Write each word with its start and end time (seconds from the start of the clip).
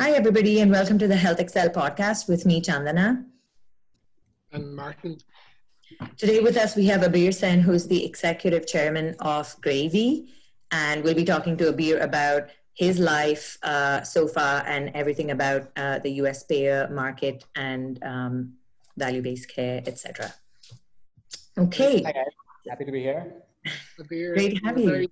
Hi, 0.00 0.12
everybody, 0.12 0.60
and 0.60 0.70
welcome 0.70 0.96
to 1.00 1.08
the 1.08 1.16
HealthXL 1.16 1.74
podcast 1.74 2.28
with 2.28 2.46
me, 2.46 2.60
Chandana. 2.60 3.24
And 4.52 4.76
Martin. 4.76 5.18
Today 6.16 6.38
with 6.38 6.56
us, 6.56 6.76
we 6.76 6.86
have 6.86 7.00
Abir 7.00 7.34
Sen, 7.34 7.58
who's 7.58 7.88
the 7.88 8.06
executive 8.06 8.64
chairman 8.64 9.16
of 9.18 9.60
Gravie, 9.60 10.28
and 10.70 11.02
we'll 11.02 11.16
be 11.16 11.24
talking 11.24 11.56
to 11.56 11.72
Abir 11.72 12.00
about 12.00 12.50
his 12.74 13.00
life 13.00 13.58
uh, 13.64 14.02
so 14.02 14.28
far 14.28 14.62
and 14.68 14.92
everything 14.94 15.32
about 15.32 15.68
uh, 15.76 15.98
the 15.98 16.12
US 16.22 16.44
payer 16.44 16.88
market 16.92 17.44
and 17.56 18.00
um, 18.04 18.52
value 18.96 19.20
based 19.20 19.52
care, 19.52 19.82
etc. 19.84 20.32
Okay. 21.58 22.04
Hi, 22.04 22.12
guys. 22.12 22.26
Happy 22.68 22.84
to 22.84 22.92
be 22.92 23.00
here. 23.00 23.32
Abir, 24.00 24.34
Great 24.34 24.58
to 24.58 24.64
have 24.64 24.78
you 24.78 25.08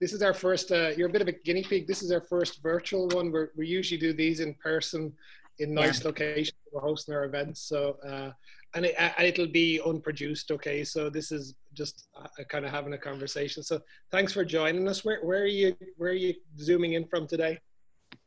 this 0.00 0.12
is 0.12 0.22
our 0.22 0.34
first, 0.34 0.70
uh, 0.70 0.90
you're 0.96 1.08
a 1.08 1.12
bit 1.12 1.22
of 1.22 1.28
a 1.28 1.32
guinea 1.32 1.64
pig. 1.64 1.86
This 1.86 2.02
is 2.02 2.12
our 2.12 2.20
first 2.20 2.62
virtual 2.62 3.08
one. 3.08 3.32
We're, 3.32 3.50
we 3.56 3.66
usually 3.66 3.98
do 3.98 4.12
these 4.12 4.40
in 4.40 4.54
person 4.54 5.12
in 5.58 5.74
nice 5.74 6.00
yeah. 6.00 6.08
locations. 6.08 6.56
We're 6.72 6.80
hosting 6.80 7.14
our 7.14 7.24
events. 7.24 7.60
So, 7.62 7.96
uh, 8.06 8.30
and, 8.74 8.86
it, 8.86 8.94
it'll 9.20 9.48
be 9.48 9.80
unproduced. 9.84 10.52
Okay. 10.52 10.84
So 10.84 11.10
this 11.10 11.32
is 11.32 11.54
just 11.74 12.08
uh, 12.16 12.44
kind 12.48 12.64
of 12.64 12.70
having 12.70 12.92
a 12.92 12.98
conversation. 12.98 13.62
So 13.62 13.80
thanks 14.12 14.32
for 14.32 14.44
joining 14.44 14.86
us. 14.88 15.04
Where, 15.04 15.20
where 15.24 15.42
are 15.42 15.46
you, 15.46 15.76
where 15.96 16.10
are 16.10 16.14
you 16.14 16.34
zooming 16.58 16.92
in 16.92 17.04
from 17.06 17.26
today? 17.26 17.58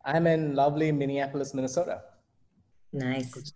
I'm 0.03 0.27
in 0.27 0.55
lovely 0.55 0.91
Minneapolis, 0.91 1.53
Minnesota. 1.53 2.01
Nice. 2.91 3.53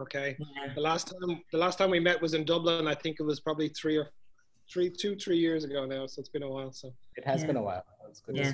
Okay. 0.00 0.36
Yeah. 0.38 0.72
The 0.74 0.80
last 0.80 1.08
time, 1.08 1.42
the 1.52 1.58
last 1.58 1.76
time 1.76 1.90
we 1.90 2.00
met 2.00 2.22
was 2.22 2.32
in 2.32 2.44
Dublin. 2.44 2.88
I 2.88 2.94
think 2.94 3.16
it 3.20 3.24
was 3.24 3.40
probably 3.40 3.68
three 3.68 3.96
or 3.96 4.08
three, 4.70 4.90
two, 4.90 5.16
three 5.16 5.38
years 5.38 5.64
ago 5.64 5.84
now. 5.84 6.06
So 6.06 6.20
it's 6.20 6.28
been 6.28 6.42
a 6.42 6.50
while. 6.50 6.72
So 6.72 6.92
it 7.16 7.24
has 7.24 7.40
yeah. 7.40 7.46
been 7.46 7.56
a 7.56 7.62
while. 7.62 7.84
Yeah. 8.32 8.52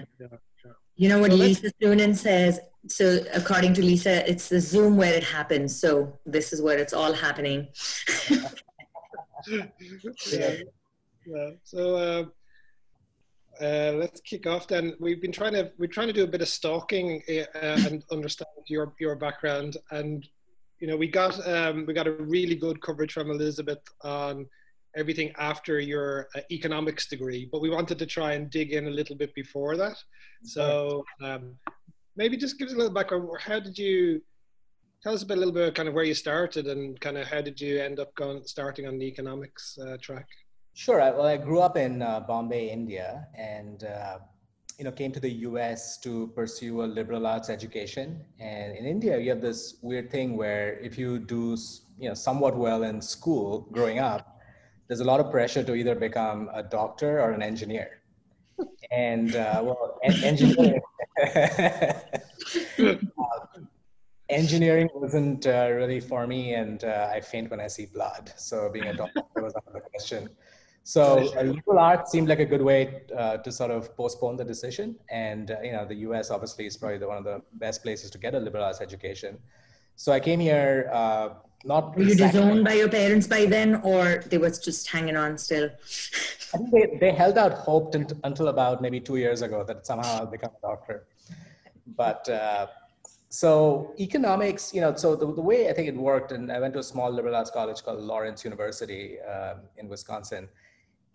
You 0.96 1.08
know 1.08 1.18
what 1.18 1.32
so 1.32 1.36
Lisa 1.36 1.72
Suennen 1.82 2.14
says? 2.16 2.60
So 2.86 3.20
according 3.32 3.74
to 3.74 3.82
Lisa, 3.82 4.28
it's 4.28 4.48
the 4.48 4.60
Zoom 4.60 4.96
where 4.96 5.14
it 5.14 5.24
happens. 5.24 5.78
So 5.78 6.16
this 6.24 6.52
is 6.52 6.62
where 6.62 6.78
it's 6.78 6.92
all 6.92 7.12
happening. 7.12 7.68
yeah. 9.48 10.56
yeah. 11.26 11.50
So 11.64 11.96
uh, 11.96 12.24
uh, 13.60 13.92
let's 13.96 14.20
kick 14.20 14.46
off 14.46 14.68
then. 14.68 14.94
We've 15.00 15.20
been 15.20 15.32
trying 15.32 15.54
to 15.54 15.72
we're 15.78 15.86
trying 15.86 16.08
to 16.08 16.12
do 16.12 16.24
a 16.24 16.28
bit 16.28 16.42
of 16.42 16.48
stalking 16.48 17.22
uh, 17.28 17.58
and 17.60 18.04
understand 18.10 18.48
your 18.66 18.94
your 18.98 19.16
background, 19.16 19.76
and 19.90 20.26
you 20.80 20.86
know 20.86 20.96
we 20.96 21.08
got 21.08 21.46
um, 21.48 21.86
we 21.86 21.94
got 21.94 22.06
a 22.06 22.12
really 22.12 22.56
good 22.56 22.80
coverage 22.82 23.12
from 23.12 23.30
Elizabeth 23.30 23.82
on 24.02 24.46
everything 24.96 25.32
after 25.38 25.80
your 25.80 26.28
uh, 26.34 26.40
economics 26.50 27.06
degree, 27.06 27.48
but 27.50 27.60
we 27.60 27.70
wanted 27.70 27.98
to 27.98 28.06
try 28.06 28.32
and 28.34 28.50
dig 28.50 28.72
in 28.72 28.86
a 28.86 28.90
little 28.90 29.16
bit 29.16 29.34
before 29.34 29.76
that. 29.76 29.96
So 30.44 31.04
um, 31.22 31.54
maybe 32.16 32.36
just 32.36 32.58
give 32.58 32.68
us 32.68 32.74
a 32.74 32.76
little 32.76 32.92
background. 32.92 33.28
How 33.40 33.60
did 33.60 33.78
you 33.78 34.22
tell 35.02 35.14
us 35.14 35.22
a, 35.22 35.26
bit, 35.26 35.36
a 35.36 35.40
little 35.40 35.54
bit 35.54 35.74
kind 35.74 35.88
of 35.88 35.94
where 35.94 36.04
you 36.04 36.14
started 36.14 36.66
and 36.66 36.98
kind 37.00 37.18
of 37.18 37.26
how 37.26 37.40
did 37.40 37.60
you 37.60 37.78
end 37.78 38.00
up 38.00 38.14
going 38.14 38.42
starting 38.44 38.86
on 38.86 38.98
the 38.98 39.06
economics 39.06 39.78
uh, 39.78 39.96
track? 40.00 40.26
Sure. 40.74 41.00
I, 41.00 41.10
well, 41.10 41.26
I 41.26 41.36
grew 41.36 41.60
up 41.60 41.76
in 41.76 42.02
uh, 42.02 42.20
Bombay, 42.20 42.70
India, 42.70 43.28
and 43.36 43.84
uh, 43.84 44.18
you 44.78 44.84
know 44.84 44.90
came 44.90 45.12
to 45.12 45.20
the 45.20 45.30
U.S. 45.48 45.98
to 46.00 46.32
pursue 46.34 46.82
a 46.82 46.86
liberal 46.86 47.26
arts 47.26 47.48
education. 47.48 48.24
And 48.40 48.76
in 48.76 48.84
India, 48.84 49.18
you 49.18 49.30
have 49.30 49.40
this 49.40 49.76
weird 49.82 50.10
thing 50.10 50.36
where 50.36 50.78
if 50.80 50.98
you 50.98 51.20
do 51.20 51.56
you 51.98 52.08
know 52.08 52.14
somewhat 52.14 52.56
well 52.56 52.82
in 52.82 53.00
school 53.00 53.68
growing 53.70 54.00
up, 54.00 54.33
there's 54.94 55.00
a 55.00 55.10
lot 55.12 55.18
of 55.18 55.28
pressure 55.28 55.64
to 55.64 55.74
either 55.74 55.96
become 55.96 56.48
a 56.54 56.62
doctor 56.62 57.20
or 57.20 57.32
an 57.32 57.42
engineer. 57.42 58.00
And 58.92 59.34
uh, 59.34 59.60
well, 59.64 59.98
en- 60.04 60.22
engineering, 60.22 60.80
um, 62.78 63.00
engineering 64.28 64.88
wasn't 64.94 65.48
uh, 65.48 65.68
really 65.72 65.98
for 65.98 66.28
me, 66.28 66.54
and 66.54 66.84
uh, 66.84 67.10
I 67.12 67.20
faint 67.20 67.50
when 67.50 67.58
I 67.58 67.66
see 67.66 67.86
blood. 67.86 68.32
So 68.36 68.70
being 68.72 68.86
a 68.86 68.94
doctor 68.94 69.22
was 69.46 69.52
out 69.56 69.64
of 69.66 69.72
the 69.72 69.80
question. 69.80 70.28
So 70.84 71.02
uh, 71.36 71.42
liberal 71.42 71.80
arts 71.80 72.12
seemed 72.12 72.28
like 72.28 72.38
a 72.38 72.44
good 72.44 72.62
way 72.62 73.02
uh, 73.18 73.38
to 73.38 73.50
sort 73.50 73.72
of 73.72 73.96
postpone 73.96 74.36
the 74.36 74.44
decision. 74.44 74.94
And 75.10 75.50
uh, 75.50 75.56
you 75.64 75.72
know, 75.72 75.84
the 75.84 75.98
U.S. 76.08 76.30
obviously 76.30 76.66
is 76.66 76.76
probably 76.76 76.98
the, 76.98 77.08
one 77.08 77.18
of 77.18 77.24
the 77.24 77.42
best 77.54 77.82
places 77.82 78.12
to 78.12 78.18
get 78.18 78.36
a 78.36 78.38
liberal 78.38 78.62
arts 78.62 78.80
education. 78.80 79.38
So 79.96 80.12
I 80.12 80.20
came 80.20 80.38
here 80.38 80.88
not 81.64 81.96
were 81.96 82.02
you 82.02 82.12
exactly. 82.12 82.40
disowned 82.40 82.64
by 82.64 82.74
your 82.74 82.88
parents 82.88 83.26
by 83.26 83.46
then 83.46 83.76
or 83.76 84.22
they 84.26 84.38
was 84.38 84.58
just 84.58 84.88
hanging 84.88 85.16
on 85.16 85.38
still? 85.38 85.70
I 86.54 86.58
think 86.58 86.70
they, 86.70 86.98
they 87.00 87.12
held 87.12 87.38
out 87.38 87.52
hope 87.52 87.94
until 87.94 88.48
about 88.48 88.82
maybe 88.82 89.00
two 89.00 89.16
years 89.16 89.42
ago 89.42 89.64
that 89.64 89.86
somehow 89.86 90.18
i'll 90.18 90.26
become 90.26 90.50
a 90.62 90.66
doctor. 90.66 91.06
But 91.86 92.28
uh, 92.28 92.66
so 93.28 93.92
economics 93.98 94.72
you 94.72 94.80
know 94.80 94.94
so 94.94 95.16
the, 95.16 95.26
the 95.34 95.42
way 95.42 95.68
i 95.68 95.72
think 95.72 95.88
it 95.88 95.96
worked 95.96 96.30
and 96.30 96.52
i 96.52 96.60
went 96.60 96.72
to 96.72 96.78
a 96.78 96.82
small 96.82 97.10
liberal 97.10 97.34
arts 97.34 97.50
college 97.50 97.82
called 97.82 98.00
lawrence 98.00 98.44
university 98.44 99.16
uh, 99.20 99.54
in 99.76 99.88
wisconsin. 99.88 100.48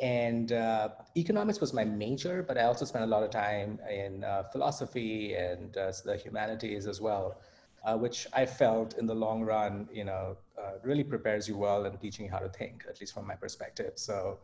And 0.02 0.54
uh, 0.54 0.90
economics 1.18 1.60
was 1.60 1.74
my 1.74 1.86
major 1.86 2.44
but 2.44 2.58
i 2.58 2.64
also 2.64 2.84
spent 2.84 3.06
a 3.06 3.08
lot 3.08 3.24
of 3.24 3.32
time 3.32 3.80
in 3.90 4.24
uh, 4.24 4.44
philosophy 4.52 5.36
and 5.36 5.78
uh, 5.78 5.92
the 6.04 6.18
humanities 6.18 6.88
as 6.88 7.00
well 7.00 7.40
uh, 7.84 7.98
which 7.98 8.28
I 8.34 8.46
felt 8.46 8.98
in 8.98 9.06
the 9.06 9.16
long 9.16 9.42
run, 9.42 9.88
you 9.92 10.04
know, 10.04 10.38
uh, 10.58 10.74
really 10.84 11.04
prepares 11.04 11.48
you 11.48 11.58
well 11.58 11.86
in 11.86 11.98
teaching 11.98 12.26
you 12.26 12.32
how 12.32 12.40
to 12.40 12.50
think, 12.50 12.84
at 12.90 13.00
least 13.00 13.14
from 13.14 13.26
my 13.26 13.36
perspective. 13.36 13.94
So, 13.96 14.40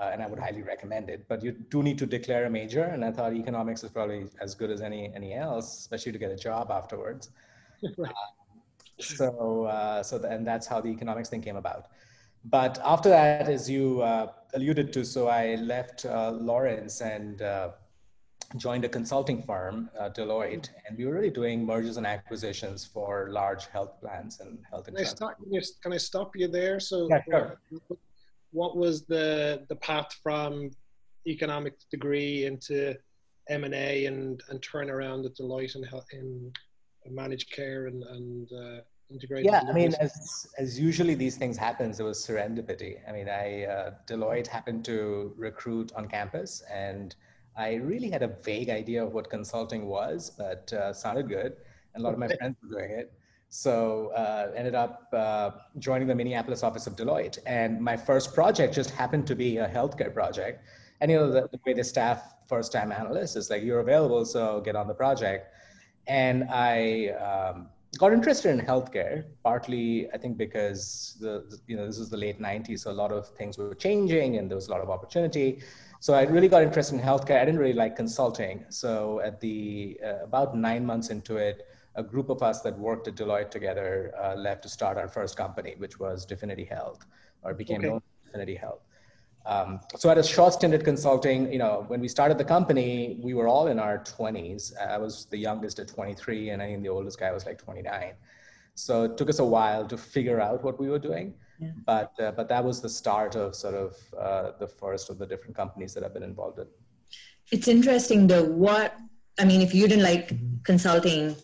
uh, 0.00 0.10
and 0.12 0.22
I 0.22 0.26
would 0.26 0.38
highly 0.38 0.62
recommend 0.62 1.08
it. 1.08 1.26
But 1.28 1.42
you 1.42 1.52
do 1.52 1.82
need 1.82 1.98
to 1.98 2.06
declare 2.06 2.46
a 2.46 2.50
major, 2.50 2.84
and 2.84 3.04
I 3.04 3.10
thought 3.10 3.32
economics 3.32 3.84
is 3.84 3.90
probably 3.90 4.26
as 4.40 4.54
good 4.54 4.70
as 4.70 4.80
any 4.80 5.12
any 5.14 5.34
else, 5.34 5.78
especially 5.78 6.12
to 6.12 6.18
get 6.18 6.30
a 6.30 6.36
job 6.36 6.70
afterwards. 6.70 7.30
right. 7.96 8.10
Uh, 8.10 9.02
so, 9.02 9.64
uh, 9.64 10.02
so 10.02 10.18
the, 10.18 10.28
and 10.28 10.46
that's 10.46 10.66
how 10.66 10.80
the 10.80 10.88
economics 10.88 11.28
thing 11.28 11.42
came 11.42 11.56
about. 11.56 11.88
But 12.44 12.78
after 12.84 13.08
that, 13.08 13.48
as 13.48 13.70
you 13.70 14.02
uh, 14.02 14.32
alluded 14.52 14.92
to, 14.92 15.04
so 15.04 15.28
I 15.28 15.54
left 15.56 16.04
Lawrence 16.04 17.00
and 17.00 17.40
joined 18.56 18.84
a 18.84 18.88
consulting 18.88 19.42
firm, 19.42 19.90
uh, 19.98 20.10
Deloitte, 20.10 20.68
and 20.86 20.96
we 20.96 21.06
were 21.06 21.12
really 21.12 21.30
doing 21.30 21.66
mergers 21.66 21.96
and 21.96 22.06
acquisitions 22.06 22.84
for 22.84 23.28
large 23.30 23.66
health 23.66 24.00
plans 24.00 24.40
and 24.40 24.58
health 24.70 24.88
insurance. 24.88 25.14
Can 25.14 25.26
I 25.26 25.30
stop 25.30 25.36
you, 25.50 25.62
can 25.82 25.92
I 25.92 25.96
stop 25.96 26.36
you 26.36 26.48
there? 26.48 26.78
So, 26.78 27.08
yeah, 27.10 27.22
sure. 27.28 27.60
what, 28.52 28.76
was 28.76 29.04
the 29.06 29.64
the 29.68 29.76
path 29.76 30.16
from 30.22 30.70
economic 31.26 31.74
degree 31.90 32.46
into 32.46 32.94
M 33.48 33.64
and 33.64 33.74
A 33.74 34.06
and 34.06 34.42
and 34.48 34.62
turn 34.62 34.88
around 34.88 35.26
at 35.26 35.34
Deloitte 35.34 35.74
and 35.74 35.84
in, 36.12 36.52
in 37.04 37.14
managed 37.14 37.50
care 37.50 37.86
and 37.86 38.04
and 38.04 38.52
uh, 38.52 38.80
integrated? 39.10 39.46
Yeah, 39.46 39.64
I 39.68 39.72
mean, 39.72 39.94
as 40.00 40.46
as 40.58 40.78
usually 40.78 41.14
these 41.14 41.36
things 41.36 41.56
happens, 41.56 41.98
it 41.98 42.04
was 42.04 42.24
serendipity. 42.24 42.98
I 43.08 43.12
mean, 43.12 43.28
I 43.28 43.64
uh, 43.64 43.90
Deloitte 44.06 44.46
happened 44.46 44.84
to 44.84 45.34
recruit 45.36 45.92
on 45.96 46.06
campus 46.06 46.62
and 46.72 47.16
I 47.56 47.74
really 47.74 48.10
had 48.10 48.22
a 48.22 48.28
vague 48.42 48.70
idea 48.70 49.04
of 49.04 49.12
what 49.12 49.30
consulting 49.30 49.86
was, 49.86 50.30
but 50.30 50.72
uh, 50.72 50.92
sounded 50.92 51.28
good. 51.28 51.56
And 51.94 52.02
a 52.02 52.04
lot 52.04 52.12
of 52.12 52.18
my 52.18 52.28
friends 52.28 52.56
were 52.62 52.80
doing 52.80 52.90
it. 52.90 53.12
So 53.48 54.08
uh, 54.16 54.50
ended 54.56 54.74
up 54.74 55.08
uh, 55.12 55.50
joining 55.78 56.08
the 56.08 56.14
Minneapolis 56.14 56.64
office 56.64 56.88
of 56.88 56.96
Deloitte. 56.96 57.38
And 57.46 57.80
my 57.80 57.96
first 57.96 58.34
project 58.34 58.74
just 58.74 58.90
happened 58.90 59.26
to 59.28 59.36
be 59.36 59.58
a 59.58 59.68
healthcare 59.68 60.12
project. 60.12 60.66
And 61.00 61.10
you 61.10 61.18
know, 61.18 61.30
the, 61.30 61.48
the 61.52 61.60
way 61.64 61.72
they 61.72 61.82
staff 61.84 62.34
first-time 62.48 62.90
analysts 62.90 63.36
is 63.36 63.50
like, 63.50 63.62
you're 63.62 63.80
available, 63.80 64.24
so 64.24 64.60
get 64.60 64.74
on 64.74 64.88
the 64.88 64.94
project. 64.94 65.54
And 66.06 66.44
I 66.50 67.08
um, 67.10 67.68
got 67.98 68.12
interested 68.12 68.50
in 68.50 68.64
healthcare, 68.64 69.24
partly 69.42 70.10
I 70.12 70.18
think 70.18 70.36
because 70.36 71.16
the, 71.20 71.44
the, 71.48 71.58
you 71.66 71.76
know 71.76 71.86
this 71.86 71.98
was 71.98 72.10
the 72.10 72.16
late 72.16 72.40
'90s, 72.40 72.80
so 72.80 72.90
a 72.90 72.92
lot 72.92 73.12
of 73.12 73.28
things 73.36 73.56
were 73.56 73.74
changing 73.74 74.36
and 74.36 74.50
there 74.50 74.56
was 74.56 74.68
a 74.68 74.70
lot 74.70 74.80
of 74.80 74.90
opportunity. 74.90 75.62
So 76.04 76.12
I 76.12 76.24
really 76.24 76.48
got 76.48 76.62
interested 76.62 76.96
in 76.96 77.00
healthcare. 77.00 77.40
I 77.40 77.46
didn't 77.46 77.60
really 77.60 77.80
like 77.84 77.96
consulting. 77.96 78.66
So 78.68 79.20
at 79.20 79.40
the 79.40 79.98
uh, 80.04 80.22
about 80.22 80.54
nine 80.54 80.84
months 80.84 81.08
into 81.08 81.38
it, 81.38 81.66
a 81.94 82.02
group 82.02 82.28
of 82.28 82.42
us 82.42 82.60
that 82.60 82.78
worked 82.78 83.08
at 83.08 83.14
Deloitte 83.14 83.50
together 83.50 84.12
uh, 84.22 84.34
left 84.34 84.64
to 84.64 84.68
start 84.68 84.98
our 84.98 85.08
first 85.08 85.34
company, 85.34 85.76
which 85.78 85.98
was 85.98 86.26
Definity 86.26 86.64
Health, 86.64 87.06
or 87.42 87.54
became 87.54 87.78
okay. 87.78 87.88
known 87.88 87.96
as 87.96 88.26
Definity 88.26 88.54
Health. 88.54 88.82
Um, 89.46 89.80
so 89.96 90.10
at 90.10 90.18
a 90.18 90.22
short 90.22 90.52
stint 90.52 90.74
at 90.74 90.84
consulting, 90.84 91.50
you 91.50 91.58
know, 91.58 91.86
when 91.88 92.02
we 92.02 92.08
started 92.08 92.36
the 92.36 92.44
company, 92.44 93.18
we 93.22 93.32
were 93.32 93.48
all 93.48 93.68
in 93.68 93.78
our 93.78 94.00
20s. 94.00 94.76
I 94.76 94.98
was 94.98 95.24
the 95.30 95.38
youngest 95.38 95.78
at 95.78 95.88
23, 95.88 96.50
and 96.50 96.60
I 96.60 96.66
think 96.66 96.82
the 96.82 96.90
oldest 96.90 97.18
guy 97.18 97.32
was 97.32 97.46
like 97.46 97.56
29. 97.56 98.12
So 98.74 99.04
it 99.04 99.16
took 99.16 99.30
us 99.30 99.38
a 99.38 99.44
while 99.56 99.86
to 99.88 99.96
figure 99.96 100.38
out 100.38 100.62
what 100.64 100.78
we 100.78 100.90
were 100.90 100.98
doing. 100.98 101.32
Yeah. 101.58 101.70
But 101.86 102.12
uh, 102.18 102.32
but 102.32 102.48
that 102.48 102.64
was 102.64 102.80
the 102.80 102.88
start 102.88 103.36
of 103.36 103.54
sort 103.54 103.74
of 103.74 103.96
uh, 104.18 104.52
the 104.58 104.66
first 104.66 105.10
of 105.10 105.18
the 105.18 105.26
different 105.26 105.56
companies 105.56 105.94
that 105.94 106.04
I've 106.04 106.14
been 106.14 106.22
involved 106.22 106.58
in. 106.58 106.66
It's 107.52 107.68
interesting 107.68 108.26
though. 108.26 108.44
What 108.44 108.96
I 109.38 109.44
mean, 109.44 109.60
if 109.60 109.74
you 109.74 109.86
didn't 109.88 110.04
like 110.04 110.32
consulting, 110.64 111.36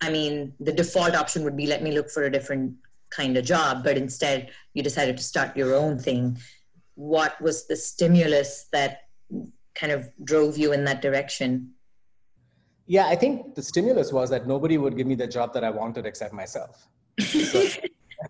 I 0.00 0.10
mean, 0.10 0.54
the 0.60 0.72
default 0.72 1.14
option 1.14 1.44
would 1.44 1.56
be 1.56 1.66
let 1.66 1.82
me 1.82 1.92
look 1.92 2.10
for 2.10 2.24
a 2.24 2.30
different 2.30 2.74
kind 3.10 3.36
of 3.36 3.44
job. 3.44 3.84
But 3.84 3.96
instead, 3.96 4.50
you 4.74 4.82
decided 4.82 5.16
to 5.16 5.22
start 5.22 5.56
your 5.56 5.74
own 5.74 5.98
thing. 5.98 6.38
What 6.94 7.40
was 7.40 7.66
the 7.66 7.76
stimulus 7.76 8.66
that 8.72 9.02
kind 9.74 9.92
of 9.92 10.08
drove 10.24 10.58
you 10.58 10.72
in 10.72 10.84
that 10.84 11.02
direction? 11.02 11.72
Yeah, 12.86 13.06
I 13.06 13.14
think 13.16 13.54
the 13.54 13.62
stimulus 13.62 14.12
was 14.12 14.28
that 14.30 14.46
nobody 14.46 14.76
would 14.76 14.96
give 14.96 15.06
me 15.06 15.14
the 15.14 15.26
job 15.26 15.54
that 15.54 15.64
I 15.64 15.70
wanted 15.70 16.06
except 16.06 16.32
myself. 16.32 16.88
So, 17.20 17.64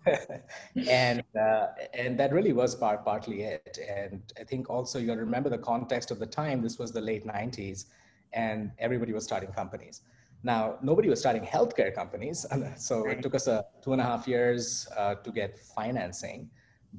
and 0.89 1.23
uh, 1.39 1.67
and 1.93 2.19
that 2.19 2.33
really 2.33 2.53
was 2.53 2.75
part 2.75 3.05
partly 3.05 3.43
it. 3.43 3.77
And 3.89 4.21
I 4.39 4.43
think 4.43 4.69
also 4.69 4.99
you 4.99 5.07
got 5.07 5.15
to 5.15 5.21
remember 5.21 5.49
the 5.49 5.57
context 5.57 6.11
of 6.11 6.19
the 6.19 6.25
time. 6.25 6.61
This 6.61 6.77
was 6.77 6.91
the 6.91 7.01
late 7.01 7.25
'90s, 7.25 7.85
and 8.33 8.71
everybody 8.79 9.13
was 9.13 9.23
starting 9.23 9.51
companies. 9.51 10.01
Now 10.43 10.77
nobody 10.81 11.09
was 11.09 11.19
starting 11.19 11.43
healthcare 11.43 11.93
companies, 11.93 12.45
so 12.77 13.07
it 13.07 13.21
took 13.21 13.35
us 13.35 13.47
a 13.47 13.65
two 13.83 13.93
and 13.93 14.01
a 14.01 14.05
half 14.05 14.27
years 14.27 14.87
uh, 14.97 15.15
to 15.15 15.31
get 15.31 15.57
financing. 15.57 16.49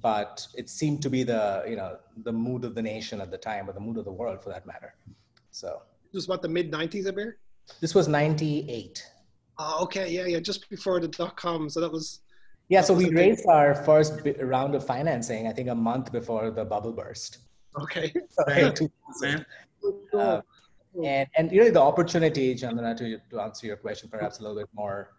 But 0.00 0.46
it 0.56 0.68
seemed 0.68 1.02
to 1.02 1.10
be 1.10 1.22
the 1.22 1.64
you 1.68 1.76
know 1.76 1.98
the 2.24 2.32
mood 2.32 2.64
of 2.64 2.74
the 2.74 2.82
nation 2.82 3.20
at 3.20 3.30
the 3.30 3.38
time, 3.38 3.68
or 3.68 3.72
the 3.72 3.80
mood 3.80 3.98
of 3.98 4.04
the 4.04 4.12
world 4.12 4.42
for 4.42 4.50
that 4.50 4.66
matter. 4.66 4.94
So 5.50 5.82
this 6.12 6.20
was 6.20 6.28
what 6.28 6.42
the 6.42 6.48
mid 6.48 6.72
'90s, 6.72 7.06
Abir. 7.06 7.34
This 7.80 7.94
was 7.94 8.08
'98. 8.08 9.04
Oh, 9.56 9.84
okay, 9.84 10.10
yeah, 10.10 10.26
yeah, 10.26 10.40
just 10.40 10.68
before 10.68 10.98
the 10.98 11.08
dot 11.08 11.36
com. 11.36 11.68
So 11.70 11.80
that 11.80 11.92
was 11.92 12.20
yeah, 12.68 12.80
so 12.80 12.94
we 12.94 13.10
raised 13.10 13.46
our 13.46 13.74
first 13.74 14.20
round 14.40 14.74
of 14.74 14.86
financing, 14.86 15.46
I 15.46 15.52
think 15.52 15.68
a 15.68 15.74
month 15.74 16.10
before 16.12 16.50
the 16.50 16.64
bubble 16.64 16.92
burst. 16.92 17.38
Okay. 17.80 18.12
uh, 20.14 20.40
and, 21.02 21.28
and 21.36 21.50
really 21.50 21.70
the 21.70 21.80
opportunity, 21.80 22.54
Chandana, 22.54 22.96
to, 22.96 23.18
to 23.30 23.40
answer 23.40 23.66
your 23.66 23.76
question 23.76 24.08
perhaps 24.08 24.38
a 24.38 24.42
little 24.42 24.56
bit 24.56 24.68
more 24.74 25.10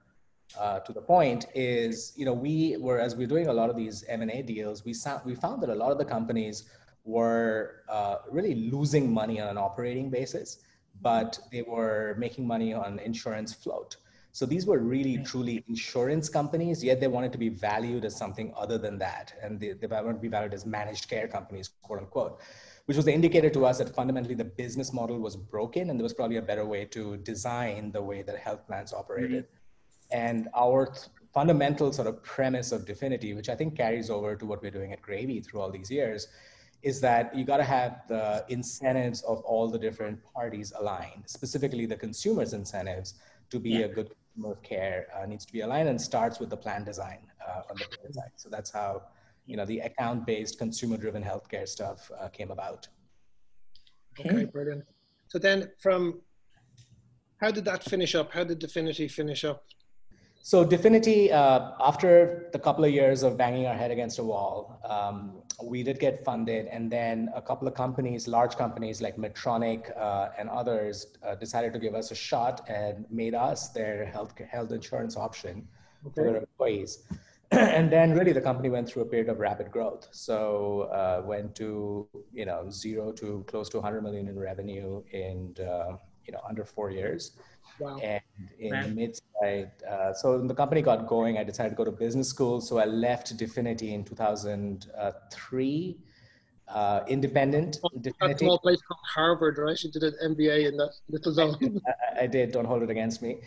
uh, 0.57 0.79
to 0.79 0.93
the 0.93 1.01
point 1.01 1.47
is, 1.53 2.13
you 2.15 2.25
know, 2.25 2.33
we 2.33 2.77
were, 2.77 2.99
as 2.99 3.15
we 3.15 3.25
are 3.25 3.27
doing 3.27 3.47
a 3.47 3.53
lot 3.53 3.69
of 3.69 3.75
these 3.75 4.03
M&A 4.07 4.41
deals, 4.41 4.85
we, 4.85 4.93
saw, 4.93 5.19
we 5.25 5.35
found 5.35 5.61
that 5.61 5.69
a 5.69 5.75
lot 5.75 5.91
of 5.91 5.97
the 5.97 6.05
companies 6.05 6.69
were 7.03 7.83
uh, 7.89 8.17
really 8.31 8.55
losing 8.55 9.13
money 9.13 9.39
on 9.39 9.49
an 9.49 9.57
operating 9.57 10.09
basis, 10.09 10.59
but 11.01 11.37
they 11.51 11.61
were 11.61 12.15
making 12.17 12.47
money 12.47 12.73
on 12.73 12.99
insurance 12.99 13.53
float. 13.53 13.97
So 14.35 14.45
these 14.45 14.65
were 14.65 14.79
really 14.79 15.17
truly 15.19 15.63
insurance 15.69 16.27
companies, 16.27 16.83
yet 16.83 16.99
they 16.99 17.07
wanted 17.07 17.31
to 17.31 17.37
be 17.37 17.47
valued 17.47 18.03
as 18.03 18.17
something 18.17 18.53
other 18.57 18.77
than 18.77 18.97
that. 18.97 19.33
And 19.41 19.57
they, 19.57 19.71
they 19.71 19.87
wanted 19.87 20.15
to 20.15 20.19
be 20.19 20.27
valued 20.27 20.53
as 20.53 20.65
managed 20.65 21.07
care 21.07 21.25
companies, 21.25 21.69
quote 21.83 21.99
unquote, 21.99 22.41
which 22.83 22.97
was 22.97 23.05
the 23.05 23.13
indicator 23.13 23.49
to 23.49 23.65
us 23.65 23.77
that 23.77 23.95
fundamentally 23.95 24.35
the 24.35 24.43
business 24.43 24.91
model 24.91 25.19
was 25.19 25.37
broken 25.37 25.89
and 25.89 25.97
there 25.97 26.03
was 26.03 26.13
probably 26.13 26.35
a 26.35 26.41
better 26.41 26.65
way 26.65 26.83
to 26.83 27.15
design 27.15 27.93
the 27.93 28.01
way 28.03 28.23
that 28.23 28.37
health 28.37 28.67
plans 28.67 28.91
operated. 28.91 29.45
Mm-hmm. 29.45 30.17
And 30.17 30.49
our 30.53 30.87
th- 30.87 31.05
fundamental 31.33 31.93
sort 31.93 32.09
of 32.09 32.21
premise 32.21 32.73
of 32.73 32.85
Definity, 32.85 33.35
which 33.35 33.47
I 33.47 33.55
think 33.55 33.77
carries 33.77 34.09
over 34.09 34.35
to 34.35 34.45
what 34.45 34.61
we're 34.61 34.69
doing 34.69 34.91
at 34.91 35.01
Gravie 35.01 35.45
through 35.45 35.61
all 35.61 35.71
these 35.71 35.89
years, 35.89 36.27
is 36.83 36.99
that 36.99 37.33
you 37.33 37.45
got 37.45 37.57
to 37.57 37.63
have 37.63 38.01
the 38.09 38.43
incentives 38.49 39.21
of 39.21 39.39
all 39.45 39.69
the 39.69 39.79
different 39.79 40.19
parties 40.33 40.73
aligned, 40.77 41.23
specifically 41.25 41.85
the 41.85 41.95
consumer's 41.95 42.51
incentives 42.51 43.13
to 43.49 43.59
be 43.59 43.71
yeah. 43.71 43.85
a 43.85 43.87
good 43.87 44.09
of 44.43 44.61
care 44.63 45.07
uh, 45.15 45.25
needs 45.25 45.45
to 45.45 45.53
be 45.53 45.61
aligned 45.61 45.87
and 45.87 45.99
starts 45.99 46.39
with 46.39 46.49
the 46.49 46.57
plan 46.57 46.83
design 46.83 47.19
uh, 47.47 47.61
on 47.69 47.77
the 47.77 47.85
plan 47.85 48.07
design. 48.07 48.29
So 48.35 48.49
that's 48.49 48.71
how 48.71 49.03
you 49.45 49.55
know 49.57 49.65
the 49.65 49.79
account-based 49.79 50.57
consumer-driven 50.57 51.23
healthcare 51.23 51.67
stuff 51.67 52.11
uh, 52.19 52.27
came 52.29 52.51
about. 52.51 52.87
Okay, 54.19 54.45
brilliant. 54.45 54.83
So 55.27 55.39
then, 55.39 55.71
from 55.79 56.21
how 57.41 57.51
did 57.51 57.65
that 57.65 57.83
finish 57.83 58.15
up? 58.15 58.31
How 58.31 58.43
did 58.43 58.59
Definity 58.59 59.07
finish 59.07 59.43
up? 59.43 59.63
So 60.45 60.63
Definity, 60.63 61.31
uh, 61.31 61.71
after 61.79 62.49
the 62.53 62.59
couple 62.59 62.85
of 62.85 62.91
years 62.91 63.23
of 63.23 63.35
banging 63.35 63.65
our 63.65 63.73
head 63.73 63.89
against 63.89 64.19
a 64.19 64.23
wall, 64.23 64.79
um, 64.87 65.41
we 65.63 65.81
did 65.81 65.99
get 65.99 66.23
funded, 66.23 66.67
and 66.67 66.91
then 66.91 67.31
a 67.33 67.41
couple 67.41 67.67
of 67.67 67.73
companies, 67.73 68.27
large 68.27 68.55
companies 68.55 69.01
like 69.01 69.17
Medtronic 69.17 69.91
uh, 69.97 70.29
and 70.37 70.47
others, 70.47 71.07
uh, 71.25 71.33
decided 71.33 71.73
to 71.73 71.79
give 71.79 71.95
us 71.95 72.11
a 72.11 72.15
shot 72.15 72.61
and 72.69 73.07
made 73.09 73.33
us 73.33 73.69
their 73.69 74.05
health 74.05 74.37
health 74.37 74.71
insurance 74.71 75.17
option 75.17 75.67
okay. 76.05 76.13
for 76.13 76.23
their 76.25 76.37
employees. 76.37 77.05
and 77.51 77.91
then 77.91 78.13
really 78.13 78.31
the 78.31 78.45
company 78.49 78.69
went 78.69 78.87
through 78.87 79.01
a 79.01 79.05
period 79.07 79.29
of 79.29 79.39
rapid 79.39 79.71
growth. 79.71 80.07
So 80.11 80.81
uh, 80.93 81.23
went 81.25 81.55
to 81.55 82.07
you 82.31 82.45
know 82.45 82.69
zero 82.69 83.11
to 83.13 83.43
close 83.47 83.67
to 83.69 83.77
100 83.77 84.03
million 84.03 84.27
in 84.27 84.37
revenue 84.37 85.01
in 85.11 85.55
uh, 85.59 85.97
you 86.25 86.33
know 86.33 86.41
under 86.47 86.65
four 86.65 86.91
years. 86.91 87.31
Wow. 87.79 87.97
And 87.97 88.21
in 88.59 88.69
the 88.69 88.87
midst, 88.87 89.23
I, 89.43 89.65
uh, 89.89 90.13
so 90.13 90.37
when 90.37 90.47
the 90.47 90.55
company 90.55 90.81
got 90.81 91.07
going, 91.07 91.37
I 91.37 91.43
decided 91.43 91.71
to 91.71 91.75
go 91.75 91.83
to 91.83 91.91
business 91.91 92.29
school. 92.29 92.61
So 92.61 92.77
I 92.77 92.85
left 92.85 93.35
Definity 93.35 93.93
in 93.93 94.05
2003. 94.05 95.97
Uh, 96.67 97.03
independent. 97.07 97.79
Oh, 97.83 97.89
Definity. 97.99 98.45
small 98.45 98.59
place 98.59 98.81
called 98.81 99.01
Harvard, 99.03 99.57
right? 99.57 99.77
You 99.83 99.91
did 99.91 100.03
an 100.03 100.13
MBA 100.23 100.69
in 100.69 100.77
that 100.77 100.93
little 101.09 101.33
zone. 101.33 101.81
I, 101.87 102.23
I 102.23 102.27
did. 102.27 102.51
Don't 102.53 102.65
hold 102.65 102.81
it 102.81 102.89
against 102.89 103.21
me 103.21 103.41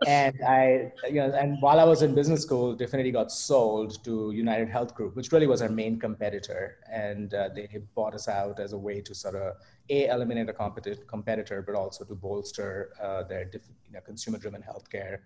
and 0.06 0.34
I, 0.46 0.92
you 1.08 1.14
know, 1.14 1.32
and 1.32 1.60
while 1.60 1.78
I 1.78 1.84
was 1.84 2.02
in 2.02 2.14
business 2.14 2.42
school, 2.42 2.74
Definity 2.74 3.10
got 3.10 3.30
sold 3.30 4.02
to 4.04 4.32
United 4.32 4.68
Health 4.68 4.94
Group, 4.94 5.14
which 5.14 5.30
really 5.32 5.46
was 5.46 5.62
our 5.62 5.68
main 5.68 5.98
competitor, 5.98 6.78
and 6.90 7.32
uh, 7.32 7.48
they 7.54 7.68
bought 7.94 8.14
us 8.14 8.28
out 8.28 8.58
as 8.60 8.72
a 8.72 8.78
way 8.78 9.00
to 9.00 9.14
sort 9.14 9.36
of 9.36 9.54
a 9.90 10.06
eliminate 10.06 10.48
a 10.48 10.52
competi- 10.52 11.06
competitor, 11.06 11.62
but 11.62 11.74
also 11.74 12.04
to 12.04 12.14
bolster 12.14 12.92
uh, 13.02 13.22
their 13.24 13.50
you 13.52 13.92
know, 13.92 14.00
consumer-driven 14.00 14.62
healthcare 14.62 15.18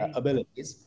uh, 0.00 0.08
abilities. 0.14 0.86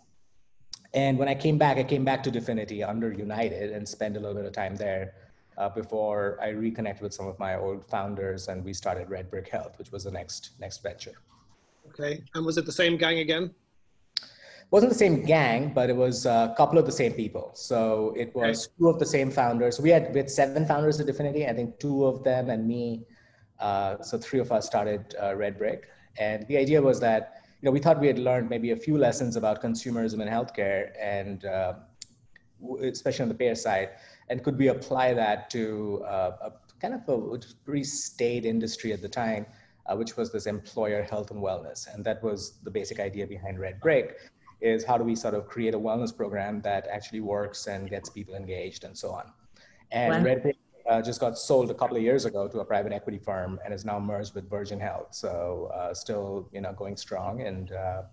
And 0.94 1.18
when 1.18 1.28
I 1.28 1.36
came 1.36 1.58
back, 1.58 1.78
I 1.78 1.84
came 1.84 2.04
back 2.04 2.22
to 2.24 2.32
Definity 2.32 2.84
under 2.84 3.12
United 3.12 3.72
and 3.72 3.88
spent 3.88 4.18
a 4.18 4.20
little 4.20 4.36
bit 4.36 4.46
of 4.46 4.54
time 4.54 4.76
there. 4.76 5.14
Uh, 5.58 5.68
before 5.68 6.40
I 6.42 6.48
reconnected 6.48 7.04
with 7.04 7.14
some 7.14 7.28
of 7.28 7.38
my 7.38 7.56
old 7.58 7.86
founders, 7.86 8.48
and 8.48 8.64
we 8.64 8.74
started 8.74 9.10
Red 9.10 9.30
Brick 9.30 9.50
Health, 9.50 9.78
which 9.78 9.92
was 9.92 10.06
the 10.06 10.10
next 10.10 10.52
next 10.60 10.82
venture. 10.82 11.12
Okay. 11.90 12.24
And 12.34 12.46
was 12.46 12.58
it 12.58 12.66
the 12.66 12.72
same 12.72 12.96
gang 12.98 13.20
again? 13.20 13.54
wasn't 14.72 14.90
the 14.90 14.98
same 14.98 15.24
gang, 15.26 15.74
but 15.74 15.90
it 15.90 15.96
was 15.96 16.26
a 16.26 16.54
couple 16.56 16.80
of 16.80 16.86
the 16.86 16.92
same 16.92 17.12
people. 17.12 17.52
So 17.54 18.14
it 18.16 18.34
was 18.34 18.68
okay. 18.68 18.74
two 18.80 18.90
of 18.90 19.00
the 19.00 19.06
same 19.06 19.30
founders. 19.30 19.80
We 19.80 19.90
had 19.90 20.14
we 20.14 20.20
had 20.20 20.30
seven 20.32 20.66
founders 20.66 21.00
at 21.00 21.06
Definity. 21.06 21.46
I 21.46 21.54
think 21.54 21.78
two 21.78 22.06
of 22.06 22.24
them 22.24 22.50
and 22.50 22.66
me. 22.66 23.06
Uh, 23.62 24.02
so 24.02 24.18
three 24.18 24.40
of 24.40 24.52
us 24.52 24.66
started 24.66 25.16
uh, 25.22 25.36
Red 25.36 25.58
Brick, 25.58 25.90
and 26.18 26.46
the 26.48 26.58
idea 26.58 26.82
was 26.82 27.00
that 27.00 27.44
you 27.62 27.68
know 27.68 27.72
we 27.72 27.80
thought 27.80 28.00
we 28.00 28.08
had 28.08 28.20
learned 28.20 28.50
maybe 28.50 28.72
a 28.72 28.76
few 28.76 28.98
lessons 28.98 29.36
about 29.36 29.62
consumerism 29.62 30.20
and 30.22 30.30
healthcare, 30.30 30.92
and 31.00 31.46
uh, 31.46 31.74
especially 32.82 33.24
on 33.24 33.30
the 33.30 33.36
payer 33.36 33.56
side, 33.56 33.90
and 34.30 34.44
could 34.44 34.58
we 34.58 34.68
apply 34.70 35.14
that 35.14 35.50
to 35.52 36.04
uh, 36.06 36.50
a 36.50 36.52
kind 36.82 36.96
of 36.96 37.08
a 37.08 37.40
pretty 37.64 37.84
staid 37.84 38.46
industry 38.46 38.92
at 38.92 39.02
the 39.02 39.10
time 39.10 39.46
uh, 39.92 39.96
which 39.96 40.18
was 40.18 40.32
this 40.32 40.46
employer 40.46 41.04
health 41.04 41.32
and 41.32 41.42
wellness. 41.42 41.94
And 41.94 42.04
that 42.06 42.24
was 42.24 42.60
the 42.64 42.72
basic 42.72 43.00
idea 43.00 43.28
behind 43.28 43.60
Red 43.60 43.80
Brick 43.80 44.20
is 44.62 44.84
how 44.84 44.98
do 44.98 45.04
we 45.04 45.16
sort 45.16 45.34
of 45.34 45.48
create 45.48 45.74
a 45.74 45.80
wellness 45.80 46.16
program 46.16 46.62
that 46.62 46.88
actually 46.88 47.22
works 47.22 47.68
and 47.68 47.90
gets 47.90 48.10
people 48.10 48.36
engaged 48.36 48.84
and 48.84 48.96
so 48.96 49.12
on. 49.12 49.32
And 49.92 50.14
wow. 50.14 50.24
Red 50.24 50.44
Brick 50.44 50.58
uh, 50.90 51.02
just 51.02 51.20
got 51.20 51.38
sold 51.38 51.70
a 51.72 51.74
couple 51.74 51.98
of 51.98 52.04
years 52.04 52.26
ago 52.26 52.48
to 52.48 52.60
a 52.60 52.66
private 52.66 52.92
equity 52.92 53.18
firm 53.18 53.60
and 53.64 53.74
is 53.74 53.86
now 53.86 54.00
merged 54.00 54.34
with 54.36 54.50
Virgin 54.50 54.80
Health. 54.80 55.10
So 55.12 55.72
uh, 55.74 55.94
still, 55.94 56.50
you 56.52 56.62
know, 56.62 56.74
going 56.74 56.98
strong. 56.98 57.42
And 57.42 57.72
uh, 57.72 58.04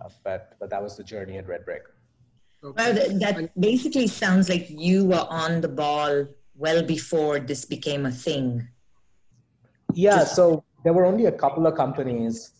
uh 0.00 0.08
but 0.24 0.56
but 0.58 0.70
that 0.70 0.82
was 0.82 0.96
the 0.96 1.04
journey 1.04 1.38
at 1.38 1.46
Red 1.46 1.64
Brick. 1.64 1.84
Okay. 2.64 2.74
Well, 2.76 3.18
that 3.18 3.60
basically 3.60 4.06
sounds 4.06 4.48
like 4.48 4.70
you 4.70 5.04
were 5.04 5.26
on 5.28 5.60
the 5.60 5.68
ball 5.68 6.26
well 6.54 6.82
before 6.82 7.40
this 7.40 7.64
became 7.64 8.06
a 8.06 8.12
thing. 8.12 8.68
Yeah. 9.94 10.18
Just- 10.18 10.36
so 10.36 10.64
there 10.84 10.92
were 10.92 11.04
only 11.04 11.26
a 11.26 11.32
couple 11.32 11.66
of 11.66 11.74
companies 11.76 12.52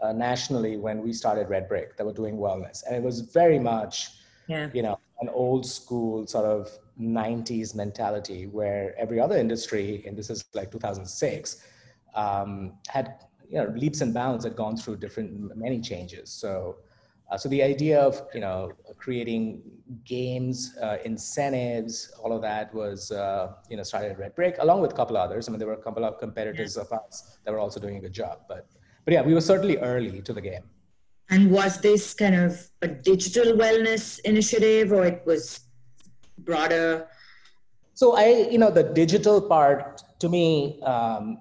uh, 0.00 0.12
nationally 0.12 0.76
when 0.76 1.02
we 1.02 1.12
started 1.12 1.48
Red 1.48 1.68
Brick 1.68 1.96
that 1.96 2.04
were 2.04 2.12
doing 2.12 2.36
wellness, 2.36 2.82
and 2.86 2.94
it 2.94 3.02
was 3.02 3.20
very 3.20 3.58
much, 3.58 4.10
yeah. 4.48 4.68
you 4.74 4.82
know, 4.82 4.98
an 5.20 5.28
old 5.28 5.64
school 5.66 6.26
sort 6.26 6.44
of 6.44 6.70
90s 7.00 7.74
mentality 7.74 8.46
where 8.46 8.94
every 8.98 9.20
other 9.20 9.36
industry, 9.36 10.04
and 10.06 10.16
this 10.16 10.30
is 10.30 10.44
like 10.54 10.70
2006, 10.70 11.62
um, 12.14 12.74
had 12.88 13.24
you 13.48 13.58
know 13.58 13.72
leaps 13.76 14.00
and 14.00 14.14
bounds 14.14 14.44
had 14.44 14.56
gone 14.56 14.76
through 14.76 14.96
different 14.96 15.56
many 15.56 15.80
changes. 15.80 16.30
So. 16.30 16.76
Uh, 17.30 17.38
so 17.38 17.48
the 17.48 17.62
idea 17.62 17.98
of 17.98 18.22
you 18.34 18.40
know 18.40 18.70
creating 18.98 19.62
games, 20.04 20.76
uh, 20.82 20.98
incentives, 21.06 22.12
all 22.22 22.32
of 22.34 22.42
that 22.42 22.72
was 22.74 23.10
uh, 23.10 23.54
you 23.70 23.78
know 23.78 23.82
started 23.82 24.10
at 24.12 24.18
Red 24.18 24.34
Brick 24.34 24.56
along 24.60 24.82
with 24.82 24.92
a 24.92 24.94
couple 24.94 25.16
others. 25.16 25.48
I 25.48 25.50
mean, 25.50 25.58
there 25.58 25.66
were 25.66 25.72
a 25.72 25.82
couple 25.82 26.04
of 26.04 26.18
competitors 26.18 26.76
yeah. 26.76 26.82
of 26.82 26.92
us 26.92 27.38
that 27.44 27.50
were 27.50 27.58
also 27.58 27.80
doing 27.80 27.96
a 27.96 28.00
good 28.00 28.12
job. 28.12 28.40
But 28.46 28.66
but 29.06 29.14
yeah, 29.14 29.22
we 29.22 29.32
were 29.32 29.40
certainly 29.40 29.78
early 29.78 30.20
to 30.20 30.34
the 30.34 30.40
game. 30.42 30.64
And 31.30 31.50
was 31.50 31.80
this 31.80 32.14
kind 32.14 32.34
of 32.34 32.70
a 32.82 32.88
digital 32.88 33.54
wellness 33.54 34.20
initiative, 34.20 34.92
or 34.92 35.06
it 35.06 35.22
was 35.24 35.60
broader? 36.38 37.08
So 37.94 38.16
I, 38.16 38.48
you 38.50 38.58
know, 38.58 38.70
the 38.70 38.82
digital 38.82 39.40
part 39.40 40.02
to 40.18 40.28
me, 40.28 40.80
um, 40.82 41.38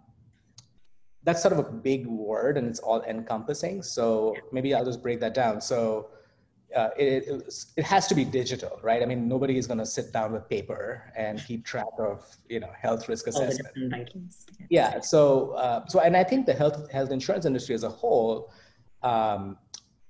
that's 1.24 1.42
sort 1.42 1.54
of 1.54 1.60
a 1.60 1.72
big 1.72 2.06
word, 2.06 2.58
and 2.58 2.68
it's 2.68 2.80
all 2.80 3.02
encompassing. 3.04 3.82
So 3.82 4.36
maybe 4.52 4.74
I'll 4.74 4.86
just 4.86 5.02
break 5.02 5.20
that 5.22 5.34
down. 5.34 5.62
So 5.62 6.10
uh, 6.76 6.90
it, 6.98 7.28
it, 7.28 7.54
it, 7.78 7.84
has 7.84 8.08
to 8.08 8.16
be 8.16 8.26
digital, 8.26 8.80
right? 8.82 9.02
I 9.02 9.06
mean, 9.06 9.28
nobody 9.28 9.58
is 9.58 9.68
going 9.68 9.78
to 9.78 9.86
sit 9.86 10.12
down 10.12 10.34
with 10.34 10.50
paper 10.50 11.12
and 11.16 11.44
keep 11.46 11.66
track 11.66 11.86
of, 12.00 12.26
you 12.50 12.60
know, 12.60 12.70
health 12.80 13.08
risk 13.08 13.28
assessment. 13.28 14.10
Yeah. 14.70 15.00
So, 15.00 15.52
uh, 15.52 15.86
so, 15.88 16.00
and 16.00 16.18
I 16.18 16.24
think 16.24 16.46
the 16.46 16.54
health 16.54 16.92
health 16.92 17.12
insurance 17.12 17.46
industry 17.46 17.76
as 17.76 17.84
a 17.84 17.90
whole 17.90 18.52
um, 19.04 19.58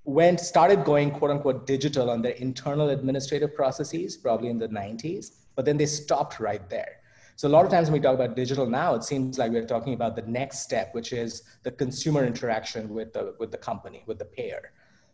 went 0.04 0.38
started 0.38 0.84
going 0.84 1.10
quote 1.10 1.30
unquote 1.30 1.66
digital 1.66 2.10
on 2.10 2.20
their 2.20 2.32
internal 2.32 2.90
administrative 2.90 3.54
processes 3.54 4.16
probably 4.16 4.48
in 4.48 4.58
the 4.58 4.68
90s 4.68 5.32
but 5.56 5.64
then 5.64 5.76
they 5.76 5.86
stopped 5.86 6.40
right 6.40 6.68
there. 6.68 7.00
So 7.36 7.48
a 7.48 7.50
lot 7.50 7.64
of 7.64 7.70
times 7.70 7.90
when 7.90 8.00
we 8.00 8.04
talk 8.04 8.14
about 8.14 8.36
digital 8.36 8.66
now 8.66 8.94
it 8.94 9.02
seems 9.02 9.38
like 9.38 9.50
we're 9.50 9.66
talking 9.66 9.94
about 9.94 10.14
the 10.14 10.22
next 10.22 10.60
step 10.60 10.94
which 10.94 11.12
is 11.12 11.42
the 11.62 11.70
consumer 11.70 12.24
interaction 12.24 12.88
with 12.90 13.12
the 13.12 13.34
with 13.38 13.50
the 13.50 13.58
company 13.58 14.04
with 14.06 14.18
the 14.18 14.26
payer. 14.26 14.72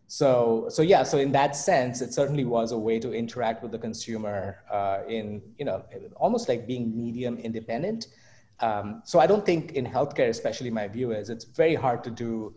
So 0.08 0.66
so 0.70 0.82
yeah 0.82 1.04
so 1.04 1.18
in 1.18 1.30
that 1.32 1.54
sense 1.54 2.00
it 2.00 2.12
certainly 2.12 2.44
was 2.44 2.72
a 2.72 2.78
way 2.78 2.98
to 2.98 3.12
interact 3.12 3.62
with 3.62 3.70
the 3.72 3.78
consumer 3.78 4.64
uh, 4.70 5.00
in 5.08 5.40
you 5.56 5.64
know 5.64 5.84
almost 6.16 6.48
like 6.48 6.66
being 6.66 6.96
medium 6.96 7.38
independent. 7.38 8.08
Um, 8.58 9.00
so 9.06 9.18
i 9.18 9.26
don't 9.26 9.46
think 9.46 9.72
in 9.72 9.86
healthcare 9.86 10.28
especially 10.28 10.68
my 10.68 10.86
view 10.86 11.12
is 11.12 11.30
it's 11.30 11.46
very 11.46 11.74
hard 11.74 12.04
to 12.04 12.10
do 12.10 12.54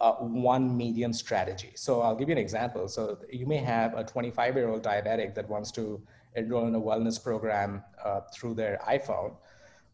uh, 0.00 0.12
one 0.12 0.76
medium 0.76 1.12
strategy. 1.12 1.72
So 1.74 2.02
I'll 2.02 2.14
give 2.14 2.28
you 2.28 2.32
an 2.32 2.38
example. 2.38 2.88
So 2.88 3.18
you 3.32 3.46
may 3.46 3.58
have 3.58 3.94
a 3.94 4.04
25 4.04 4.56
year 4.56 4.68
old 4.68 4.82
diabetic 4.82 5.34
that 5.34 5.48
wants 5.48 5.70
to 5.72 6.00
enroll 6.34 6.66
in 6.66 6.74
a 6.74 6.80
wellness 6.80 7.22
program 7.22 7.82
uh, 8.04 8.20
through 8.32 8.54
their 8.54 8.78
iPhone, 8.86 9.34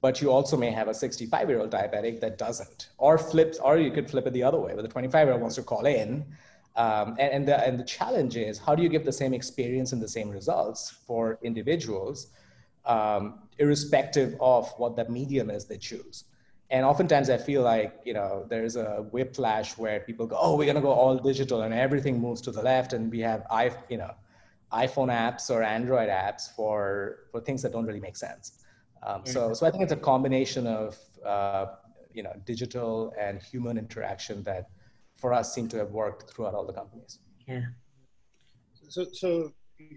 but 0.00 0.20
you 0.20 0.30
also 0.30 0.56
may 0.56 0.70
have 0.70 0.88
a 0.88 0.94
65 0.94 1.48
year 1.48 1.60
old 1.60 1.70
diabetic 1.70 2.20
that 2.20 2.36
doesn't, 2.36 2.88
or 2.98 3.16
flips, 3.16 3.58
or 3.58 3.78
you 3.78 3.92
could 3.92 4.10
flip 4.10 4.26
it 4.26 4.32
the 4.32 4.42
other 4.42 4.58
way, 4.58 4.72
but 4.74 4.82
the 4.82 4.88
25 4.88 5.26
year 5.26 5.32
old 5.32 5.40
wants 5.40 5.56
to 5.56 5.62
call 5.62 5.86
in. 5.86 6.24
Um, 6.74 7.16
and, 7.18 7.32
and, 7.32 7.48
the, 7.48 7.64
and 7.64 7.78
the 7.78 7.84
challenge 7.84 8.36
is 8.36 8.58
how 8.58 8.74
do 8.74 8.82
you 8.82 8.88
give 8.88 9.04
the 9.04 9.12
same 9.12 9.34
experience 9.34 9.92
and 9.92 10.02
the 10.02 10.08
same 10.08 10.30
results 10.30 10.90
for 11.06 11.38
individuals, 11.42 12.28
um, 12.86 13.40
irrespective 13.58 14.34
of 14.40 14.72
what 14.78 14.96
the 14.96 15.08
medium 15.08 15.50
is 15.50 15.66
they 15.66 15.76
choose? 15.76 16.24
And 16.72 16.84
oftentimes 16.84 17.28
i 17.30 17.36
feel 17.36 17.62
like 17.62 18.00
you 18.04 18.14
know 18.14 18.44
there's 18.48 18.76
a 18.76 19.06
whiplash 19.12 19.76
where 19.78 20.00
people 20.00 20.26
go 20.26 20.36
oh 20.40 20.56
we're 20.56 20.64
going 20.64 20.82
to 20.82 20.88
go 20.90 20.90
all 20.90 21.16
digital 21.16 21.62
and 21.62 21.72
everything 21.72 22.18
moves 22.18 22.40
to 22.40 22.50
the 22.50 22.62
left 22.62 22.94
and 22.94 23.12
we 23.12 23.20
have 23.20 23.46
i 23.50 23.70
you 23.88 23.98
know 23.98 24.10
iphone 24.72 25.10
apps 25.24 25.50
or 25.50 25.62
android 25.62 26.08
apps 26.08 26.50
for 26.56 27.26
for 27.30 27.40
things 27.40 27.60
that 27.62 27.72
don't 27.72 27.86
really 27.86 28.00
make 28.00 28.16
sense. 28.16 28.64
Um, 29.06 29.20
so 29.24 29.52
so 29.52 29.66
i 29.66 29.70
think 29.70 29.82
it's 29.82 29.92
a 29.92 30.04
combination 30.12 30.66
of 30.66 30.96
uh, 31.26 31.66
you 32.14 32.22
know 32.22 32.32
digital 32.46 33.12
and 33.18 33.42
human 33.42 33.76
interaction 33.76 34.42
that 34.44 34.70
for 35.16 35.32
us 35.32 35.54
seem 35.54 35.68
to 35.68 35.76
have 35.76 35.90
worked 35.90 36.30
throughout 36.30 36.54
all 36.54 36.66
the 36.66 36.72
companies. 36.72 37.18
Yeah. 37.46 37.62
So 38.88 39.04
so 39.12 39.52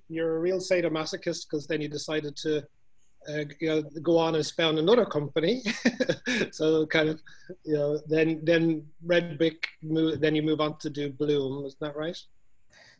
you're 0.09 0.37
a 0.37 0.39
real 0.39 0.59
sadomasochist 0.59 1.41
because 1.45 1.67
then 1.67 1.81
you 1.81 1.87
decided 1.87 2.35
to 2.37 2.63
uh, 3.29 3.43
you 3.59 3.67
know, 3.69 3.81
go 4.01 4.17
on 4.17 4.35
and 4.35 4.45
found 4.45 4.77
another 4.79 5.05
company. 5.05 5.63
so 6.51 6.85
kind 6.85 7.09
of, 7.09 7.21
you 7.63 7.73
know, 7.73 7.99
then 8.07 8.41
then 8.43 8.85
Redbrick, 9.05 9.65
move, 9.81 10.19
then 10.19 10.35
you 10.35 10.41
move 10.41 10.61
on 10.61 10.77
to 10.79 10.89
do 10.89 11.11
Bloom. 11.11 11.65
isn't 11.65 11.79
that 11.79 11.95
right? 11.95 12.17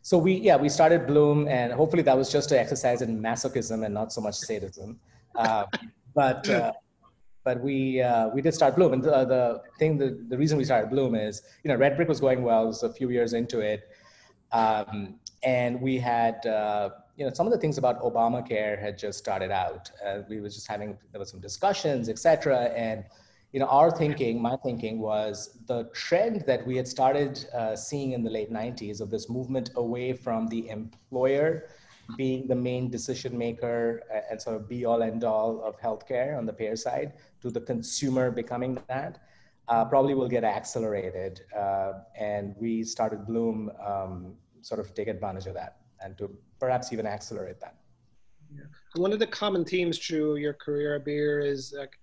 So 0.02 0.18
we 0.18 0.34
yeah 0.34 0.56
we 0.56 0.68
started 0.68 1.06
Bloom, 1.06 1.48
and 1.48 1.72
hopefully 1.72 2.02
that 2.04 2.16
was 2.16 2.30
just 2.30 2.52
an 2.52 2.58
exercise 2.58 3.02
in 3.02 3.20
masochism 3.20 3.84
and 3.84 3.92
not 3.92 4.12
so 4.12 4.20
much 4.20 4.36
sadism. 4.36 5.00
Uh, 5.34 5.66
but 6.14 6.48
uh, 6.48 6.72
but 7.44 7.60
we 7.60 8.02
uh, 8.02 8.28
we 8.28 8.42
did 8.42 8.54
start 8.54 8.76
Bloom, 8.76 8.92
and 8.92 9.02
the, 9.02 9.24
the 9.24 9.62
thing 9.78 9.98
the, 9.98 10.18
the 10.28 10.36
reason 10.36 10.58
we 10.58 10.64
started 10.64 10.90
Bloom 10.90 11.14
is 11.14 11.42
you 11.64 11.68
know 11.68 11.76
Redbrick 11.76 12.08
was 12.08 12.20
going 12.20 12.42
well, 12.42 12.64
it 12.64 12.66
was 12.66 12.82
a 12.82 12.92
few 12.92 13.10
years 13.10 13.32
into 13.32 13.60
it, 13.60 13.88
um, 14.52 15.18
and 15.42 15.80
we 15.80 15.98
had 15.98 16.44
uh, 16.46 16.90
you 17.16 17.24
know, 17.24 17.32
some 17.32 17.46
of 17.46 17.52
the 17.52 17.58
things 17.58 17.78
about 17.78 18.00
Obamacare 18.02 18.78
had 18.78 18.98
just 18.98 19.18
started 19.18 19.50
out. 19.50 19.90
Uh, 20.04 20.18
we 20.28 20.40
were 20.40 20.50
just 20.50 20.68
having, 20.68 20.98
there 21.12 21.18
was 21.18 21.30
some 21.30 21.40
discussions, 21.40 22.08
et 22.10 22.18
cetera. 22.18 22.64
And, 22.76 23.04
you 23.52 23.60
know, 23.60 23.66
our 23.66 23.90
thinking, 23.90 24.40
my 24.40 24.56
thinking 24.56 25.00
was 25.00 25.58
the 25.66 25.84
trend 25.94 26.44
that 26.46 26.66
we 26.66 26.76
had 26.76 26.86
started 26.86 27.46
uh, 27.54 27.74
seeing 27.74 28.12
in 28.12 28.22
the 28.22 28.30
late 28.30 28.52
90s 28.52 29.00
of 29.00 29.08
this 29.10 29.30
movement 29.30 29.70
away 29.76 30.12
from 30.12 30.46
the 30.48 30.68
employer 30.68 31.68
being 32.16 32.46
the 32.46 32.54
main 32.54 32.88
decision 32.88 33.36
maker 33.36 34.02
and 34.30 34.40
sort 34.40 34.54
of 34.54 34.68
be 34.68 34.84
all 34.84 35.02
end 35.02 35.24
all 35.24 35.60
of 35.64 35.80
healthcare 35.80 36.38
on 36.38 36.46
the 36.46 36.52
payer 36.52 36.76
side 36.76 37.14
to 37.40 37.50
the 37.50 37.60
consumer 37.60 38.30
becoming 38.30 38.78
that. 38.88 39.22
Uh, 39.68 39.84
probably 39.84 40.14
will 40.14 40.28
get 40.28 40.44
accelerated. 40.44 41.40
Uh, 41.56 41.94
and 42.16 42.54
we 42.56 42.84
started 42.84 43.26
Bloom 43.26 43.72
um, 43.84 44.34
sort 44.60 44.78
of 44.78 44.94
take 44.94 45.08
advantage 45.08 45.46
of 45.46 45.54
that 45.54 45.78
and 46.06 46.16
to 46.18 46.30
perhaps 46.58 46.92
even 46.92 47.06
accelerate 47.06 47.60
that. 47.60 47.74
Yeah. 48.54 48.62
One 48.94 49.12
of 49.12 49.18
the 49.18 49.26
common 49.26 49.64
themes 49.64 49.98
through 49.98 50.36
your 50.36 50.54
career, 50.54 50.98
Abir, 50.98 51.44
is 51.44 51.74
like 51.76 51.98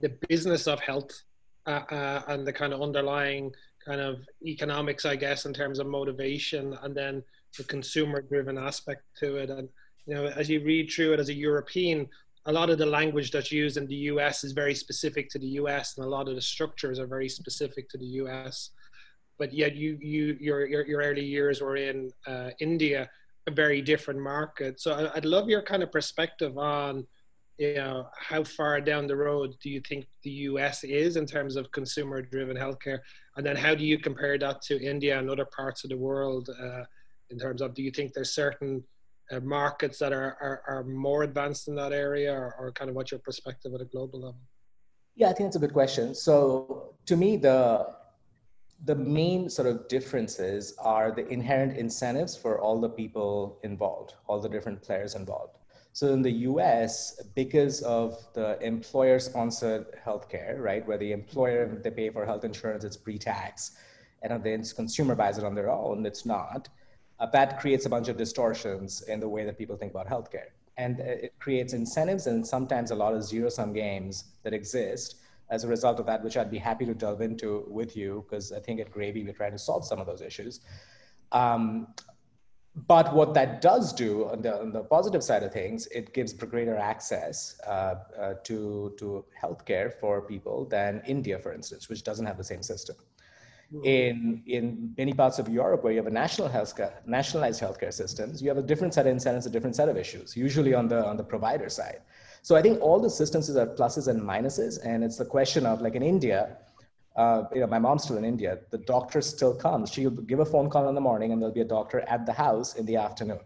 the 0.00 0.10
business 0.28 0.66
of 0.66 0.80
health 0.80 1.22
uh, 1.66 1.82
uh, 1.90 2.22
and 2.28 2.46
the 2.46 2.52
kind 2.52 2.72
of 2.74 2.82
underlying 2.82 3.52
kind 3.86 4.00
of 4.00 4.26
economics, 4.44 5.04
I 5.06 5.16
guess, 5.16 5.46
in 5.46 5.54
terms 5.54 5.78
of 5.78 5.86
motivation, 5.86 6.76
and 6.82 6.94
then 6.94 7.22
the 7.56 7.64
consumer-driven 7.64 8.58
aspect 8.58 9.02
to 9.20 9.36
it. 9.36 9.50
And 9.50 9.68
you 10.06 10.14
know, 10.14 10.26
as 10.26 10.50
you 10.50 10.62
read 10.62 10.90
through 10.90 11.14
it 11.14 11.20
as 11.20 11.28
a 11.28 11.34
European, 11.34 12.08
a 12.46 12.52
lot 12.52 12.68
of 12.68 12.78
the 12.78 12.86
language 12.86 13.30
that's 13.30 13.52
used 13.52 13.76
in 13.76 13.86
the 13.86 13.94
US 14.12 14.44
is 14.44 14.52
very 14.52 14.74
specific 14.74 15.30
to 15.30 15.38
the 15.38 15.52
US, 15.62 15.96
and 15.96 16.04
a 16.04 16.08
lot 16.08 16.28
of 16.28 16.34
the 16.34 16.42
structures 16.42 16.98
are 16.98 17.06
very 17.06 17.28
specific 17.28 17.88
to 17.90 17.98
the 17.98 18.10
US. 18.22 18.70
But 19.38 19.52
yet, 19.52 19.74
you, 19.74 19.98
you, 20.00 20.36
your, 20.40 20.66
your, 20.66 20.86
your 20.86 21.00
early 21.02 21.24
years 21.24 21.60
were 21.60 21.76
in 21.76 22.10
uh, 22.26 22.50
India, 22.60 23.10
a 23.46 23.50
very 23.50 23.82
different 23.82 24.20
market. 24.20 24.80
So 24.80 25.10
I'd 25.14 25.24
love 25.24 25.48
your 25.48 25.62
kind 25.62 25.82
of 25.82 25.92
perspective 25.92 26.56
on, 26.56 27.06
you 27.58 27.74
know, 27.74 28.08
how 28.18 28.42
far 28.42 28.80
down 28.80 29.06
the 29.06 29.16
road 29.16 29.54
do 29.62 29.68
you 29.68 29.80
think 29.80 30.06
the 30.22 30.30
US 30.30 30.82
is 30.84 31.16
in 31.16 31.26
terms 31.26 31.56
of 31.56 31.70
consumer 31.72 32.22
driven 32.22 32.56
healthcare? 32.56 33.00
And 33.36 33.44
then 33.44 33.56
how 33.56 33.74
do 33.74 33.84
you 33.84 33.98
compare 33.98 34.38
that 34.38 34.62
to 34.62 34.82
India 34.82 35.18
and 35.18 35.28
other 35.28 35.44
parts 35.44 35.84
of 35.84 35.90
the 35.90 35.96
world 35.96 36.48
uh, 36.60 36.84
in 37.30 37.38
terms 37.38 37.60
of, 37.60 37.74
do 37.74 37.82
you 37.82 37.90
think 37.90 38.12
there's 38.12 38.34
certain 38.34 38.82
uh, 39.30 39.40
markets 39.40 39.98
that 39.98 40.12
are, 40.12 40.36
are, 40.40 40.62
are, 40.66 40.84
more 40.84 41.22
advanced 41.22 41.68
in 41.68 41.74
that 41.74 41.92
area 41.92 42.30
or, 42.30 42.54
or 42.58 42.72
kind 42.72 42.90
of 42.90 42.94
what's 42.94 43.10
your 43.10 43.20
perspective 43.20 43.72
at 43.74 43.80
a 43.80 43.86
global 43.86 44.20
level? 44.20 44.40
Yeah, 45.16 45.30
I 45.30 45.32
think 45.32 45.46
that's 45.46 45.56
a 45.56 45.60
good 45.60 45.72
question. 45.72 46.14
So 46.14 46.94
to 47.06 47.16
me, 47.16 47.36
the 47.36 47.86
the 48.84 48.94
main 48.94 49.48
sort 49.48 49.66
of 49.66 49.88
differences 49.88 50.74
are 50.78 51.10
the 51.10 51.26
inherent 51.28 51.76
incentives 51.76 52.36
for 52.36 52.60
all 52.60 52.80
the 52.80 52.88
people 52.88 53.58
involved, 53.62 54.14
all 54.26 54.40
the 54.40 54.48
different 54.48 54.82
players 54.82 55.14
involved. 55.14 55.58
So 55.92 56.12
in 56.12 56.22
the 56.22 56.32
US, 56.50 57.22
because 57.34 57.80
of 57.82 58.18
the 58.34 58.58
employer 58.60 59.18
sponsored 59.20 59.86
healthcare, 60.04 60.60
right, 60.60 60.86
where 60.86 60.98
the 60.98 61.12
employer, 61.12 61.80
they 61.82 61.90
pay 61.90 62.10
for 62.10 62.26
health 62.26 62.44
insurance, 62.44 62.84
it's 62.84 62.96
pre 62.96 63.16
tax, 63.16 63.76
and 64.22 64.42
then 64.42 64.62
the 64.62 64.74
consumer 64.74 65.14
buys 65.14 65.38
it 65.38 65.44
on 65.44 65.54
their 65.54 65.70
own, 65.70 66.04
it's 66.04 66.26
not. 66.26 66.68
Uh, 67.20 67.26
that 67.26 67.60
creates 67.60 67.86
a 67.86 67.88
bunch 67.88 68.08
of 68.08 68.16
distortions 68.16 69.02
in 69.02 69.20
the 69.20 69.28
way 69.28 69.44
that 69.44 69.56
people 69.56 69.76
think 69.76 69.92
about 69.92 70.08
healthcare. 70.08 70.48
And 70.76 71.00
uh, 71.00 71.04
it 71.04 71.34
creates 71.38 71.72
incentives 71.72 72.26
and 72.26 72.44
sometimes 72.44 72.90
a 72.90 72.96
lot 72.96 73.14
of 73.14 73.22
zero 73.22 73.48
sum 73.48 73.72
games 73.72 74.24
that 74.42 74.52
exist 74.52 75.16
as 75.50 75.64
a 75.64 75.68
result 75.68 76.00
of 76.00 76.06
that, 76.06 76.22
which 76.24 76.36
I'd 76.36 76.50
be 76.50 76.58
happy 76.58 76.86
to 76.86 76.94
delve 76.94 77.20
into 77.20 77.64
with 77.68 77.96
you, 77.96 78.24
because 78.28 78.52
I 78.52 78.60
think 78.60 78.80
at 78.80 78.90
Gravie 78.90 79.24
we're 79.24 79.32
trying 79.32 79.52
to 79.52 79.58
solve 79.58 79.84
some 79.86 79.98
of 79.98 80.06
those 80.06 80.22
issues. 80.22 80.60
Um, 81.32 81.88
but 82.88 83.14
what 83.14 83.34
that 83.34 83.60
does 83.60 83.92
do 83.92 84.28
on 84.28 84.42
the, 84.42 84.60
on 84.60 84.72
the, 84.72 84.82
positive 84.82 85.22
side 85.22 85.44
of 85.44 85.52
things, 85.52 85.86
it 85.88 86.12
gives 86.12 86.32
greater 86.32 86.76
access 86.76 87.60
uh, 87.66 87.94
uh, 88.18 88.34
to, 88.42 88.92
to 88.98 89.24
healthcare 89.40 89.92
for 90.00 90.22
people 90.22 90.64
than 90.64 91.00
India, 91.06 91.38
for 91.38 91.52
instance, 91.52 91.88
which 91.88 92.02
doesn't 92.02 92.26
have 92.26 92.36
the 92.36 92.42
same 92.42 92.62
system. 92.62 92.96
Hmm. 93.70 93.84
In, 93.84 94.42
in 94.46 94.94
many 94.98 95.12
parts 95.12 95.38
of 95.38 95.48
Europe, 95.48 95.84
where 95.84 95.92
you 95.92 95.98
have 95.98 96.08
a 96.08 96.10
national 96.10 96.48
healthcare, 96.48 96.94
nationalized 97.06 97.62
healthcare 97.62 97.92
systems, 97.92 98.42
you 98.42 98.48
have 98.48 98.58
a 98.58 98.62
different 98.62 98.92
set 98.92 99.06
of 99.06 99.12
incentives, 99.12 99.46
a 99.46 99.50
different 99.50 99.76
set 99.76 99.88
of 99.88 99.96
issues, 99.96 100.36
usually 100.36 100.74
on 100.74 100.88
the, 100.88 101.06
on 101.06 101.16
the 101.16 101.24
provider 101.24 101.68
side. 101.68 102.00
So 102.44 102.56
I 102.56 102.60
think 102.60 102.82
all 102.82 103.00
the 103.00 103.08
systems 103.08 103.48
are 103.56 103.66
pluses 103.66 104.06
and 104.06 104.20
minuses, 104.20 104.78
and 104.84 105.02
it's 105.02 105.16
the 105.16 105.24
question 105.24 105.64
of 105.64 105.80
like 105.80 105.94
in 105.94 106.02
India, 106.02 106.58
uh, 107.16 107.44
you 107.54 107.60
know, 107.60 107.66
my 107.66 107.78
mom's 107.78 108.02
still 108.04 108.18
in 108.18 108.24
India. 108.26 108.58
The 108.70 108.76
doctor 108.76 109.22
still 109.22 109.54
comes. 109.54 109.90
She'll 109.90 110.10
give 110.10 110.40
a 110.40 110.44
phone 110.44 110.68
call 110.68 110.86
in 110.90 110.94
the 110.94 111.00
morning, 111.00 111.32
and 111.32 111.40
there'll 111.40 111.54
be 111.54 111.62
a 111.62 111.72
doctor 111.78 112.00
at 112.00 112.26
the 112.26 112.34
house 112.34 112.74
in 112.74 112.84
the 112.84 112.96
afternoon. 112.96 113.40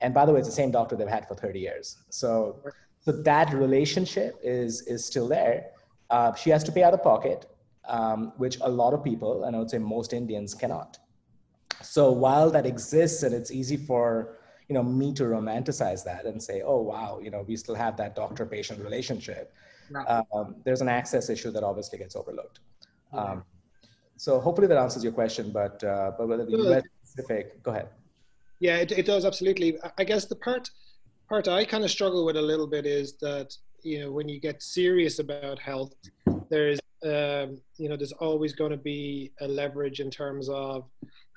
And 0.00 0.14
by 0.14 0.24
the 0.24 0.32
way, 0.32 0.38
it's 0.38 0.48
the 0.48 0.54
same 0.54 0.70
doctor 0.70 0.94
they've 0.94 1.08
had 1.08 1.26
for 1.26 1.34
30 1.34 1.58
years. 1.58 1.96
So, 2.10 2.62
so 3.00 3.10
that 3.10 3.52
relationship 3.52 4.38
is 4.44 4.82
is 4.82 5.04
still 5.04 5.26
there. 5.26 5.70
Uh, 6.10 6.32
she 6.34 6.50
has 6.50 6.62
to 6.68 6.70
pay 6.70 6.84
out 6.84 6.94
of 6.94 7.02
pocket, 7.02 7.46
um, 7.88 8.32
which 8.36 8.58
a 8.60 8.70
lot 8.70 8.94
of 8.94 9.02
people, 9.02 9.42
and 9.42 9.56
I 9.56 9.58
would 9.58 9.70
say 9.70 9.78
most 9.78 10.12
Indians, 10.12 10.54
cannot. 10.54 10.98
So 11.82 12.12
while 12.12 12.48
that 12.52 12.64
exists, 12.64 13.24
and 13.24 13.34
it's 13.34 13.50
easy 13.50 13.76
for 13.76 14.38
you 14.68 14.74
know 14.74 14.82
me 14.82 15.12
to 15.12 15.24
romanticize 15.24 16.02
that 16.04 16.24
and 16.24 16.42
say 16.42 16.62
oh 16.62 16.80
wow 16.80 17.20
you 17.22 17.30
know 17.30 17.44
we 17.46 17.56
still 17.56 17.74
have 17.74 17.96
that 17.96 18.14
doctor 18.14 18.44
patient 18.44 18.82
relationship 18.82 19.52
um, 19.94 20.56
there's 20.64 20.80
an 20.80 20.88
access 20.88 21.28
issue 21.30 21.50
that 21.52 21.62
obviously 21.62 21.98
gets 21.98 22.16
overlooked. 22.16 22.60
Um, 23.12 23.44
so 24.16 24.40
hopefully 24.40 24.66
that 24.66 24.78
answers 24.78 25.04
your 25.04 25.12
question 25.12 25.50
but 25.52 25.82
uh, 25.84 26.12
but 26.16 26.26
whether 26.26 26.44
the 26.44 26.56
us 26.56 26.82
specific 27.04 27.62
go 27.62 27.70
ahead. 27.70 27.88
Yeah 28.60 28.76
it, 28.78 28.92
it 28.92 29.06
does 29.06 29.24
absolutely. 29.24 29.78
I 29.98 30.04
guess 30.04 30.24
the 30.24 30.36
part 30.36 30.70
part 31.28 31.48
i 31.48 31.64
kind 31.64 31.84
of 31.84 31.90
struggle 31.90 32.24
with 32.24 32.36
a 32.36 32.42
little 32.42 32.66
bit 32.68 32.86
is 32.86 33.16
that 33.20 33.54
you 33.82 34.00
know 34.00 34.12
when 34.12 34.28
you 34.28 34.40
get 34.40 34.62
serious 34.62 35.18
about 35.18 35.58
health 35.58 35.92
there's 36.48 36.78
um, 37.04 37.58
you 37.76 37.88
know 37.88 37.96
there's 37.96 38.12
always 38.12 38.52
going 38.52 38.70
to 38.70 38.76
be 38.76 39.32
a 39.40 39.48
leverage 39.48 40.00
in 40.00 40.10
terms 40.10 40.48
of 40.48 40.88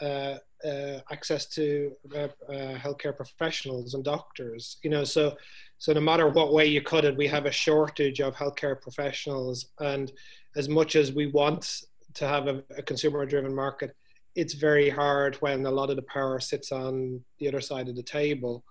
uh, 0.01 0.35
uh, 0.65 0.99
access 1.11 1.45
to 1.45 1.93
uh, 2.15 2.27
uh, 2.49 2.75
healthcare 2.77 3.15
professionals 3.15 3.93
and 3.93 4.03
doctors. 4.03 4.77
You 4.83 4.89
know, 4.89 5.03
so 5.03 5.37
so 5.77 5.93
no 5.93 6.01
matter 6.01 6.27
what 6.27 6.53
way 6.53 6.65
you 6.65 6.81
cut 6.81 7.05
it, 7.05 7.15
we 7.15 7.27
have 7.27 7.45
a 7.45 7.51
shortage 7.51 8.19
of 8.19 8.35
healthcare 8.35 8.79
professionals, 8.79 9.67
and 9.79 10.11
as 10.55 10.67
much 10.67 10.95
as 10.95 11.13
we 11.13 11.27
want 11.27 11.83
to 12.15 12.27
have 12.27 12.47
a, 12.47 12.63
a 12.77 12.81
consumer-driven 12.81 13.53
market, 13.53 13.95
it's 14.35 14.53
very 14.53 14.89
hard 14.89 15.35
when 15.37 15.65
a 15.65 15.71
lot 15.71 15.89
of 15.89 15.95
the 15.95 16.01
power 16.03 16.39
sits 16.39 16.71
on 16.71 17.21
the 17.39 17.47
other 17.47 17.61
side 17.61 17.87
of 17.87 17.95
the 17.95 18.03
table. 18.03 18.63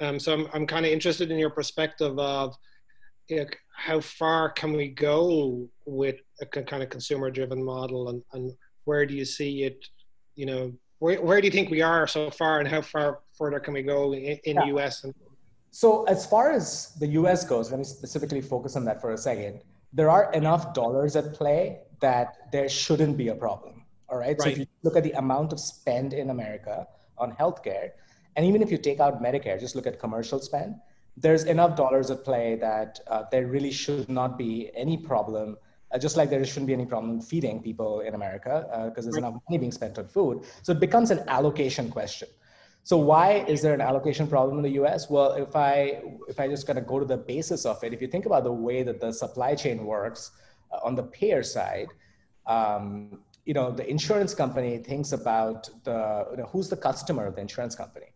Um, 0.00 0.20
so 0.20 0.32
I'm 0.32 0.48
I'm 0.52 0.66
kind 0.66 0.86
of 0.86 0.92
interested 0.92 1.30
in 1.30 1.38
your 1.38 1.50
perspective 1.50 2.18
of 2.18 2.56
you 3.28 3.36
know, 3.38 3.46
how 3.74 4.00
far 4.00 4.50
can 4.50 4.72
we 4.74 4.88
go 4.88 5.68
with 5.86 6.16
a 6.40 6.46
kind 6.46 6.82
of 6.82 6.90
consumer-driven 6.90 7.62
model, 7.64 8.08
and 8.10 8.22
and 8.32 8.52
where 8.84 9.06
do 9.06 9.14
you 9.14 9.24
see 9.24 9.64
it, 9.64 9.84
you 10.34 10.46
know, 10.46 10.72
where, 11.02 11.20
where 11.20 11.40
do 11.40 11.48
you 11.48 11.50
think 11.50 11.68
we 11.68 11.82
are 11.82 12.06
so 12.06 12.30
far 12.30 12.60
and 12.60 12.68
how 12.68 12.80
far 12.80 13.18
further 13.36 13.58
can 13.58 13.74
we 13.74 13.82
go 13.82 14.14
in, 14.14 14.38
in 14.44 14.54
yeah. 14.54 14.60
the 14.60 14.66
US? 14.76 15.02
And- 15.02 15.12
so 15.72 16.04
as 16.04 16.24
far 16.24 16.52
as 16.52 16.94
the 17.00 17.08
US 17.20 17.44
goes, 17.44 17.72
let 17.72 17.78
me 17.78 17.84
specifically 17.84 18.40
focus 18.40 18.76
on 18.76 18.84
that 18.84 19.00
for 19.00 19.10
a 19.10 19.18
second. 19.18 19.62
There 19.92 20.08
are 20.08 20.32
enough 20.32 20.74
dollars 20.74 21.16
at 21.16 21.34
play 21.34 21.80
that 22.00 22.50
there 22.52 22.68
shouldn't 22.68 23.16
be 23.16 23.28
a 23.28 23.34
problem. 23.34 23.82
All 24.08 24.16
right. 24.16 24.36
right. 24.38 24.42
So 24.42 24.48
if 24.50 24.58
you 24.58 24.66
look 24.84 24.96
at 24.96 25.02
the 25.02 25.10
amount 25.12 25.52
of 25.52 25.58
spend 25.58 26.12
in 26.12 26.30
America 26.30 26.86
on 27.18 27.32
healthcare, 27.32 27.90
and 28.36 28.46
even 28.46 28.62
if 28.62 28.70
you 28.70 28.78
take 28.78 29.00
out 29.00 29.20
Medicare, 29.20 29.58
just 29.58 29.74
look 29.74 29.88
at 29.88 29.98
commercial 29.98 30.38
spend, 30.38 30.76
there's 31.16 31.44
enough 31.44 31.74
dollars 31.76 32.12
at 32.12 32.24
play 32.24 32.54
that 32.60 33.00
uh, 33.08 33.24
there 33.32 33.48
really 33.48 33.72
should 33.72 34.08
not 34.08 34.38
be 34.38 34.70
any 34.76 34.96
problem 34.96 35.56
uh, 35.92 35.98
just 35.98 36.16
like 36.16 36.30
there 36.30 36.44
shouldn't 36.44 36.66
be 36.66 36.72
any 36.72 36.86
problem 36.86 37.20
feeding 37.20 37.62
people 37.62 38.00
in 38.00 38.14
America 38.14 38.64
because 38.88 39.04
uh, 39.04 39.10
there's 39.10 39.16
enough 39.16 39.34
money 39.48 39.58
being 39.58 39.72
spent 39.72 39.98
on 39.98 40.06
food. 40.08 40.44
So 40.62 40.72
it 40.72 40.80
becomes 40.80 41.10
an 41.10 41.22
allocation 41.28 41.90
question. 41.90 42.28
So 42.84 42.96
why 42.96 43.44
is 43.46 43.62
there 43.62 43.74
an 43.74 43.80
allocation 43.80 44.26
problem 44.26 44.58
in 44.58 44.62
the 44.62 44.76
U.S.? 44.80 45.08
Well, 45.08 45.32
if 45.34 45.54
I 45.54 46.02
if 46.28 46.40
I 46.40 46.48
just 46.48 46.66
kind 46.66 46.78
of 46.78 46.86
go 46.86 46.98
to 46.98 47.04
the 47.04 47.16
basis 47.16 47.64
of 47.64 47.82
it, 47.84 47.92
if 47.92 48.02
you 48.02 48.08
think 48.08 48.26
about 48.26 48.42
the 48.42 48.52
way 48.52 48.82
that 48.82 49.00
the 49.00 49.12
supply 49.12 49.54
chain 49.54 49.84
works 49.84 50.32
uh, 50.72 50.78
on 50.82 50.96
the 50.96 51.04
payer 51.04 51.44
side, 51.44 51.88
um, 52.46 53.20
you 53.44 53.54
know, 53.54 53.70
the 53.70 53.88
insurance 53.88 54.34
company 54.34 54.78
thinks 54.78 55.12
about 55.12 55.68
the 55.84 56.26
you 56.32 56.38
know, 56.38 56.48
who's 56.50 56.68
the 56.68 56.76
customer 56.76 57.26
of 57.26 57.36
the 57.36 57.40
insurance 57.40 57.76
company. 57.76 58.06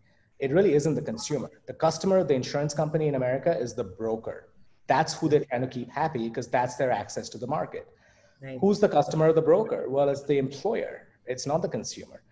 It 0.40 0.50
really 0.50 0.74
isn't 0.74 0.94
the 0.94 1.02
consumer. 1.02 1.50
The 1.66 1.72
customer 1.72 2.18
of 2.18 2.28
the 2.28 2.34
insurance 2.34 2.74
company 2.74 3.06
in 3.06 3.14
America 3.14 3.56
is 3.56 3.74
the 3.74 3.84
broker. 3.84 4.48
That's 4.86 5.14
who 5.14 5.28
they're 5.28 5.44
trying 5.44 5.62
to 5.62 5.66
keep 5.66 5.90
happy 5.90 6.28
because 6.28 6.48
that's 6.48 6.76
their 6.76 6.90
access 6.90 7.28
to 7.30 7.38
the 7.38 7.46
market. 7.46 7.88
Right. 8.42 8.58
Who's 8.60 8.78
the 8.80 8.88
customer 8.88 9.30
or 9.30 9.32
the 9.32 9.42
broker? 9.42 9.88
Well, 9.88 10.08
it's 10.08 10.24
the 10.24 10.38
employer. 10.38 11.08
It's 11.26 11.46
not 11.46 11.62
the 11.62 11.68
consumer. 11.68 12.22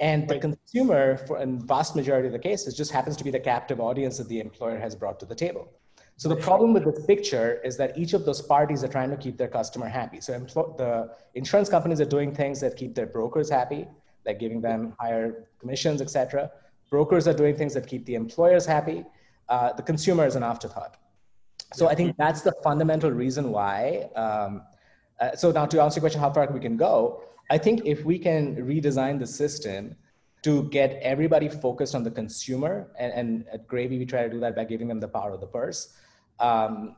And 0.00 0.22
right. 0.22 0.40
the 0.40 0.48
consumer, 0.48 1.16
for 1.26 1.40
in 1.40 1.66
vast 1.66 1.96
majority 1.96 2.28
of 2.28 2.32
the 2.32 2.38
cases, 2.38 2.74
just 2.76 2.92
happens 2.92 3.16
to 3.16 3.24
be 3.24 3.30
the 3.30 3.40
captive 3.40 3.80
audience 3.80 4.18
that 4.18 4.28
the 4.28 4.40
employer 4.40 4.78
has 4.78 4.94
brought 4.94 5.18
to 5.20 5.26
the 5.26 5.34
table. 5.34 5.68
So 6.16 6.28
the 6.28 6.36
problem 6.36 6.72
with 6.72 6.84
this 6.84 7.06
picture 7.06 7.60
is 7.62 7.76
that 7.76 7.96
each 7.96 8.12
of 8.12 8.24
those 8.24 8.42
parties 8.42 8.82
are 8.82 8.88
trying 8.88 9.10
to 9.10 9.16
keep 9.16 9.36
their 9.36 9.48
customer 9.48 9.86
happy. 9.86 10.20
So 10.20 10.32
empl- 10.38 10.76
the 10.76 11.14
insurance 11.34 11.68
companies 11.68 12.00
are 12.00 12.10
doing 12.16 12.34
things 12.34 12.60
that 12.60 12.76
keep 12.76 12.96
their 12.96 13.06
brokers 13.06 13.48
happy, 13.48 13.86
like 14.26 14.40
giving 14.40 14.60
them 14.60 14.96
higher 14.98 15.44
commissions, 15.60 16.02
etc. 16.02 16.50
Brokers 16.90 17.28
are 17.28 17.34
doing 17.34 17.54
things 17.56 17.72
that 17.74 17.86
keep 17.86 18.04
the 18.04 18.16
employers 18.16 18.66
happy. 18.66 19.04
Uh, 19.48 19.72
the 19.72 19.82
consumer 19.82 20.26
is 20.26 20.34
an 20.34 20.42
afterthought. 20.42 20.96
So 21.74 21.88
I 21.88 21.94
think 21.94 22.16
that's 22.16 22.42
the 22.42 22.52
fundamental 22.62 23.10
reason 23.10 23.50
why. 23.50 24.08
Um, 24.16 24.62
uh, 25.20 25.34
so 25.34 25.50
now 25.50 25.66
to 25.66 25.82
answer 25.82 25.98
your 25.98 26.02
question, 26.02 26.20
how 26.20 26.32
far 26.32 26.48
we 26.50 26.60
can 26.60 26.76
go, 26.76 27.22
I 27.50 27.58
think 27.58 27.82
if 27.84 28.04
we 28.04 28.18
can 28.18 28.56
redesign 28.56 29.18
the 29.18 29.26
system 29.26 29.96
to 30.42 30.68
get 30.70 30.98
everybody 31.02 31.48
focused 31.48 31.94
on 31.94 32.04
the 32.04 32.10
consumer, 32.10 32.88
and, 32.98 33.12
and 33.12 33.44
at 33.52 33.66
Gravie 33.66 33.98
we 33.98 34.06
try 34.06 34.22
to 34.22 34.30
do 34.30 34.38
that 34.40 34.54
by 34.54 34.64
giving 34.64 34.88
them 34.88 35.00
the 35.00 35.08
power 35.08 35.32
of 35.32 35.40
the 35.40 35.46
purse. 35.46 35.94
Um, 36.38 36.96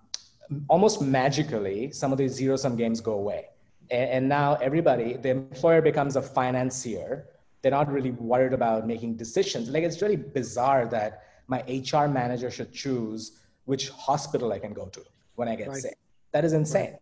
almost 0.69 1.01
magically, 1.01 1.91
some 1.93 2.13
of 2.13 2.19
these 2.19 2.33
zero-sum 2.33 2.77
games 2.77 3.01
go 3.01 3.15
away, 3.15 3.47
and, 3.91 4.11
and 4.11 4.29
now 4.29 4.57
everybody, 4.57 5.15
the 5.15 5.31
employer 5.31 5.81
becomes 5.81 6.17
a 6.17 6.23
financier. 6.23 7.27
They're 7.63 7.71
not 7.71 7.91
really 7.91 8.11
worried 8.11 8.53
about 8.53 8.87
making 8.87 9.17
decisions. 9.17 9.69
Like 9.71 9.85
it's 9.85 10.03
really 10.03 10.17
bizarre 10.17 10.87
that 10.89 11.25
my 11.47 11.63
HR 11.69 12.07
manager 12.07 12.51
should 12.51 12.73
choose 12.73 13.40
which 13.65 13.91
hospital 13.91 14.53
I 14.53 14.59
can 14.59 14.73
go 14.73 14.87
to 14.87 15.03
when 15.37 15.49
I 15.49 15.57
get 15.57 15.69
right. 15.69 15.77
sick. 15.77 15.99
That 16.33 16.45
is 16.45 16.53
insane. 16.53 16.97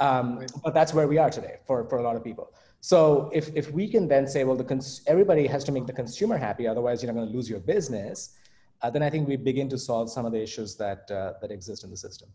Right. 0.00 0.08
Um, 0.08 0.38
right. 0.38 0.50
But 0.62 0.74
that's 0.74 0.92
where 0.92 1.08
we 1.08 1.18
are 1.18 1.30
today 1.30 1.56
for, 1.66 1.88
for 1.88 1.98
a 1.98 2.02
lot 2.02 2.16
of 2.16 2.24
people. 2.24 2.52
So 2.80 3.30
if, 3.32 3.50
if 3.54 3.72
we 3.72 3.88
can 3.88 4.06
then 4.06 4.26
say, 4.26 4.44
well, 4.44 4.56
the 4.56 4.64
cons- 4.64 5.02
everybody 5.06 5.46
has 5.46 5.64
to 5.64 5.72
make 5.72 5.86
the 5.86 5.92
consumer 5.92 6.36
happy, 6.36 6.68
otherwise 6.68 7.02
you're 7.02 7.12
not 7.12 7.18
going 7.18 7.28
to 7.28 7.34
lose 7.34 7.48
your 7.48 7.60
business, 7.60 8.36
uh, 8.82 8.90
then 8.90 9.02
I 9.02 9.10
think 9.10 9.26
we 9.26 9.36
begin 9.36 9.68
to 9.70 9.78
solve 9.78 10.10
some 10.10 10.26
of 10.26 10.32
the 10.32 10.40
issues 10.40 10.76
that, 10.76 11.10
uh, 11.10 11.32
that 11.40 11.50
exist 11.50 11.82
in 11.84 11.90
the 11.90 11.96
system. 11.96 12.28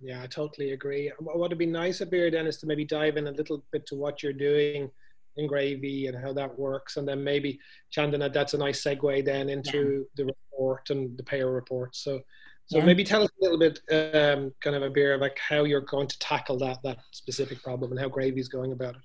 Yeah, 0.00 0.22
I 0.22 0.26
totally 0.26 0.72
agree. 0.72 1.12
What 1.18 1.38
would 1.38 1.58
be 1.58 1.66
nice, 1.66 2.00
Abir, 2.00 2.30
then 2.32 2.46
is 2.46 2.56
to 2.58 2.66
maybe 2.66 2.84
dive 2.84 3.16
in 3.16 3.26
a 3.26 3.32
little 3.32 3.62
bit 3.70 3.86
to 3.86 3.94
what 3.94 4.22
you're 4.22 4.32
doing 4.32 4.90
in 5.36 5.48
Gravie 5.48 6.08
and 6.08 6.16
how 6.16 6.32
that 6.32 6.58
works. 6.58 6.96
And 6.96 7.06
then 7.06 7.22
maybe, 7.22 7.60
Chandana, 7.94 8.32
that's 8.32 8.54
a 8.54 8.58
nice 8.58 8.82
segue 8.82 9.24
then 9.24 9.48
into 9.48 9.78
yeah. 9.78 10.24
the 10.24 10.24
report 10.26 10.90
and 10.90 11.16
the 11.16 11.22
payer 11.22 11.52
report. 11.52 11.94
So 11.94 12.20
so 12.66 12.78
yeah. 12.78 12.84
maybe 12.84 13.04
tell 13.04 13.22
us 13.22 13.30
a 13.40 13.44
little 13.44 13.58
bit, 13.58 13.80
um, 13.90 14.52
kind 14.60 14.76
of 14.76 14.82
a 14.82 14.90
bit 14.90 15.20
like 15.20 15.38
how 15.38 15.64
you're 15.64 15.80
going 15.80 16.08
to 16.08 16.18
tackle 16.18 16.58
that 16.58 16.78
that 16.82 16.98
specific 17.10 17.62
problem 17.62 17.90
and 17.90 18.00
how 18.00 18.08
Gravie 18.08 18.38
is 18.38 18.48
going 18.48 18.72
about 18.72 18.96
it. 18.96 19.02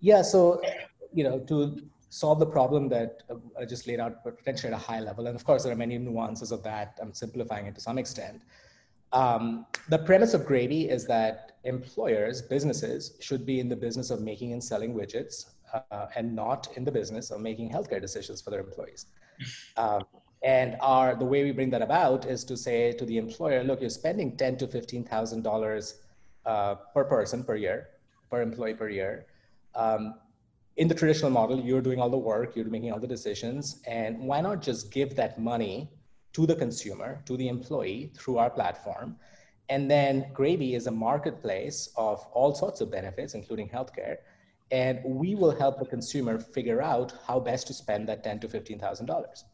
Yeah. 0.00 0.22
So 0.22 0.62
you 1.12 1.24
know 1.24 1.40
to 1.40 1.76
solve 2.10 2.38
the 2.38 2.46
problem 2.46 2.88
that 2.88 3.22
I 3.58 3.64
just 3.64 3.86
laid 3.86 4.00
out 4.00 4.24
potentially 4.24 4.72
at 4.72 4.78
a 4.78 4.82
high 4.82 5.00
level, 5.00 5.26
and 5.26 5.36
of 5.36 5.44
course 5.44 5.64
there 5.64 5.72
are 5.72 5.76
many 5.76 5.98
nuances 5.98 6.52
of 6.52 6.62
that. 6.64 6.98
I'm 7.00 7.12
simplifying 7.12 7.66
it 7.66 7.74
to 7.76 7.80
some 7.80 7.98
extent. 7.98 8.42
Um, 9.12 9.66
the 9.88 9.98
premise 9.98 10.34
of 10.34 10.42
Gravie 10.42 10.88
is 10.88 11.06
that 11.06 11.58
employers, 11.64 12.42
businesses, 12.42 13.16
should 13.20 13.44
be 13.44 13.60
in 13.60 13.68
the 13.68 13.76
business 13.76 14.10
of 14.10 14.20
making 14.20 14.52
and 14.52 14.62
selling 14.62 14.94
widgets, 14.94 15.46
uh, 15.72 16.06
and 16.16 16.34
not 16.34 16.68
in 16.76 16.84
the 16.84 16.92
business 16.92 17.30
of 17.30 17.40
making 17.40 17.70
healthcare 17.70 18.00
decisions 18.00 18.40
for 18.40 18.50
their 18.50 18.60
employees. 18.60 19.06
Um, 19.78 20.02
and 20.42 20.76
our 20.80 21.14
the 21.14 21.24
way 21.24 21.44
we 21.44 21.52
bring 21.52 21.70
that 21.70 21.82
about 21.82 22.24
is 22.24 22.44
to 22.44 22.56
say 22.56 22.92
to 22.92 23.04
the 23.04 23.18
employer, 23.18 23.62
look, 23.62 23.80
you're 23.80 23.90
spending 23.90 24.36
ten 24.36 24.56
to 24.58 24.66
fifteen 24.66 25.04
thousand 25.04 25.46
uh, 25.46 25.50
dollars 25.50 26.00
per 26.44 27.04
person 27.04 27.44
per 27.44 27.56
year, 27.56 27.88
per 28.30 28.40
employee 28.40 28.74
per 28.74 28.88
year. 28.88 29.26
Um, 29.74 30.14
in 30.76 30.88
the 30.88 30.94
traditional 30.94 31.30
model, 31.30 31.60
you're 31.60 31.82
doing 31.82 32.00
all 32.00 32.08
the 32.08 32.16
work, 32.16 32.56
you're 32.56 32.64
making 32.64 32.92
all 32.92 33.00
the 33.00 33.06
decisions, 33.06 33.82
and 33.86 34.18
why 34.18 34.40
not 34.40 34.62
just 34.62 34.90
give 34.90 35.14
that 35.16 35.38
money 35.38 35.90
to 36.32 36.46
the 36.46 36.54
consumer, 36.54 37.20
to 37.26 37.36
the 37.36 37.48
employee 37.48 38.12
through 38.16 38.38
our 38.38 38.48
platform? 38.48 39.16
And 39.68 39.90
then 39.90 40.30
Gravie 40.32 40.74
is 40.74 40.86
a 40.86 40.90
marketplace 40.90 41.90
of 41.96 42.26
all 42.32 42.54
sorts 42.54 42.80
of 42.80 42.90
benefits, 42.90 43.34
including 43.34 43.68
healthcare. 43.68 44.16
And 44.72 45.00
we 45.04 45.34
will 45.34 45.50
help 45.50 45.78
the 45.78 45.84
consumer 45.84 46.38
figure 46.38 46.80
out 46.80 47.12
how 47.26 47.40
best 47.40 47.66
to 47.66 47.74
spend 47.74 48.08
that 48.08 48.24
ten 48.24 48.38
to 48.40 48.48
fifteen 48.48 48.78
thousand 48.78 49.06
dollars 49.06 49.44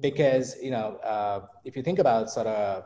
because 0.00 0.56
you 0.62 0.70
know 0.70 0.96
uh, 1.04 1.46
if 1.64 1.76
you 1.76 1.82
think 1.82 1.98
about 1.98 2.30
sort 2.30 2.46
of 2.46 2.84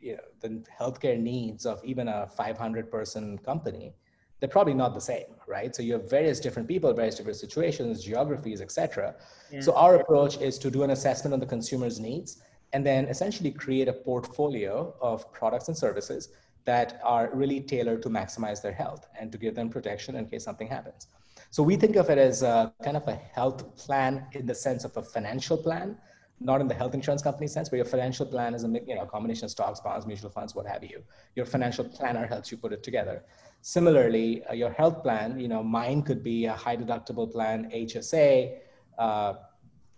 you 0.00 0.12
know, 0.14 0.22
the 0.40 0.62
healthcare 0.78 1.18
needs 1.18 1.66
of 1.66 1.82
even 1.84 2.08
a 2.08 2.26
500 2.36 2.90
person 2.90 3.38
company 3.38 3.92
they're 4.38 4.48
probably 4.50 4.74
not 4.74 4.94
the 4.94 5.00
same 5.00 5.26
right? 5.48 5.74
So 5.74 5.82
you 5.82 5.94
have 5.94 6.10
various 6.10 6.40
different 6.40 6.68
people 6.68 6.92
various 6.92 7.16
different 7.16 7.38
situations 7.38 8.04
geographies 8.04 8.60
etc 8.60 9.14
yeah. 9.50 9.60
so 9.60 9.74
our 9.74 9.96
approach 9.96 10.38
is 10.40 10.58
to 10.58 10.70
do 10.70 10.82
an 10.82 10.90
assessment 10.90 11.34
on 11.34 11.40
the 11.40 11.46
consumer's 11.46 11.98
needs 12.00 12.42
and 12.72 12.84
then 12.84 13.06
essentially 13.06 13.50
create 13.50 13.88
a 13.88 13.92
portfolio 13.92 14.94
of 15.00 15.32
products 15.32 15.68
and 15.68 15.76
services 15.76 16.30
that 16.64 17.00
are 17.04 17.30
really 17.32 17.60
tailored 17.60 18.02
to 18.02 18.10
maximize 18.10 18.60
their 18.60 18.72
health 18.72 19.06
and 19.18 19.30
to 19.32 19.38
give 19.38 19.54
them 19.54 19.70
protection 19.70 20.16
in 20.16 20.26
case 20.26 20.44
something 20.44 20.66
happens. 20.66 21.06
So 21.50 21.62
we 21.62 21.76
think 21.76 21.96
of 21.96 22.10
it 22.10 22.18
as 22.18 22.42
a, 22.42 22.74
kind 22.82 22.96
of 22.96 23.06
a 23.06 23.14
health 23.14 23.76
plan 23.76 24.26
in 24.32 24.46
the 24.46 24.54
sense 24.54 24.84
of 24.84 24.96
a 24.96 25.02
financial 25.02 25.56
plan 25.56 25.96
not 26.40 26.60
in 26.60 26.68
the 26.68 26.74
health 26.74 26.94
insurance 26.94 27.22
company 27.22 27.46
sense, 27.46 27.68
but 27.68 27.76
your 27.76 27.86
financial 27.86 28.26
plan 28.26 28.54
is 28.54 28.64
a 28.64 28.68
you 28.68 28.94
know, 28.94 29.06
combination 29.06 29.46
of 29.46 29.50
stocks, 29.50 29.80
bonds, 29.80 30.06
mutual 30.06 30.30
funds, 30.30 30.54
what 30.54 30.66
have 30.66 30.84
you. 30.84 31.02
Your 31.34 31.46
financial 31.46 31.84
planner 31.84 32.26
helps 32.26 32.52
you 32.52 32.58
put 32.58 32.72
it 32.72 32.82
together. 32.82 33.22
Similarly, 33.62 34.44
uh, 34.44 34.52
your 34.52 34.70
health 34.70 35.02
plan, 35.02 35.40
you 35.40 35.48
know, 35.48 35.62
mine 35.62 36.02
could 36.02 36.22
be 36.22 36.44
a 36.44 36.52
high 36.52 36.76
deductible 36.76 37.30
plan, 37.30 37.70
HSA, 37.74 38.58
uh, 38.98 39.34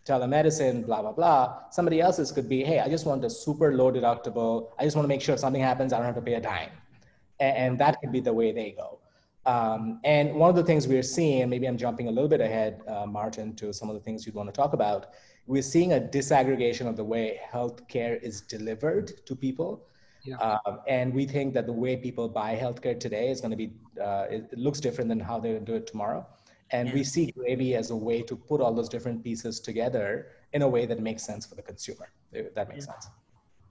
telemedicine, 0.06 0.86
blah, 0.86 1.02
blah, 1.02 1.12
blah. 1.12 1.70
Somebody 1.70 2.00
else's 2.00 2.32
could 2.32 2.48
be, 2.48 2.64
hey, 2.64 2.80
I 2.80 2.88
just 2.88 3.04
want 3.04 3.24
a 3.24 3.30
super 3.30 3.74
low 3.74 3.92
deductible. 3.92 4.70
I 4.78 4.84
just 4.84 4.96
want 4.96 5.04
to 5.04 5.08
make 5.08 5.20
sure 5.20 5.34
if 5.34 5.40
something 5.40 5.60
happens, 5.60 5.92
I 5.92 5.98
don't 5.98 6.06
have 6.06 6.14
to 6.14 6.22
pay 6.22 6.34
a 6.34 6.40
dime. 6.40 6.70
And, 7.40 7.78
that 7.78 8.00
could 8.00 8.10
be 8.10 8.20
the 8.20 8.32
way 8.32 8.50
they 8.50 8.72
go. 8.72 8.98
Um, 9.46 10.00
and 10.04 10.34
one 10.34 10.50
of 10.50 10.56
the 10.56 10.64
things 10.64 10.88
we're 10.88 11.02
seeing, 11.02 11.48
maybe 11.48 11.66
I'm 11.66 11.78
jumping 11.78 12.08
a 12.08 12.10
little 12.10 12.28
bit 12.28 12.40
ahead, 12.40 12.82
uh, 12.88 13.06
Martin, 13.06 13.54
to 13.56 13.72
some 13.72 13.88
of 13.88 13.94
the 13.94 14.00
things 14.00 14.26
you'd 14.26 14.34
want 14.34 14.48
to 14.48 14.52
talk 14.52 14.72
about, 14.72 15.14
we're 15.48 15.62
seeing 15.62 15.94
a 15.94 16.00
disaggregation 16.00 16.86
of 16.86 16.96
the 16.96 17.04
way 17.04 17.40
healthcare 17.52 18.22
is 18.22 18.42
delivered 18.42 19.24
to 19.26 19.34
people. 19.34 19.82
Yeah. 20.22 20.36
Um, 20.36 20.80
and 20.86 21.14
we 21.14 21.24
think 21.24 21.54
that 21.54 21.66
the 21.66 21.72
way 21.72 21.96
people 21.96 22.28
buy 22.28 22.54
healthcare 22.54 22.98
today 23.00 23.30
is 23.30 23.40
going 23.40 23.52
to 23.52 23.56
be, 23.56 23.72
uh, 24.00 24.26
it, 24.30 24.48
it, 24.52 24.58
looks 24.58 24.78
different 24.78 25.08
than 25.08 25.18
how 25.18 25.40
they 25.40 25.58
do 25.58 25.74
it 25.74 25.86
tomorrow. 25.86 26.26
And 26.70 26.88
yeah. 26.88 26.94
we 26.94 27.02
see 27.04 27.32
Gravie 27.32 27.74
as 27.76 27.90
a 27.90 27.96
way 27.96 28.20
to 28.22 28.36
put 28.36 28.60
all 28.60 28.74
those 28.74 28.90
different 28.90 29.24
pieces 29.24 29.58
together 29.58 30.26
in 30.52 30.60
a 30.60 30.68
way 30.68 30.84
that 30.84 31.00
makes 31.00 31.22
sense 31.22 31.46
for 31.46 31.54
the 31.54 31.62
consumer. 31.62 32.10
That 32.32 32.68
makes 32.68 32.86
yeah. 32.86 32.92
sense. 32.92 33.08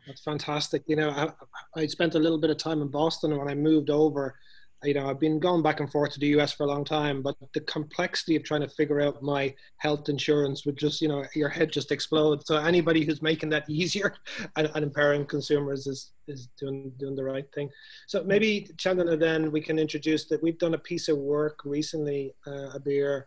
That's 0.08 0.24
fantastic. 0.24 0.82
You 0.88 0.96
know, 0.96 1.10
I, 1.12 1.80
I 1.80 1.86
spent 1.86 2.16
a 2.16 2.20
little 2.20 2.40
bit 2.40 2.50
of 2.50 2.58
time 2.58 2.82
in 2.82 2.88
Boston 2.88 3.38
when 3.38 3.48
I 3.48 3.54
moved 3.54 3.92
over 3.92 4.36
you 4.84 4.94
know, 4.94 5.10
I've 5.10 5.20
been 5.20 5.40
going 5.40 5.63
back 5.63 5.80
and 5.80 5.92
forth 5.92 6.13
to 6.13 6.20
the 6.20 6.28
US 6.40 6.54
for 6.54 6.63
a 6.63 6.68
long 6.68 6.86
time, 6.86 7.22
but 7.22 7.36
the 7.54 7.62
complexity 7.62 8.36
of 8.36 8.44
trying 8.44 8.62
to 8.62 8.70
figure 8.70 9.02
out 9.02 9.24
my 9.24 9.54
health 9.78 10.08
insurance 10.08 10.66
would 10.66 10.78
just, 10.78 11.02
you 11.02 11.08
know, 11.08 11.26
your 11.34 11.50
head 11.50 11.72
just 11.72 11.92
explode. 11.92 12.46
So 12.46 12.58
anybody 12.58 13.04
who's 13.04 13.22
making 13.22 13.50
that 13.50 13.66
easier 13.70 14.13
and, 14.56 14.70
and 14.76 14.84
empowering 14.84 15.26
consumers 15.26 15.88
is, 15.88 16.12
is 16.28 16.50
doing, 16.60 16.92
doing 16.98 17.16
the 17.16 17.24
right 17.24 17.46
thing. 17.54 17.70
So 18.08 18.24
maybe 18.24 18.70
Chandana, 18.76 19.20
then 19.20 19.52
we 19.52 19.62
can 19.62 19.80
introduce 19.80 20.26
that 20.26 20.44
we've 20.44 20.60
done 20.60 20.76
a 20.76 20.80
piece 20.80 21.08
of 21.10 21.18
work 21.18 21.62
recently, 21.66 22.36
uh, 22.46 22.78
Abir, 22.78 23.24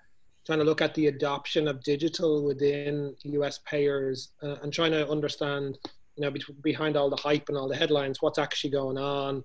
trying 0.46 0.60
to 0.60 0.64
look 0.64 0.80
at 0.80 0.94
the 0.94 1.08
adoption 1.08 1.66
of 1.66 1.82
digital 1.82 2.44
within 2.44 3.14
US 3.24 3.58
payers 3.66 4.30
uh, 4.42 4.56
and 4.62 4.72
trying 4.72 4.92
to 4.92 5.08
understand, 5.08 5.78
you 6.14 6.22
know, 6.22 6.32
behind 6.62 6.96
all 6.96 7.10
the 7.10 7.16
hype 7.16 7.48
and 7.48 7.58
all 7.58 7.68
the 7.68 7.76
headlines, 7.76 8.22
what's 8.22 8.38
actually 8.38 8.70
going 8.70 8.98
on 8.98 9.42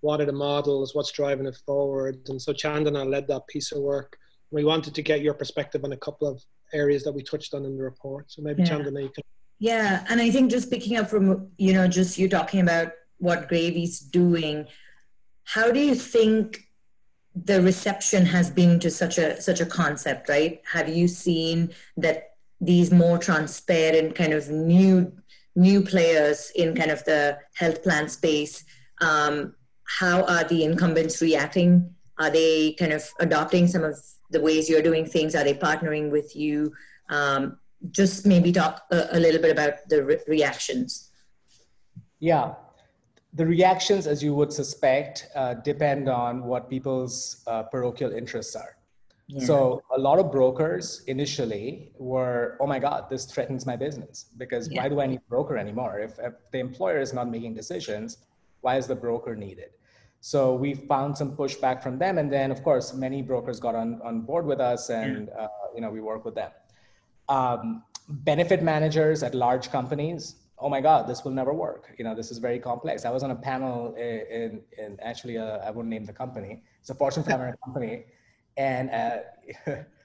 what 0.00 0.20
are 0.20 0.26
the 0.26 0.32
models, 0.32 0.94
what's 0.94 1.12
driving 1.12 1.46
it 1.46 1.58
forward. 1.66 2.20
And 2.28 2.40
so 2.40 2.52
Chandana 2.52 3.08
led 3.08 3.26
that 3.28 3.46
piece 3.48 3.72
of 3.72 3.80
work. 3.80 4.16
We 4.50 4.64
wanted 4.64 4.94
to 4.94 5.02
get 5.02 5.20
your 5.20 5.34
perspective 5.34 5.84
on 5.84 5.92
a 5.92 5.96
couple 5.96 6.28
of 6.28 6.42
areas 6.72 7.02
that 7.04 7.12
we 7.12 7.22
touched 7.22 7.54
on 7.54 7.64
in 7.64 7.76
the 7.76 7.82
report. 7.82 8.30
So 8.30 8.42
maybe 8.42 8.62
yeah. 8.62 8.68
Chandana, 8.68 9.02
you 9.02 9.10
can. 9.10 9.24
Yeah, 9.58 10.04
and 10.08 10.20
I 10.20 10.30
think 10.30 10.50
just 10.50 10.70
picking 10.70 10.96
up 10.96 11.10
from, 11.10 11.48
you 11.56 11.72
know, 11.72 11.88
just 11.88 12.16
you 12.16 12.28
talking 12.28 12.60
about 12.60 12.92
what 13.18 13.48
Gravie's 13.48 13.98
doing, 13.98 14.66
how 15.44 15.72
do 15.72 15.80
you 15.80 15.96
think 15.96 16.60
the 17.34 17.60
reception 17.60 18.24
has 18.26 18.50
been 18.50 18.78
to 18.80 18.90
such 18.90 19.18
a 19.18 19.40
such 19.40 19.60
a 19.60 19.66
concept, 19.66 20.28
right? 20.28 20.60
Have 20.72 20.88
you 20.88 21.08
seen 21.08 21.70
that 21.96 22.34
these 22.60 22.90
more 22.90 23.18
transparent 23.18 24.14
kind 24.14 24.32
of 24.32 24.48
new 24.48 25.12
new 25.54 25.82
players 25.82 26.52
in 26.54 26.74
kind 26.74 26.90
of 26.90 27.04
the 27.04 27.38
health 27.54 27.82
plan 27.82 28.08
space 28.08 28.64
um, 29.00 29.54
how 29.88 30.24
are 30.24 30.44
the 30.44 30.64
incumbents 30.64 31.20
reacting? 31.20 31.94
Are 32.18 32.30
they 32.30 32.74
kind 32.78 32.92
of 32.92 33.04
adopting 33.20 33.66
some 33.66 33.84
of 33.84 33.98
the 34.30 34.40
ways 34.40 34.68
you're 34.68 34.82
doing 34.82 35.06
things? 35.06 35.34
Are 35.34 35.44
they 35.44 35.54
partnering 35.54 36.10
with 36.10 36.36
you? 36.36 36.72
Um, 37.08 37.58
just 37.90 38.26
maybe 38.26 38.52
talk 38.52 38.82
a, 38.90 39.08
a, 39.12 39.20
little 39.20 39.40
bit 39.40 39.50
about 39.50 39.88
the 39.88 40.04
re- 40.04 40.20
reactions. 40.26 41.10
Yeah, 42.20 42.54
the 43.32 43.46
reactions, 43.46 44.06
as 44.06 44.22
you 44.22 44.34
would 44.34 44.52
suspect, 44.52 45.28
uh, 45.34 45.54
depend 45.54 46.08
on 46.08 46.44
what 46.44 46.68
people's 46.68 47.42
uh, 47.46 47.62
parochial 47.62 48.12
interests 48.12 48.56
are. 48.56 48.76
Yeah. 49.28 49.44
So 49.44 49.82
a 49.94 49.98
lot 49.98 50.18
of 50.18 50.32
brokers 50.32 51.04
initially 51.06 51.92
were, 51.98 52.56
oh 52.60 52.66
my 52.66 52.78
God, 52.78 53.10
this 53.10 53.26
threatens 53.26 53.66
my 53.66 53.76
business 53.76 54.26
because 54.38 54.70
yeah. 54.70 54.82
why 54.82 54.88
do 54.88 55.00
I 55.00 55.06
need 55.06 55.18
a 55.18 55.28
broker 55.28 55.58
anymore? 55.58 56.00
If, 56.00 56.18
if, 56.18 56.32
the 56.50 56.58
employer 56.58 56.98
is 57.00 57.12
not 57.12 57.30
making 57.30 57.54
decisions, 57.54 58.18
why 58.60 58.76
is 58.76 58.86
the 58.86 58.94
broker 58.94 59.34
needed? 59.36 59.70
So 60.20 60.54
we 60.54 60.74
found 60.74 61.16
some 61.16 61.36
pushback 61.36 61.82
from 61.82 61.98
them, 61.98 62.18
and 62.18 62.30
then 62.32 62.50
of 62.50 62.62
course 62.62 62.92
many 62.92 63.22
brokers 63.22 63.60
got 63.60 63.74
on, 63.74 64.00
on 64.02 64.22
board 64.22 64.46
with 64.46 64.60
us, 64.60 64.90
and 64.90 65.30
uh, 65.30 65.48
you 65.74 65.80
know 65.80 65.90
we 65.90 66.00
work 66.00 66.24
with 66.24 66.34
them. 66.34 66.50
Um, 67.28 67.84
benefit 68.08 68.62
managers 68.62 69.22
at 69.22 69.34
large 69.34 69.70
companies, 69.70 70.36
oh 70.58 70.68
my 70.68 70.80
God, 70.80 71.06
this 71.06 71.24
will 71.24 71.32
never 71.32 71.52
work. 71.52 71.94
You 71.98 72.04
know 72.04 72.14
this 72.14 72.30
is 72.30 72.38
very 72.38 72.58
complex. 72.58 73.04
I 73.04 73.10
was 73.10 73.22
on 73.22 73.30
a 73.30 73.36
panel 73.36 73.94
in, 73.94 74.20
in, 74.30 74.60
in 74.76 74.98
actually 75.00 75.38
uh, 75.38 75.58
I 75.58 75.70
won't 75.70 75.88
name 75.88 76.04
the 76.04 76.12
company. 76.12 76.62
It's 76.80 76.90
a 76.90 76.94
Fortune 76.94 77.22
500 77.22 77.56
company, 77.64 78.04
and 78.56 78.90
uh, 78.90 79.18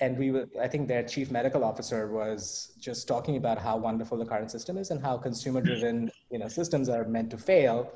and 0.00 0.18
we 0.18 0.30
were, 0.30 0.46
I 0.60 0.66
think 0.66 0.88
their 0.88 1.02
chief 1.02 1.30
medical 1.30 1.62
officer 1.62 2.10
was 2.10 2.72
just 2.78 3.06
talking 3.06 3.36
about 3.36 3.58
how 3.58 3.76
wonderful 3.76 4.16
the 4.18 4.24
current 4.24 4.50
system 4.50 4.78
is 4.78 4.90
and 4.90 5.00
how 5.00 5.18
consumer 5.18 5.60
driven 5.60 6.10
you 6.30 6.38
know 6.38 6.48
systems 6.48 6.88
are 6.88 7.04
meant 7.04 7.30
to 7.30 7.38
fail 7.38 7.92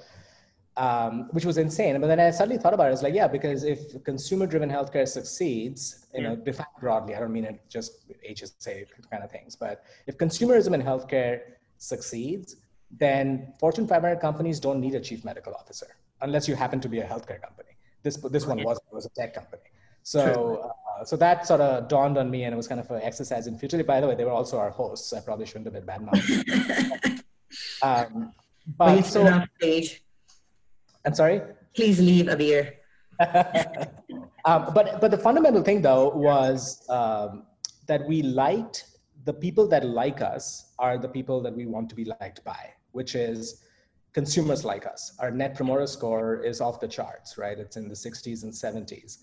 um, 0.77 1.29
which 1.31 1.45
was 1.45 1.59
insane. 1.59 2.01
But 2.01 2.09
then 2.09 2.21
I 2.21 2.31
suddenly 2.31 2.61
thought 2.61 2.75
about 2.75 2.89
it. 2.89 2.93
It's 2.93 3.03
like, 3.03 3.15
yeah, 3.15 3.29
because 3.29 3.65
if 3.65 4.03
consumer-driven 4.05 4.69
healthcare 4.69 5.07
succeeds, 5.07 6.07
you 6.15 6.23
know, 6.23 6.37
defined 6.37 6.69
broadly, 6.81 7.15
I 7.15 7.21
don't 7.21 7.33
mean 7.33 7.45
it 7.45 7.61
just 7.69 8.09
HSA 8.29 8.87
kind 9.11 9.23
of 9.23 9.31
things, 9.31 9.57
but 9.57 9.85
if 10.07 10.19
consumerism 10.19 10.75
in 10.75 10.83
healthcare 10.83 11.41
succeeds, 11.79 12.57
then 12.91 13.53
Fortune 13.59 13.87
500 13.87 14.21
companies 14.21 14.61
don't 14.61 14.81
need 14.81 14.95
a 14.95 15.01
chief 15.01 15.25
medical 15.25 15.55
officer 15.55 15.87
unless 16.23 16.49
you 16.49 16.55
happen 16.55 16.81
to 16.81 16.89
be 16.89 17.01
a 17.01 17.07
healthcare 17.07 17.41
company. 17.41 17.71
This 18.03 18.17
this 18.17 18.47
one 18.47 18.63
was 18.63 18.79
was 18.93 19.07
a 19.07 19.11
tech 19.11 19.35
company. 19.35 19.63
So 20.03 20.71
uh, 21.01 21.05
so 21.05 21.17
that 21.17 21.47
sort 21.47 21.61
of 21.61 21.89
dawned 21.89 22.19
on 22.19 22.31
me, 22.31 22.45
and 22.45 22.53
it 22.53 22.57
was 22.57 22.69
kind 22.69 22.81
of 22.81 22.91
an 22.91 23.03
exercise 23.03 23.47
in 23.47 23.59
futility. 23.59 23.87
By 23.87 24.01
the 24.01 24.09
way, 24.09 24.15
they 24.15 24.25
were 24.25 24.31
also 24.31 24.59
our 24.59 24.71
hosts. 24.71 25.13
I 25.13 25.21
probably 25.21 25.47
shouldn't 25.47 25.67
have 25.67 25.75
been 25.75 25.85
bad 25.85 26.03
mouth. 26.03 27.23
um, 27.83 28.33
but 28.79 29.03
so. 29.03 29.45
Stage 29.59 30.05
I'm 31.05 31.15
sorry? 31.15 31.43
Please 31.75 32.01
leave 32.01 32.27
Abir. 32.27 32.73
um, 34.45 34.73
but, 34.75 35.01
but 35.01 35.11
the 35.11 35.19
fundamental 35.19 35.63
thing, 35.63 35.83
though, 35.83 36.09
was 36.09 36.89
um, 36.89 37.45
that 37.87 38.07
we 38.07 38.23
liked 38.23 38.87
the 39.25 39.33
people 39.33 39.67
that 39.69 39.85
like 39.85 40.21
us 40.21 40.73
are 40.79 40.99
the 40.99 41.09
people 41.09 41.43
that 41.43 41.55
we 41.55 41.67
want 41.67 41.89
to 41.91 41.95
be 41.95 42.05
liked 42.05 42.43
by, 42.45 42.73
which 42.93 43.15
is 43.15 43.63
consumers 44.13 44.65
like 44.65 44.87
us. 44.87 45.13
Our 45.19 45.31
net 45.31 45.55
promoter 45.55 45.87
score 45.87 46.43
is 46.43 46.61
off 46.61 46.81
the 46.81 46.89
charts, 46.89 47.37
right? 47.37 47.59
It's 47.59 47.77
in 47.77 47.89
the 47.89 47.95
60s 47.95 48.45
and 48.45 48.53
70s. 48.53 49.19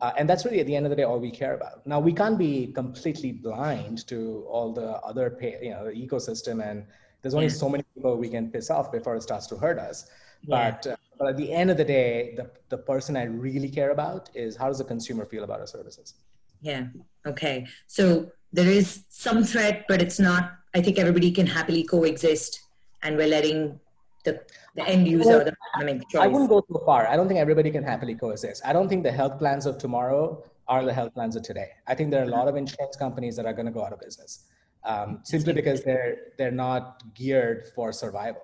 Uh, 0.00 0.12
and 0.16 0.28
that's 0.28 0.44
really 0.44 0.60
at 0.60 0.66
the 0.66 0.74
end 0.74 0.86
of 0.86 0.90
the 0.90 0.96
day 0.96 1.02
all 1.02 1.20
we 1.20 1.30
care 1.30 1.54
about. 1.54 1.86
Now 1.86 2.00
we 2.00 2.12
can't 2.12 2.38
be 2.38 2.68
completely 2.68 3.32
blind 3.32 4.06
to 4.08 4.46
all 4.48 4.72
the 4.72 4.92
other, 5.08 5.30
pay, 5.30 5.58
you 5.62 5.70
know, 5.70 5.84
the 5.84 5.92
ecosystem, 5.92 6.64
and 6.64 6.86
there's 7.20 7.34
only 7.34 7.50
so 7.50 7.68
many 7.68 7.84
people 7.94 8.16
we 8.16 8.30
can 8.30 8.50
piss 8.50 8.70
off 8.70 8.90
before 8.90 9.14
it 9.16 9.22
starts 9.22 9.46
to 9.48 9.56
hurt 9.56 9.78
us. 9.78 10.06
Yeah. 10.42 10.70
But 10.70 10.86
uh, 10.86 10.96
but 11.20 11.28
at 11.28 11.36
the 11.36 11.52
end 11.52 11.70
of 11.70 11.76
the 11.76 11.84
day, 11.84 12.32
the, 12.34 12.50
the 12.70 12.78
person 12.78 13.14
I 13.14 13.24
really 13.24 13.68
care 13.68 13.90
about 13.90 14.30
is 14.34 14.56
how 14.56 14.68
does 14.68 14.78
the 14.78 14.84
consumer 14.84 15.26
feel 15.26 15.44
about 15.44 15.60
our 15.60 15.66
services? 15.66 16.14
Yeah. 16.62 16.86
Okay. 17.26 17.66
So 17.86 18.32
there 18.50 18.66
is 18.66 19.04
some 19.10 19.44
threat, 19.44 19.84
but 19.86 20.00
it's 20.00 20.18
not, 20.18 20.52
I 20.74 20.80
think 20.80 20.98
everybody 20.98 21.30
can 21.30 21.46
happily 21.46 21.84
coexist 21.84 22.58
and 23.02 23.18
we're 23.18 23.28
letting 23.28 23.78
the, 24.24 24.42
the 24.74 24.86
end 24.86 25.08
user 25.08 25.44
the 25.44 25.84
make 25.84 26.08
choice. 26.08 26.22
I 26.22 26.26
wouldn't 26.26 26.50
go 26.50 26.60
too 26.60 26.80
far. 26.84 27.06
I 27.06 27.16
don't 27.16 27.28
think 27.28 27.40
everybody 27.40 27.70
can 27.70 27.82
happily 27.82 28.14
coexist. 28.14 28.62
I 28.64 28.72
don't 28.72 28.88
think 28.88 29.02
the 29.02 29.12
health 29.12 29.38
plans 29.38 29.66
of 29.66 29.78
tomorrow 29.78 30.44
are 30.68 30.84
the 30.84 30.92
health 30.92 31.14
plans 31.14 31.36
of 31.36 31.42
today. 31.42 31.68
I 31.86 31.94
think 31.94 32.10
there 32.10 32.22
are 32.22 32.28
a 32.28 32.34
lot 32.38 32.48
of 32.48 32.56
insurance 32.56 32.96
companies 32.96 33.36
that 33.36 33.46
are 33.46 33.52
going 33.52 33.66
to 33.66 33.72
go 33.72 33.84
out 33.84 33.92
of 33.92 34.00
business 34.00 34.44
um, 34.84 35.20
simply 35.24 35.52
because 35.52 35.82
they're 35.82 36.16
they're 36.38 36.50
not 36.50 37.02
geared 37.14 37.68
for 37.74 37.92
survival. 37.92 38.42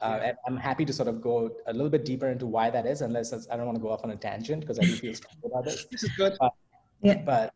Uh, 0.00 0.18
and 0.24 0.36
I'm 0.46 0.56
happy 0.56 0.84
to 0.84 0.92
sort 0.92 1.08
of 1.08 1.22
go 1.22 1.50
a 1.68 1.72
little 1.72 1.90
bit 1.90 2.04
deeper 2.04 2.28
into 2.28 2.44
why 2.44 2.70
that 2.70 2.86
is, 2.86 3.02
unless 3.02 3.32
I 3.48 3.56
don't 3.56 3.66
want 3.66 3.76
to 3.76 3.82
go 3.82 3.90
off 3.90 4.02
on 4.02 4.10
a 4.10 4.16
tangent 4.16 4.60
because 4.60 4.80
I 4.80 4.82
do 4.82 4.96
feel 4.96 5.14
strong 5.14 5.36
about 5.44 5.64
this. 5.64 5.86
This 5.92 6.02
is 6.02 6.10
good. 6.16 6.36
Uh, 6.40 6.50
yeah. 7.02 7.22
But 7.24 7.54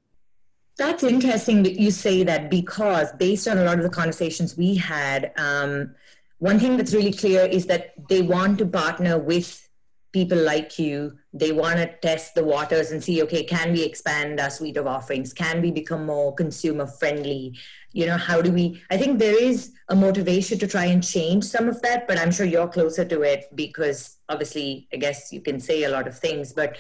that's 0.79 1.03
interesting 1.03 1.65
that 1.65 1.81
you 1.81 1.91
say 1.91 2.23
that 2.23 2.49
because 2.49 3.13
based 3.15 3.49
on 3.49 3.59
a 3.59 3.65
lot 3.65 3.79
of 3.79 3.83
the 3.83 3.91
conversations 3.91 4.57
we 4.57 4.77
had, 4.77 5.33
um, 5.39 5.95
one 6.39 6.59
thing 6.59 6.77
that's 6.77 6.95
really 6.95 7.13
clear 7.13 7.45
is 7.45 7.67
that 7.67 7.95
they 8.09 8.23
want 8.23 8.59
to 8.59 8.67
partner 8.67 9.19
with 9.19 9.67
people 10.13 10.39
like 10.39 10.79
you. 10.79 11.19
They 11.33 11.53
want 11.53 11.77
to 11.77 11.95
test 12.01 12.35
the 12.35 12.45
waters 12.45 12.91
and 12.91 13.03
see 13.03 13.23
okay 13.23 13.45
can 13.45 13.73
we 13.73 13.83
expand 13.83 14.41
our 14.41 14.51
suite 14.51 14.77
of 14.77 14.87
offerings? 14.87 15.33
Can 15.33 15.61
we 15.61 15.71
become 15.71 16.07
more 16.07 16.35
consumer 16.35 16.87
friendly? 16.87 17.55
You 17.93 18.07
know 18.07 18.19
how 18.19 18.43
do 18.43 18.53
we 18.53 18.83
i 18.91 18.97
think 18.99 19.19
there 19.19 19.43
is 19.43 19.73
a 19.89 19.97
motivation 19.97 20.59
to 20.59 20.67
try 20.67 20.85
and 20.85 21.03
change 21.03 21.45
some 21.45 21.67
of 21.67 21.81
that 21.81 22.07
but 22.07 22.19
i'm 22.19 22.31
sure 22.31 22.45
you're 22.45 22.69
closer 22.69 23.07
to 23.07 23.23
it 23.23 23.47
because 23.55 24.19
obviously 24.29 24.87
i 24.93 24.97
guess 24.97 25.33
you 25.33 25.41
can 25.41 25.59
say 25.59 25.85
a 25.85 25.89
lot 25.89 26.07
of 26.07 26.19
things 26.19 26.53
but 26.53 26.77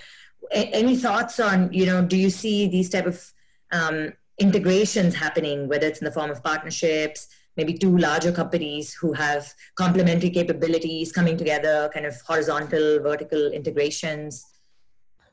any 0.52 0.94
thoughts 0.94 1.40
on 1.40 1.72
you 1.72 1.86
know 1.86 2.04
do 2.04 2.18
you 2.18 2.28
see 2.28 2.68
these 2.68 2.90
type 2.90 3.06
of 3.06 3.32
um, 3.72 4.12
integrations 4.38 5.14
happening 5.14 5.68
whether 5.68 5.86
it's 5.86 6.00
in 6.00 6.04
the 6.04 6.12
form 6.12 6.30
of 6.30 6.42
partnerships 6.42 7.28
maybe 7.56 7.72
two 7.72 7.96
larger 7.96 8.32
companies 8.32 8.92
who 8.94 9.12
have 9.12 9.52
complementary 9.74 10.30
capabilities 10.30 11.12
coming 11.12 11.36
together, 11.36 11.90
kind 11.92 12.06
of 12.06 12.14
horizontal, 12.22 13.00
vertical 13.00 13.52
integrations? 13.52 14.44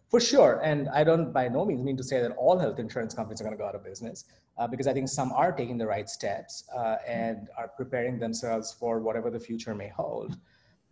For 0.09 0.19
sure. 0.19 0.61
And 0.63 0.89
I 0.89 1.03
don't 1.03 1.33
by 1.33 1.47
no 1.47 1.65
means 1.65 1.83
mean 1.83 1.97
to 1.97 2.03
say 2.03 2.21
that 2.21 2.31
all 2.31 2.57
health 2.57 2.79
insurance 2.79 3.13
companies 3.13 3.41
are 3.41 3.45
going 3.45 3.57
to 3.57 3.61
go 3.61 3.67
out 3.67 3.75
of 3.75 3.83
business 3.83 4.25
uh, 4.57 4.67
because 4.67 4.85
I 4.85 4.93
think 4.93 5.09
some 5.09 5.31
are 5.31 5.51
taking 5.51 5.77
the 5.77 5.87
right 5.87 6.07
steps 6.07 6.65
uh, 6.75 6.97
and 7.07 7.47
are 7.57 7.67
preparing 7.67 8.19
themselves 8.19 8.71
for 8.71 8.99
whatever 8.99 9.31
the 9.31 9.39
future 9.39 9.73
may 9.73 9.89
hold. 9.89 10.37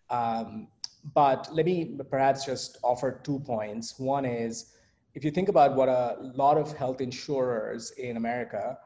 Um, 0.09 0.67
but 1.13 1.49
let 1.51 1.65
me 1.65 1.97
perhaps 2.09 2.45
just 2.45 2.77
offer 2.83 3.19
two 3.23 3.39
points. 3.39 3.99
One 3.99 4.25
is 4.25 4.73
if 5.13 5.23
you 5.23 5.31
think 5.31 5.49
about 5.49 5.75
what 5.75 5.89
a 5.89 6.17
lot 6.35 6.57
of 6.57 6.73
health 6.73 7.01
insurers 7.01 7.91
in 7.91 8.17
America 8.17 8.77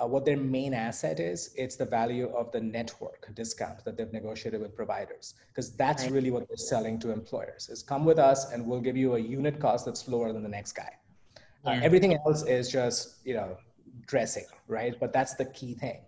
uh, 0.00 0.06
what 0.06 0.24
their 0.24 0.36
main 0.36 0.72
asset 0.72 1.20
is, 1.20 1.50
it's 1.56 1.76
the 1.76 1.84
value 1.84 2.28
of 2.34 2.50
the 2.52 2.60
network 2.60 3.28
discount 3.34 3.84
that 3.84 3.96
they've 3.96 4.12
negotiated 4.12 4.60
with 4.60 4.74
providers. 4.74 5.34
Because 5.48 5.72
that's 5.76 6.04
right. 6.04 6.12
really 6.12 6.30
what 6.30 6.48
they're 6.48 6.56
selling 6.56 6.98
to 7.00 7.10
employers 7.10 7.68
is 7.68 7.82
come 7.82 8.04
with 8.04 8.18
us 8.18 8.52
and 8.52 8.66
we'll 8.66 8.80
give 8.80 8.96
you 8.96 9.14
a 9.14 9.18
unit 9.18 9.60
cost 9.60 9.84
that's 9.84 10.08
lower 10.08 10.32
than 10.32 10.42
the 10.42 10.48
next 10.48 10.72
guy. 10.72 10.92
Yeah. 11.64 11.72
Uh, 11.72 11.80
everything 11.82 12.14
else 12.14 12.42
is 12.44 12.70
just, 12.70 13.16
you 13.24 13.34
know, 13.34 13.56
dressing, 14.06 14.46
right? 14.68 14.98
But 14.98 15.12
that's 15.12 15.34
the 15.34 15.44
key 15.46 15.74
thing. 15.74 16.00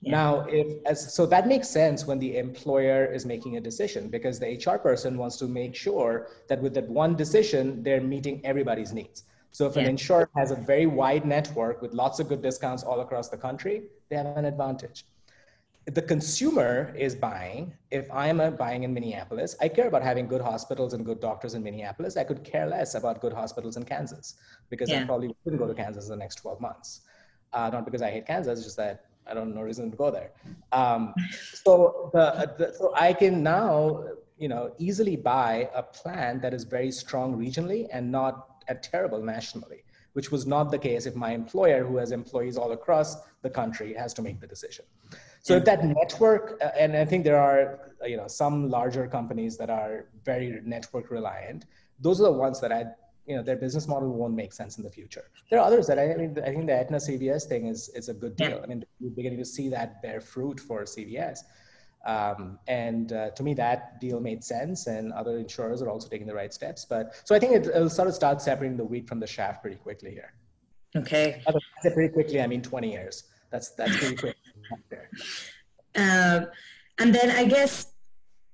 Yeah. 0.00 0.10
Now, 0.10 0.46
if 0.48 0.84
as 0.84 1.14
so 1.14 1.26
that 1.26 1.46
makes 1.46 1.68
sense 1.68 2.06
when 2.06 2.18
the 2.18 2.36
employer 2.36 3.04
is 3.04 3.24
making 3.24 3.56
a 3.56 3.60
decision 3.60 4.08
because 4.08 4.40
the 4.40 4.60
HR 4.64 4.76
person 4.78 5.16
wants 5.16 5.36
to 5.36 5.46
make 5.46 5.76
sure 5.76 6.28
that 6.48 6.60
with 6.60 6.74
that 6.74 6.88
one 6.88 7.14
decision, 7.14 7.84
they're 7.84 8.00
meeting 8.00 8.40
everybody's 8.44 8.92
needs. 8.92 9.24
So 9.52 9.66
if 9.66 9.76
yeah. 9.76 9.82
an 9.82 9.88
insurer 9.88 10.28
has 10.34 10.50
a 10.50 10.56
very 10.56 10.86
wide 10.86 11.26
network 11.26 11.82
with 11.82 11.92
lots 11.92 12.18
of 12.20 12.28
good 12.28 12.42
discounts 12.42 12.82
all 12.82 13.00
across 13.00 13.28
the 13.28 13.36
country, 13.36 13.84
they 14.08 14.16
have 14.16 14.26
an 14.26 14.46
advantage. 14.46 15.04
If 15.86 15.94
the 15.94 16.02
consumer 16.02 16.94
is 16.96 17.14
buying, 17.14 17.74
if 17.90 18.10
I'm 18.10 18.38
buying 18.56 18.84
in 18.84 18.94
Minneapolis, 18.94 19.56
I 19.60 19.68
care 19.68 19.88
about 19.88 20.02
having 20.02 20.26
good 20.26 20.40
hospitals 20.40 20.94
and 20.94 21.04
good 21.04 21.20
doctors 21.20 21.54
in 21.54 21.62
Minneapolis. 21.62 22.16
I 22.16 22.24
could 22.24 22.44
care 22.44 22.66
less 22.66 22.94
about 22.94 23.20
good 23.20 23.32
hospitals 23.32 23.76
in 23.76 23.84
Kansas 23.84 24.36
because 24.70 24.88
yeah. 24.88 25.02
I 25.02 25.04
probably 25.04 25.34
wouldn't 25.44 25.60
go 25.60 25.66
to 25.66 25.74
Kansas 25.74 26.04
in 26.04 26.10
the 26.10 26.16
next 26.16 26.36
12 26.36 26.60
months. 26.60 27.02
Uh, 27.52 27.68
not 27.70 27.84
because 27.84 28.00
I 28.00 28.10
hate 28.10 28.26
Kansas, 28.26 28.62
just 28.64 28.76
that 28.76 29.06
I 29.26 29.34
don't 29.34 29.54
know 29.54 29.60
reason 29.62 29.90
to 29.90 29.96
go 29.96 30.10
there. 30.10 30.30
Um, 30.72 31.14
so 31.52 32.10
the, 32.14 32.54
the, 32.58 32.74
so 32.78 32.92
I 32.96 33.12
can 33.12 33.42
now 33.42 34.04
you 34.38 34.48
know 34.48 34.72
easily 34.78 35.16
buy 35.16 35.68
a 35.74 35.82
plan 35.82 36.40
that 36.40 36.54
is 36.54 36.64
very 36.64 36.90
strong 36.90 37.36
regionally 37.36 37.86
and 37.92 38.10
not 38.10 38.51
terrible 38.82 39.22
nationally, 39.22 39.84
which 40.12 40.30
was 40.30 40.46
not 40.46 40.70
the 40.70 40.78
case 40.78 41.06
if 41.06 41.14
my 41.14 41.32
employer, 41.32 41.84
who 41.84 41.96
has 41.96 42.12
employees 42.12 42.56
all 42.56 42.72
across 42.72 43.16
the 43.42 43.50
country, 43.50 43.94
has 43.94 44.12
to 44.14 44.22
make 44.22 44.40
the 44.40 44.46
decision. 44.46 44.84
So 45.42 45.56
if 45.56 45.64
that 45.64 45.84
network, 45.84 46.58
uh, 46.62 46.70
and 46.78 46.96
I 46.96 47.04
think 47.04 47.24
there 47.24 47.40
are, 47.40 47.92
you 48.06 48.16
know, 48.16 48.28
some 48.28 48.70
larger 48.70 49.08
companies 49.08 49.56
that 49.56 49.70
are 49.70 50.06
very 50.24 50.60
network 50.64 51.10
reliant. 51.10 51.66
Those 52.00 52.20
are 52.20 52.24
the 52.24 52.32
ones 52.32 52.60
that 52.60 52.70
I, 52.70 52.86
you 53.26 53.36
know, 53.36 53.42
their 53.42 53.56
business 53.56 53.88
model 53.88 54.08
won't 54.12 54.34
make 54.34 54.52
sense 54.52 54.78
in 54.78 54.84
the 54.84 54.90
future. 54.90 55.24
There 55.50 55.58
are 55.58 55.66
others 55.66 55.86
that 55.88 55.98
I, 55.98 56.12
I 56.12 56.16
mean, 56.16 56.38
I 56.44 56.50
think 56.50 56.66
the 56.66 56.74
Aetna 56.74 56.98
CVS 56.98 57.44
thing 57.44 57.66
is 57.66 57.88
is 57.90 58.08
a 58.08 58.14
good 58.14 58.36
deal. 58.36 58.50
Yeah. 58.50 58.60
I 58.62 58.66
mean, 58.66 58.84
we're 59.00 59.10
beginning 59.10 59.38
to 59.38 59.44
see 59.44 59.68
that 59.70 60.00
bear 60.00 60.20
fruit 60.20 60.60
for 60.60 60.82
CVS. 60.82 61.40
Um, 62.04 62.58
and 62.66 63.12
uh, 63.12 63.30
to 63.30 63.42
me, 63.42 63.54
that 63.54 64.00
deal 64.00 64.20
made 64.20 64.42
sense, 64.42 64.86
and 64.86 65.12
other 65.12 65.38
insurers 65.38 65.82
are 65.82 65.88
also 65.88 66.08
taking 66.08 66.26
the 66.26 66.34
right 66.34 66.52
steps. 66.52 66.84
But 66.84 67.14
so 67.24 67.34
I 67.34 67.38
think 67.38 67.52
it, 67.52 67.74
will 67.74 67.90
sort 67.90 68.08
of 68.08 68.14
start 68.14 68.42
separating 68.42 68.76
the 68.76 68.84
wheat 68.84 69.08
from 69.08 69.20
the 69.20 69.26
chaff 69.26 69.60
pretty 69.62 69.76
quickly 69.76 70.10
here. 70.10 70.34
Okay. 70.96 71.42
Pretty 71.82 72.12
quickly, 72.12 72.40
I 72.40 72.46
mean 72.46 72.62
20 72.62 72.90
years. 72.90 73.24
That's 73.50 73.70
that's 73.70 73.96
pretty 73.96 74.16
quick. 74.16 74.36
um, 75.94 76.46
and 76.98 77.14
then 77.14 77.30
I 77.30 77.44
guess 77.44 77.92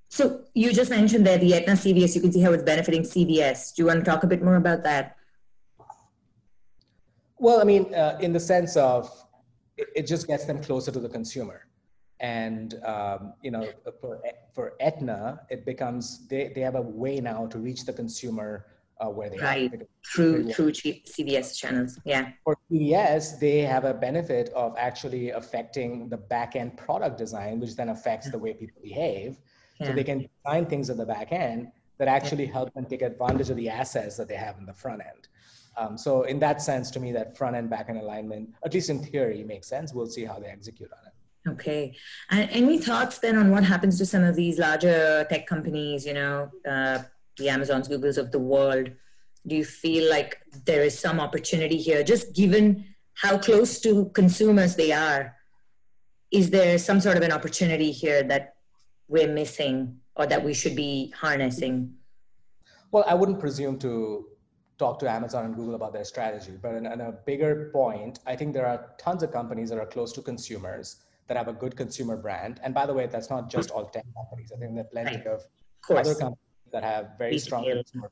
so. 0.09 0.45
You 0.55 0.73
just 0.73 0.91
mentioned 0.91 1.27
there 1.27 1.39
the 1.39 1.55
Aetna 1.55 1.73
CVS. 1.73 2.15
You 2.15 2.21
can 2.21 2.33
see 2.33 2.41
how 2.41 2.53
it's 2.53 2.63
benefiting 2.63 3.03
CVS. 3.03 3.75
Do 3.75 3.83
you 3.83 3.87
want 3.87 4.05
to 4.05 4.11
talk 4.11 4.25
a 4.25 4.27
bit 4.27 4.43
more 4.43 4.57
about 4.57 4.83
that? 4.83 5.17
Well, 7.39 7.61
I 7.61 7.65
mean, 7.65 7.95
uh, 7.95 8.19
in 8.21 8.33
the 8.33 8.41
sense 8.41 8.77
of 8.77 9.11
it, 9.77 9.89
it 9.95 10.07
just 10.07 10.27
gets 10.27 10.45
them 10.45 10.63
closer 10.63 10.91
to 10.91 10.99
the 10.99 11.09
consumer 11.09 11.68
and 12.21 12.75
um, 12.85 13.35
you 13.43 13.51
know 13.51 13.69
for, 14.01 14.21
for 14.53 14.75
Aetna, 14.81 15.41
it 15.51 15.65
becomes 15.65 16.27
they, 16.29 16.53
they 16.55 16.61
have 16.61 16.75
a 16.75 16.83
way 16.83 17.21
now 17.21 17.47
to 17.47 17.59
reach 17.59 17.85
the 17.85 17.93
consumer 17.93 18.67
uh, 19.01 19.07
where 19.07 19.31
they 19.31 19.39
right. 19.39 19.73
are 19.73 19.79
through 20.13 20.53
through 20.53 20.73
CVS 20.73 21.57
channels. 21.57 21.99
Yeah. 22.05 22.31
For 22.45 22.57
CVS, 22.71 23.39
they 23.39 23.61
have 23.61 23.85
a 23.85 23.95
benefit 23.95 24.51
of 24.51 24.75
actually 24.77 25.31
affecting 25.31 26.09
the 26.09 26.17
back 26.17 26.57
end 26.57 26.77
product 26.77 27.19
design, 27.19 27.61
which 27.61 27.77
then 27.77 27.91
affects 27.91 28.31
the 28.31 28.39
way 28.39 28.55
people 28.55 28.81
behave. 28.83 29.39
Yeah. 29.81 29.89
So 29.89 29.93
they 29.93 30.05
can 30.05 30.29
design 30.45 30.67
things 30.67 30.91
at 30.91 30.97
the 30.97 31.07
back 31.07 31.33
end 31.33 31.71
that 31.99 32.09
actually 32.09 32.47
help 32.47 32.73
them 32.75 32.87
take 32.87 33.03
advantage 33.03 33.51
of 33.51 33.57
the 33.57 33.69
assets 33.69 34.17
that 34.17 34.29
they 34.29 34.37
have 34.37 34.59
in 34.59 34.67
the 34.67 34.73
front 34.73 35.03
end. 35.03 35.29
Um, 35.77 35.97
so 35.97 36.23
in 36.23 36.41
that 36.41 36.61
sense, 36.61 36.91
to 36.93 37.01
me, 37.01 37.13
that 37.13 37.37
front 37.37 37.55
end 37.55 37.71
back 37.71 37.89
end 37.89 37.99
alignment, 37.99 38.51
at 38.65 38.75
least 38.75 38.91
in 38.91 38.99
theory, 39.03 39.45
makes 39.45 39.69
sense. 39.69 39.95
We'll 39.95 40.07
see 40.07 40.25
how 40.25 40.39
they 40.41 40.47
execute 40.47 40.91
on 40.93 41.07
it. 41.07 41.08
Okay. 41.51 41.97
And 42.31 42.49
any 42.51 42.79
thoughts 42.79 43.19
then 43.19 43.37
on 43.37 43.51
what 43.51 43.65
happens 43.65 43.99
to 43.99 44.07
some 44.07 44.25
of 44.25 44.37
these 44.37 44.59
larger 44.59 45.27
tech 45.31 45.47
companies, 45.47 46.07
you 46.07 46.15
know, 46.15 46.51
uh, 46.69 46.99
the 47.39 47.49
Amazons, 47.49 47.89
Googles 47.89 48.19
of 48.19 48.31
the 48.33 48.39
world? 48.39 48.91
Do 49.47 49.57
you 49.57 49.65
feel 49.65 50.11
like 50.11 50.39
there 50.67 50.83
is 50.83 50.99
some 50.99 51.21
opportunity 51.21 51.79
here, 51.79 52.03
just 52.03 52.35
given 52.35 52.85
how 53.15 53.39
close 53.39 53.81
to 53.81 54.07
consumers 54.15 54.77
they 54.77 54.93
are? 54.93 55.35
Is 56.31 56.51
there 56.51 56.77
some 56.79 57.01
sort 57.01 57.17
of 57.17 57.23
an 57.23 57.33
opportunity 57.33 57.91
here 57.91 58.23
that 58.25 58.57
we're 59.09 59.33
missing 59.33 59.99
or 60.17 60.27
that 60.27 60.45
we 60.45 60.53
should 60.53 60.77
be 60.77 61.15
harnessing? 61.17 61.95
Well, 62.91 63.05
I 63.07 63.15
wouldn't 63.15 63.41
presume 63.41 63.79
to 63.79 64.27
talk 64.79 64.99
to 65.01 65.11
Amazon 65.11 65.47
and 65.47 65.57
Google 65.57 65.75
about 65.75 65.93
their 65.93 66.05
strategy, 66.05 66.53
but 66.61 66.75
on, 66.75 66.87
in 66.87 67.01
a 67.01 67.13
bigger 67.13 67.71
point, 67.73 68.21
I 68.27 68.37
think 68.37 68.53
there 68.53 68.67
are 68.67 68.91
tons 68.99 69.23
of 69.23 69.33
companies 69.33 69.71
that 69.71 69.79
are 69.79 69.87
close 69.87 70.13
to 70.13 70.23
consumers 70.23 70.97
that 71.29 71.37
have 71.37 71.49
a 71.49 71.53
good 71.53 71.77
consumer 71.77 72.17
brand. 72.17 72.61
And 72.65 72.75
by 72.75 72.85
the 72.87 72.95
way, 72.95 73.07
that's 73.07 73.31
not 73.31 73.51
just 73.51 73.71
all 73.71 73.85
tech 73.87 74.07
companies. 74.17 74.51
I 74.55 74.59
think 74.59 74.75
there 74.75 74.85
are 74.85 74.89
plenty 74.97 75.17
right. 75.17 75.27
of, 75.27 75.41
of 75.91 75.97
other 75.97 76.15
companies 76.15 76.71
that 76.73 76.83
have 76.83 77.11
very 77.19 77.39
strong 77.39 77.65
consumer 77.65 78.11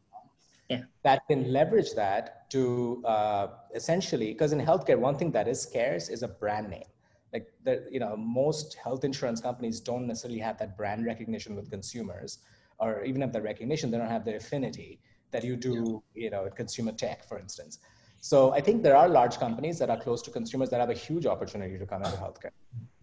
yeah. 0.69 0.83
that 1.03 1.23
can 1.29 1.53
leverage 1.53 1.93
that 1.95 2.51
to 2.51 3.03
uh, 3.07 3.47
essentially, 3.75 4.33
because 4.33 4.53
in 4.53 4.61
healthcare, 4.61 4.99
one 4.99 5.17
thing 5.17 5.31
that 5.33 5.49
is 5.49 5.61
scarce 5.61 6.09
is 6.09 6.23
a 6.23 6.29
brand 6.29 6.69
name. 6.69 6.91
Like 7.33 7.49
the, 7.65 7.87
you 7.91 8.01
know, 8.01 8.17
most 8.17 8.75
health 8.75 9.05
insurance 9.05 9.41
companies 9.41 9.81
don't 9.81 10.07
necessarily 10.07 10.39
have 10.41 10.59
that 10.59 10.77
brand 10.77 11.07
recognition 11.07 11.57
with 11.57 11.71
consumers, 11.71 12.39
or 12.79 13.05
even 13.05 13.21
have 13.23 13.33
the 13.33 13.43
recognition, 13.43 13.91
they 13.91 13.99
don't 13.99 14.09
have 14.09 14.25
the 14.25 14.37
affinity 14.37 15.01
that 15.31 15.43
you 15.45 15.57
do, 15.57 16.03
yeah. 16.15 16.25
you 16.25 16.31
know, 16.31 16.47
at 16.47 16.55
consumer 16.55 16.93
tech, 16.93 17.27
for 17.27 17.39
instance. 17.39 17.79
So 18.21 18.53
I 18.53 18.61
think 18.61 18.83
there 18.83 18.97
are 18.97 19.09
large 19.09 19.39
companies 19.39 19.79
that 19.79 19.91
are 19.91 19.99
close 19.99 20.23
to 20.23 20.31
consumers 20.31 20.71
that 20.71 20.81
have 20.81 20.91
a 20.91 20.95
huge 20.95 21.27
opportunity 21.27 21.79
to 21.79 21.87
come 21.87 22.03
into 22.03 22.17
healthcare. 22.17 22.51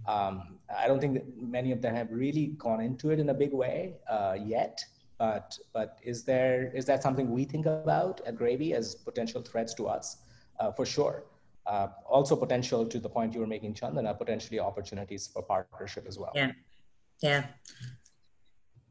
Um, 0.08 0.60
I 0.76 0.88
don't 0.88 1.00
think 1.00 1.13
that 1.13 1.42
many 1.42 1.72
of 1.72 1.82
them 1.82 1.96
have 1.96 2.12
really 2.12 2.48
gone 2.58 2.82
into 2.82 3.12
it 3.12 3.20
in 3.20 3.30
a 3.30 3.34
big 3.34 3.54
way 3.54 3.96
uh, 4.10 4.36
yet. 4.44 4.84
But 5.20 5.58
but 5.74 6.00
is 6.04 6.24
there 6.24 6.72
is 6.76 6.86
that 6.86 7.04
something 7.04 7.32
we 7.32 7.46
think 7.46 7.66
about 7.66 8.22
at 8.26 8.36
Gravie 8.36 8.74
as 8.74 8.96
potential 8.96 9.42
threats 9.42 9.74
to 9.76 9.88
us? 9.88 10.18
Uh, 10.60 10.72
for 10.72 10.86
sure. 10.86 11.26
Uh, 11.66 11.88
also 12.06 12.36
potential 12.36 12.86
to 12.86 13.00
the 13.00 13.10
point 13.10 13.34
you 13.34 13.39
were 13.39 13.48
making, 13.48 13.74
Chandana, 13.74 14.18
potentially 14.18 14.60
opportunities 14.60 15.28
for 15.28 15.42
partnership 15.42 16.06
as 16.08 16.20
well. 16.20 16.32
Yeah, 16.36 16.52
yeah. 17.22 17.46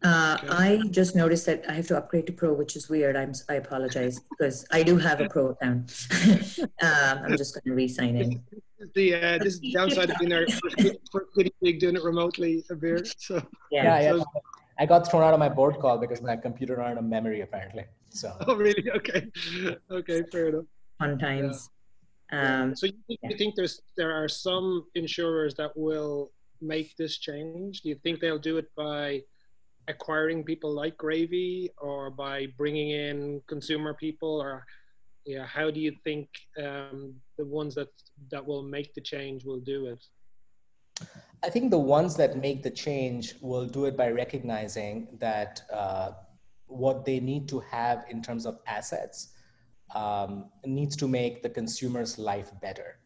Uh, 0.04 0.36
I 0.48 0.82
just 0.90 1.14
noticed 1.14 1.46
that 1.46 1.64
I 1.68 1.72
have 1.74 1.86
to 1.88 1.96
upgrade 1.96 2.26
to 2.26 2.32
Pro, 2.32 2.52
which 2.52 2.74
is 2.74 2.88
weird. 2.88 3.16
I'm 3.16 3.32
I 3.48 3.54
apologize 3.54 4.20
because 4.30 4.66
I 4.70 4.82
do 4.82 4.96
have 4.96 5.20
a 5.20 5.28
Pro 5.28 5.50
account. 5.50 6.06
um, 6.82 7.18
I'm 7.24 7.36
just 7.36 7.54
going 7.54 7.64
to 7.66 7.74
re-sign 7.74 8.16
in. 8.16 8.42
The 8.94 9.14
uh, 9.14 9.38
this 9.38 9.54
is 9.54 9.60
the 9.60 9.72
downside 9.72 10.10
of 10.10 10.16
being 10.18 10.32
our 10.32 10.46
first 11.12 11.52
league 11.60 11.78
doing 11.78 11.96
it 11.96 12.02
remotely, 12.02 12.64
Abir. 12.70 13.06
So 13.18 13.36
yeah, 13.70 13.84
yeah, 13.84 14.00
yeah. 14.00 14.18
So, 14.18 14.24
I 14.78 14.86
got 14.86 15.08
thrown 15.08 15.22
out 15.22 15.34
of 15.34 15.38
my 15.38 15.48
board 15.48 15.78
call 15.78 15.98
because 15.98 16.20
my 16.20 16.36
computer 16.36 16.76
ran 16.76 16.92
out 16.92 16.98
of 16.98 17.04
memory 17.04 17.42
apparently. 17.42 17.84
So 18.08 18.36
oh 18.48 18.56
really? 18.56 18.90
Okay, 18.90 19.28
okay, 19.90 20.22
fair 20.32 20.48
enough. 20.48 20.64
Fun 20.98 21.18
times. 21.18 21.70
Yeah. 22.32 22.62
Um, 22.62 22.74
so 22.74 22.86
you 22.86 22.94
think, 23.06 23.20
yeah. 23.22 23.30
you 23.30 23.36
think 23.36 23.54
there's 23.54 23.82
there 23.96 24.10
are 24.10 24.28
some 24.28 24.86
insurers 24.96 25.54
that 25.54 25.76
will 25.76 26.32
make 26.62 26.96
this 26.96 27.18
change? 27.18 27.82
Do 27.82 27.88
you 27.88 27.96
think 27.96 28.20
they'll 28.20 28.38
do 28.38 28.56
it 28.56 28.70
by 28.76 29.22
acquiring 29.88 30.44
people 30.44 30.72
like 30.72 30.96
Gravie 30.96 31.70
or 31.78 32.10
by 32.10 32.46
bringing 32.56 32.90
in 32.90 33.42
consumer 33.46 33.94
people 33.94 34.40
or 34.40 34.64
yeah 35.24 35.46
how 35.46 35.70
do 35.70 35.80
you 35.80 35.92
think 36.04 36.28
um, 36.62 37.14
the 37.38 37.44
ones 37.44 37.74
that 37.74 37.88
that 38.30 38.44
will 38.44 38.62
make 38.62 38.94
the 38.94 39.00
change 39.00 39.44
will 39.44 39.60
do 39.60 39.86
it? 39.86 40.04
I 41.42 41.50
think 41.50 41.70
the 41.70 41.78
ones 41.78 42.16
that 42.16 42.36
make 42.36 42.62
the 42.62 42.70
change 42.70 43.34
will 43.40 43.66
do 43.66 43.86
it 43.86 43.96
by 43.96 44.10
recognizing 44.10 45.08
that 45.18 45.62
uh, 45.72 46.12
what 46.66 47.04
they 47.04 47.18
need 47.18 47.48
to 47.48 47.58
have 47.60 48.04
in 48.08 48.22
terms 48.22 48.46
of 48.46 48.60
assets 48.66 49.32
um, 49.94 50.50
needs 50.64 50.96
to 50.96 51.08
make 51.08 51.42
the 51.42 51.50
consumer's 51.50 52.18
life 52.18 52.50
better 52.60 52.98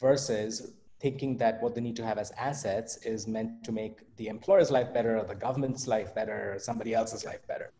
versus 0.00 0.74
thinking 1.00 1.36
that 1.38 1.62
what 1.62 1.74
they 1.74 1.80
need 1.80 1.96
to 1.96 2.04
have 2.04 2.18
as 2.18 2.30
assets 2.32 2.98
is 2.98 3.26
meant 3.26 3.64
to 3.64 3.72
make 3.72 3.94
the 4.16 4.28
employer's 4.28 4.70
life 4.70 4.92
better 4.92 5.18
or 5.18 5.24
the 5.24 5.34
government's 5.34 5.86
life 5.86 6.14
better 6.14 6.52
or 6.52 6.58
somebody 6.58 6.94
else's 6.94 7.24
life 7.24 7.46
better. 7.48 7.72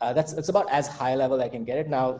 Uh, 0.00 0.12
that's 0.12 0.34
it's 0.34 0.50
about 0.50 0.70
as 0.70 0.86
high 0.86 1.14
level 1.14 1.40
I 1.40 1.48
can 1.48 1.64
get 1.64 1.78
it. 1.78 1.88
Now, 1.88 2.18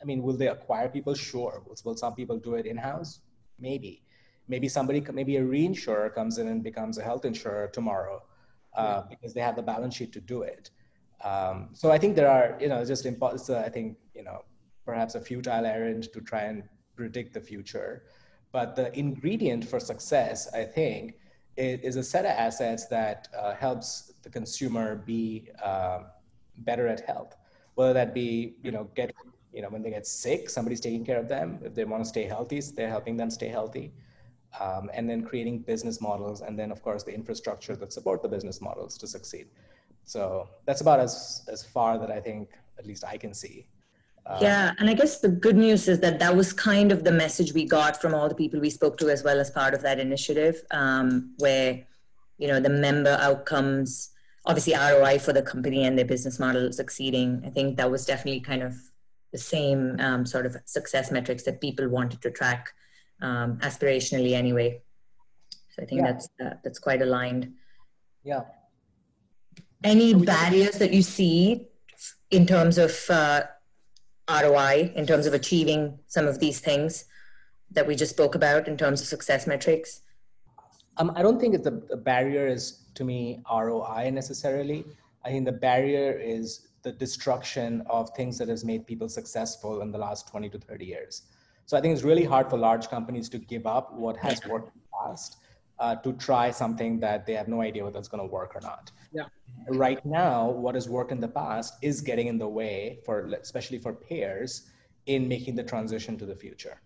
I 0.00 0.04
mean, 0.04 0.22
will 0.22 0.36
they 0.36 0.48
acquire 0.48 0.88
people? 0.88 1.14
Sure. 1.14 1.62
Will, 1.66 1.76
will 1.84 1.96
some 1.96 2.14
people 2.14 2.38
do 2.38 2.54
it 2.54 2.64
in 2.64 2.76
house? 2.76 3.20
Maybe. 3.58 4.02
Maybe 4.48 4.68
somebody, 4.68 5.00
maybe 5.12 5.36
a 5.36 5.42
reinsurer 5.42 6.14
comes 6.14 6.38
in 6.38 6.46
and 6.48 6.62
becomes 6.62 6.98
a 6.98 7.02
health 7.02 7.24
insurer 7.24 7.68
tomorrow 7.72 8.22
uh, 8.76 9.02
because 9.10 9.34
they 9.34 9.40
have 9.40 9.56
the 9.56 9.62
balance 9.62 9.94
sheet 9.96 10.12
to 10.12 10.20
do 10.20 10.42
it. 10.42 10.70
Um, 11.24 11.70
so 11.72 11.90
I 11.90 11.98
think 11.98 12.16
there 12.16 12.30
are, 12.30 12.56
you 12.60 12.68
know, 12.68 12.84
just 12.84 13.04
impo- 13.04 13.34
I 13.64 13.68
think, 13.68 13.96
you 14.14 14.24
know, 14.24 14.44
perhaps 14.84 15.14
a 15.14 15.20
futile 15.20 15.64
errand 15.64 16.12
to 16.12 16.20
try 16.20 16.42
and 16.42 16.64
predict 16.96 17.34
the 17.34 17.40
future. 17.40 18.04
But 18.52 18.76
the 18.76 18.96
ingredient 18.98 19.66
for 19.66 19.80
success, 19.80 20.52
I 20.52 20.64
think, 20.64 21.14
is, 21.56 21.96
a 21.96 22.02
set 22.02 22.24
of 22.24 22.30
assets 22.30 22.86
that 22.86 23.28
uh, 23.38 23.54
helps 23.54 24.12
the 24.22 24.30
consumer 24.30 24.96
be 24.96 25.48
uh, 25.62 26.00
better 26.58 26.86
at 26.86 27.00
health. 27.00 27.36
Whether 27.74 27.94
that 27.94 28.14
be, 28.14 28.56
you 28.62 28.70
know, 28.70 28.84
get, 28.94 29.14
you 29.52 29.62
know, 29.62 29.68
when 29.68 29.82
they 29.82 29.90
get 29.90 30.06
sick, 30.06 30.50
somebody's 30.50 30.80
taking 30.80 31.04
care 31.04 31.18
of 31.18 31.28
them. 31.28 31.58
If 31.62 31.74
they 31.74 31.84
want 31.84 32.02
to 32.04 32.08
stay 32.08 32.24
healthy, 32.24 32.60
they're 32.60 32.88
helping 32.90 33.16
them 33.16 33.30
stay 33.30 33.48
healthy. 33.48 33.92
Um, 34.60 34.90
and 34.92 35.08
then 35.08 35.24
creating 35.24 35.60
business 35.60 36.02
models, 36.02 36.42
and 36.42 36.58
then 36.58 36.70
of 36.70 36.82
course 36.82 37.02
the 37.02 37.14
infrastructure 37.14 37.74
that 37.76 37.90
support 37.90 38.20
the 38.20 38.28
business 38.28 38.60
models 38.60 38.98
to 38.98 39.06
succeed. 39.06 39.48
So 40.04 40.50
that's 40.66 40.82
about 40.82 41.00
as 41.00 41.42
as 41.50 41.64
far 41.64 41.98
that 41.98 42.10
I 42.10 42.20
think 42.20 42.50
at 42.78 42.84
least 42.84 43.02
I 43.02 43.16
can 43.16 43.32
see 43.32 43.66
um, 44.26 44.38
yeah, 44.40 44.72
and 44.78 44.88
I 44.88 44.94
guess 44.94 45.18
the 45.18 45.28
good 45.28 45.56
news 45.56 45.88
is 45.88 46.00
that 46.00 46.18
that 46.20 46.36
was 46.36 46.52
kind 46.52 46.92
of 46.92 47.02
the 47.02 47.10
message 47.10 47.52
we 47.52 47.64
got 47.64 48.00
from 48.00 48.14
all 48.14 48.28
the 48.28 48.34
people 48.34 48.60
we 48.60 48.70
spoke 48.70 48.96
to, 48.98 49.10
as 49.10 49.24
well 49.24 49.40
as 49.40 49.50
part 49.50 49.74
of 49.74 49.82
that 49.82 49.98
initiative, 49.98 50.62
um, 50.70 51.34
where 51.38 51.84
you 52.38 52.46
know 52.46 52.60
the 52.60 52.70
member 52.70 53.16
outcomes, 53.20 54.10
obviously 54.46 54.74
ROI 54.74 55.18
for 55.18 55.32
the 55.32 55.42
company 55.42 55.84
and 55.84 55.98
their 55.98 56.04
business 56.04 56.38
model 56.38 56.72
succeeding. 56.72 57.42
I 57.44 57.50
think 57.50 57.76
that 57.78 57.90
was 57.90 58.06
definitely 58.06 58.40
kind 58.40 58.62
of 58.62 58.76
the 59.32 59.38
same 59.38 59.98
um, 59.98 60.24
sort 60.24 60.46
of 60.46 60.56
success 60.66 61.10
metrics 61.10 61.42
that 61.44 61.60
people 61.60 61.88
wanted 61.88 62.22
to 62.22 62.30
track 62.30 62.68
um, 63.22 63.58
aspirationally, 63.58 64.32
anyway. 64.32 64.82
So 65.70 65.82
I 65.82 65.86
think 65.86 66.02
yeah. 66.02 66.12
that's 66.12 66.28
uh, 66.40 66.54
that's 66.62 66.78
quite 66.78 67.02
aligned. 67.02 67.52
Yeah. 68.22 68.42
Any 69.82 70.14
barriers 70.14 70.78
that 70.78 70.92
you 70.92 71.02
see 71.02 71.66
in 72.30 72.46
terms 72.46 72.78
of 72.78 72.96
uh, 73.10 73.42
ROI 74.40 74.92
in 74.96 75.06
terms 75.06 75.26
of 75.26 75.34
achieving 75.34 75.98
some 76.06 76.26
of 76.26 76.38
these 76.38 76.60
things 76.60 77.04
that 77.70 77.86
we 77.86 77.94
just 77.94 78.12
spoke 78.12 78.34
about 78.34 78.68
in 78.68 78.76
terms 78.76 79.00
of 79.00 79.06
success 79.06 79.46
metrics? 79.46 80.02
Um, 80.96 81.12
I 81.16 81.22
don't 81.22 81.40
think 81.40 81.62
the, 81.62 81.82
the 81.88 81.96
barrier 81.96 82.46
is 82.46 82.84
to 82.94 83.04
me 83.04 83.42
ROI 83.50 84.10
necessarily. 84.12 84.84
I 85.24 85.30
think 85.30 85.44
the 85.46 85.52
barrier 85.52 86.12
is 86.12 86.68
the 86.82 86.92
destruction 86.92 87.82
of 87.88 88.10
things 88.10 88.38
that 88.38 88.48
has 88.48 88.64
made 88.64 88.86
people 88.86 89.08
successful 89.08 89.82
in 89.82 89.92
the 89.92 89.98
last 89.98 90.28
20 90.28 90.48
to 90.50 90.58
30 90.58 90.84
years. 90.84 91.22
So 91.66 91.76
I 91.76 91.80
think 91.80 91.94
it's 91.94 92.02
really 92.02 92.24
hard 92.24 92.50
for 92.50 92.58
large 92.58 92.88
companies 92.88 93.28
to 93.30 93.38
give 93.38 93.66
up 93.66 93.94
what 93.94 94.16
has 94.18 94.44
worked 94.46 94.74
in 94.74 94.80
the 94.82 95.08
past 95.08 95.36
uh, 95.82 95.96
to 95.96 96.12
try 96.28 96.46
something 96.62 97.00
that 97.00 97.26
they 97.26 97.34
have 97.40 97.48
no 97.48 97.60
idea 97.60 97.82
whether 97.84 97.98
it's 97.98 98.12
going 98.14 98.24
to 98.26 98.32
work 98.40 98.52
or 98.54 98.62
not. 98.70 98.84
Yeah. 99.12 99.26
Right 99.68 100.04
now, 100.06 100.38
what 100.64 100.74
has 100.76 100.88
worked 100.88 101.12
in 101.16 101.20
the 101.26 101.32
past 101.42 101.70
is 101.82 102.00
getting 102.00 102.28
in 102.32 102.38
the 102.38 102.48
way 102.60 103.00
for, 103.04 103.16
especially 103.46 103.78
for 103.78 103.92
payers, 103.92 104.52
in 105.06 105.26
making 105.26 105.56
the 105.56 105.66
transition 105.72 106.16
to 106.18 106.26
the 106.32 106.36
future. 106.44 106.76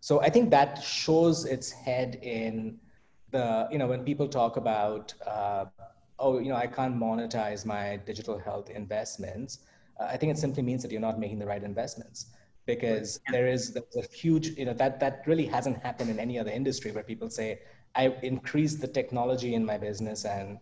So 0.00 0.20
I 0.20 0.28
think 0.34 0.50
that 0.50 0.82
shows 0.82 1.46
its 1.46 1.70
head 1.70 2.18
in 2.22 2.78
the, 3.30 3.68
you 3.72 3.78
know, 3.78 3.86
when 3.86 4.04
people 4.04 4.28
talk 4.28 4.58
about, 4.58 5.14
uh, 5.26 5.64
oh, 6.18 6.38
you 6.38 6.50
know, 6.50 6.60
I 6.66 6.66
can't 6.66 6.96
monetize 7.08 7.64
my 7.64 7.84
digital 8.04 8.38
health 8.38 8.68
investments. 8.68 9.60
Uh, 9.98 10.08
I 10.14 10.16
think 10.18 10.30
it 10.34 10.38
simply 10.38 10.62
means 10.62 10.82
that 10.82 10.90
you're 10.92 11.06
not 11.10 11.18
making 11.18 11.38
the 11.38 11.46
right 11.46 11.64
investments 11.72 12.26
because 12.66 13.18
there 13.30 13.46
is 13.46 13.76
a 13.76 14.02
huge, 14.14 14.48
you 14.58 14.66
know, 14.66 14.74
that 14.74 15.00
that 15.00 15.22
really 15.26 15.46
hasn't 15.46 15.82
happened 15.82 16.10
in 16.10 16.18
any 16.18 16.38
other 16.38 16.50
industry 16.50 16.90
where 16.92 17.02
people 17.12 17.30
say, 17.30 17.60
I 17.94 18.08
increased 18.22 18.80
the 18.80 18.88
technology 18.88 19.54
in 19.54 19.64
my 19.64 19.78
business 19.78 20.24
and, 20.24 20.58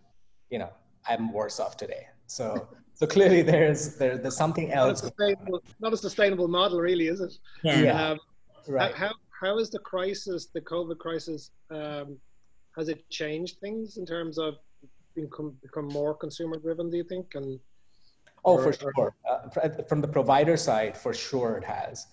you 0.50 0.58
know, 0.58 0.70
I'm 1.08 1.32
worse 1.32 1.60
off 1.60 1.76
today. 1.76 2.06
So, 2.26 2.68
so 2.94 3.06
clearly 3.06 3.42
there's, 3.42 3.96
there, 3.96 4.18
there's 4.18 4.36
something 4.36 4.72
else. 4.72 5.02
Not 5.02 5.12
a, 5.12 5.14
sustainable, 5.14 5.62
not 5.80 5.92
a 5.92 5.96
sustainable 5.96 6.48
model 6.48 6.80
really, 6.80 7.06
is 7.08 7.20
it? 7.20 7.32
Yeah. 7.62 7.80
yeah. 7.80 8.08
Um, 8.10 8.18
right. 8.68 8.94
How, 8.94 9.12
how 9.40 9.58
is 9.58 9.70
the 9.70 9.78
crisis, 9.78 10.48
the 10.52 10.60
COVID 10.60 10.98
crisis, 10.98 11.50
um, 11.70 12.18
has 12.76 12.88
it 12.88 13.08
changed 13.10 13.58
things 13.60 13.96
in 13.96 14.06
terms 14.06 14.38
of 14.38 14.54
become, 15.14 15.56
become 15.62 15.88
more 15.88 16.14
consumer 16.14 16.58
driven, 16.58 16.90
do 16.90 16.96
you 16.96 17.04
think? 17.04 17.34
And, 17.34 17.58
Oh, 18.44 18.54
or, 18.54 18.72
for 18.72 18.92
sure. 18.94 19.14
Uh, 19.28 19.82
from 19.86 20.00
the 20.00 20.08
provider 20.08 20.56
side, 20.56 20.96
for 20.96 21.12
sure 21.12 21.58
it 21.58 21.64
has 21.64 22.06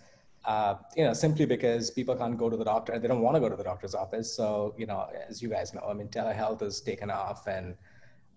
uh, 0.47 0.75
you 0.95 1.03
know, 1.03 1.11
simply 1.11 1.45
because 1.45 1.91
people 1.91 2.15
can't 2.15 2.37
go 2.37 2.49
to 2.49 2.55
the 2.55 2.63
doctor, 2.63 2.97
they 2.97 3.07
don't 3.07 3.21
want 3.21 3.35
to 3.35 3.41
go 3.41 3.49
to 3.49 3.57
the 3.57 3.63
doctor's 3.63 3.93
office. 3.93 4.33
So, 4.33 4.73
you 4.77 4.85
know, 4.85 5.05
as 5.29 5.41
you 5.41 5.49
guys 5.49 5.73
know, 5.73 5.85
I 5.87 5.93
mean, 5.93 6.07
telehealth 6.07 6.61
has 6.61 6.79
taken 6.79 7.11
off, 7.11 7.47
and 7.47 7.75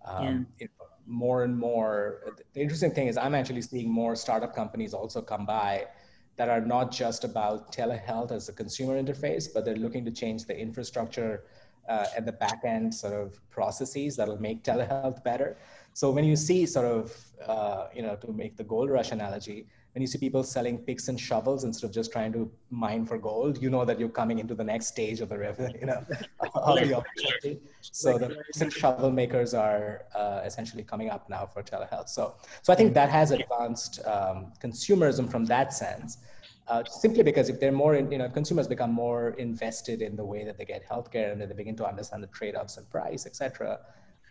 um, 0.05 0.45
yeah. 0.59 0.67
know, 0.67 0.85
more 1.07 1.45
and 1.45 1.57
more. 1.57 2.35
The 2.53 2.61
interesting 2.61 2.91
thing 2.91 3.07
is, 3.07 3.15
I'm 3.15 3.33
actually 3.33 3.61
seeing 3.61 3.89
more 3.89 4.17
startup 4.17 4.53
companies 4.53 4.93
also 4.93 5.21
come 5.21 5.45
by 5.45 5.87
that 6.35 6.49
are 6.49 6.59
not 6.59 6.91
just 6.91 7.23
about 7.23 7.71
telehealth 7.71 8.31
as 8.33 8.49
a 8.49 8.53
consumer 8.53 9.01
interface, 9.01 9.47
but 9.53 9.63
they're 9.63 9.75
looking 9.77 10.03
to 10.03 10.11
change 10.11 10.45
the 10.45 10.57
infrastructure 10.57 11.45
uh, 11.87 12.07
and 12.15 12.25
the 12.25 12.33
back 12.33 12.61
end 12.65 12.93
sort 12.93 13.13
of 13.13 13.39
processes 13.49 14.17
that'll 14.17 14.41
make 14.41 14.63
telehealth 14.63 15.23
better. 15.23 15.57
So 15.93 16.11
when 16.11 16.25
you 16.25 16.35
see 16.35 16.65
sort 16.65 16.87
of, 16.87 17.15
uh, 17.47 17.87
you 17.95 18.01
know, 18.01 18.15
to 18.17 18.33
make 18.33 18.57
the 18.57 18.63
gold 18.65 18.89
rush 18.89 19.11
analogy, 19.11 19.67
when 19.93 20.01
you 20.01 20.07
see 20.07 20.17
people 20.17 20.43
selling 20.43 20.77
picks 20.77 21.09
and 21.09 21.19
shovels 21.19 21.65
instead 21.65 21.87
of 21.87 21.93
just 21.93 22.11
trying 22.11 22.31
to 22.31 22.49
mine 22.69 23.05
for 23.05 23.17
gold, 23.17 23.61
you 23.61 23.69
know 23.69 23.83
that 23.83 23.99
you're 23.99 24.09
coming 24.09 24.39
into 24.39 24.55
the 24.55 24.63
next 24.63 24.87
stage 24.87 25.19
of 25.19 25.27
the 25.27 25.37
river, 25.37 25.69
you 25.79 25.85
know, 25.85 26.05
of 26.55 26.79
the 26.79 26.93
opportunity. 26.93 27.59
So 27.81 28.17
the 28.17 28.29
picks 28.29 28.61
and 28.61 28.71
shovel 28.71 29.11
makers 29.11 29.53
are 29.53 30.05
uh, 30.15 30.41
essentially 30.45 30.83
coming 30.83 31.09
up 31.09 31.29
now 31.29 31.45
for 31.45 31.61
telehealth. 31.61 32.07
So, 32.07 32.35
so 32.61 32.71
I 32.71 32.75
think 32.75 32.93
that 32.93 33.09
has 33.09 33.31
advanced 33.31 33.99
um, 34.05 34.53
consumerism 34.63 35.29
from 35.29 35.45
that 35.45 35.73
sense. 35.73 36.19
Uh, 36.67 36.83
simply 36.85 37.21
because 37.21 37.49
if 37.49 37.59
they're 37.59 37.71
more, 37.71 37.95
in, 37.95 38.09
you 38.09 38.17
know, 38.17 38.29
consumers 38.29 38.67
become 38.67 38.93
more 38.93 39.31
invested 39.31 40.01
in 40.01 40.15
the 40.15 40.23
way 40.23 40.45
that 40.45 40.57
they 40.57 40.63
get 40.63 40.87
healthcare 40.87 41.33
and 41.33 41.41
then 41.41 41.49
they 41.49 41.55
begin 41.55 41.75
to 41.75 41.85
understand 41.85 42.23
the 42.23 42.27
trade-offs 42.27 42.77
and 42.77 42.89
price, 42.89 43.25
et 43.25 43.35
cetera, 43.35 43.77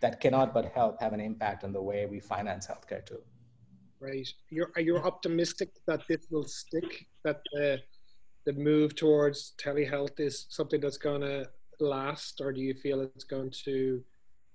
that 0.01 0.19
cannot 0.19 0.51
but 0.51 0.65
help 0.73 0.99
have 0.99 1.13
an 1.13 1.19
impact 1.19 1.63
on 1.63 1.71
the 1.71 1.81
way 1.81 2.07
we 2.07 2.19
finance 2.19 2.65
healthcare 2.65 3.05
too. 3.05 3.21
Right. 4.01 4.27
You're 4.49 4.71
are 4.75 4.81
you 4.81 4.97
optimistic 4.97 5.69
that 5.85 6.01
this 6.09 6.25
will 6.31 6.45
stick? 6.45 7.05
That 7.23 7.41
the 7.53 7.79
the 8.45 8.53
move 8.53 8.95
towards 8.95 9.53
telehealth 9.63 10.19
is 10.19 10.47
something 10.49 10.81
that's 10.81 10.97
going 10.97 11.21
to 11.21 11.47
last, 11.79 12.41
or 12.41 12.51
do 12.51 12.61
you 12.61 12.73
feel 12.73 13.01
it's 13.01 13.23
going 13.23 13.51
to 13.65 14.03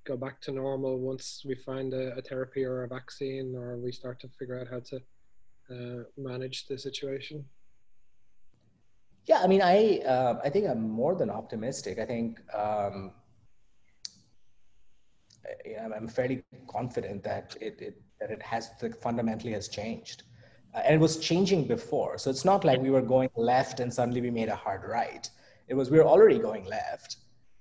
go 0.04 0.16
back 0.16 0.40
to 0.40 0.50
normal 0.50 0.98
once 0.98 1.44
we 1.46 1.54
find 1.54 1.94
a, 1.94 2.16
a 2.16 2.22
therapy 2.22 2.64
or 2.64 2.82
a 2.82 2.88
vaccine, 2.88 3.54
or 3.54 3.76
we 3.76 3.92
start 3.92 4.18
to 4.20 4.28
figure 4.36 4.58
out 4.60 4.66
how 4.68 4.80
to 4.80 4.96
uh, 5.70 6.02
manage 6.16 6.66
the 6.66 6.76
situation? 6.76 7.44
Yeah, 9.26 9.40
I 9.44 9.46
mean, 9.46 9.62
I 9.62 9.98
uh, 9.98 10.40
I 10.42 10.50
think 10.50 10.66
I'm 10.66 10.90
more 10.90 11.14
than 11.14 11.30
optimistic. 11.30 12.00
I 12.00 12.06
think 12.06 12.40
um, 12.52 13.12
I'm 15.94 16.08
fairly 16.08 16.42
confident 16.66 17.22
that 17.22 17.56
it, 17.60 17.80
it 17.80 18.02
that 18.20 18.30
it 18.30 18.42
has 18.42 18.70
fundamentally 19.00 19.52
has 19.52 19.68
changed. 19.68 20.22
Uh, 20.74 20.78
and 20.84 20.94
it 20.94 21.00
was 21.00 21.18
changing 21.18 21.66
before. 21.66 22.18
So 22.18 22.30
it's 22.30 22.44
not 22.44 22.64
like 22.64 22.80
we 22.80 22.90
were 22.90 23.02
going 23.02 23.30
left 23.36 23.80
and 23.80 23.92
suddenly 23.92 24.20
we 24.20 24.30
made 24.30 24.48
a 24.48 24.56
hard 24.56 24.82
right. 24.88 25.28
It 25.68 25.74
was 25.74 25.90
we 25.90 25.98
were 25.98 26.06
already 26.06 26.38
going 26.38 26.64
left, 26.66 27.16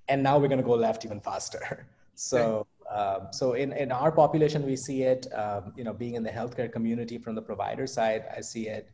and 0.08 0.22
now 0.22 0.38
we're 0.38 0.48
going 0.48 0.60
to 0.60 0.66
go 0.66 0.74
left 0.74 1.04
even 1.04 1.20
faster. 1.20 1.86
So, 2.18 2.66
um, 2.90 3.28
so 3.30 3.52
in, 3.52 3.74
in 3.74 3.92
our 3.92 4.10
population, 4.10 4.64
we 4.64 4.74
see 4.74 5.02
it. 5.02 5.26
Um, 5.34 5.74
you 5.76 5.84
know, 5.84 5.92
being 5.92 6.14
in 6.14 6.22
the 6.22 6.30
healthcare 6.30 6.72
community 6.72 7.18
from 7.18 7.34
the 7.34 7.42
provider 7.42 7.86
side, 7.86 8.24
I 8.34 8.40
see 8.40 8.68
it. 8.68 8.90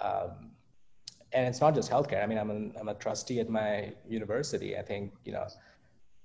Um, 0.00 0.50
and 1.34 1.46
it's 1.46 1.60
not 1.60 1.74
just 1.74 1.90
healthcare. 1.90 2.22
I 2.22 2.26
mean, 2.26 2.38
I'm, 2.38 2.48
an, 2.48 2.72
I'm 2.80 2.88
a 2.88 2.94
trustee 2.94 3.38
at 3.40 3.50
my 3.50 3.92
university. 4.08 4.78
I 4.78 4.82
think 4.82 5.12
you 5.26 5.32
know, 5.32 5.46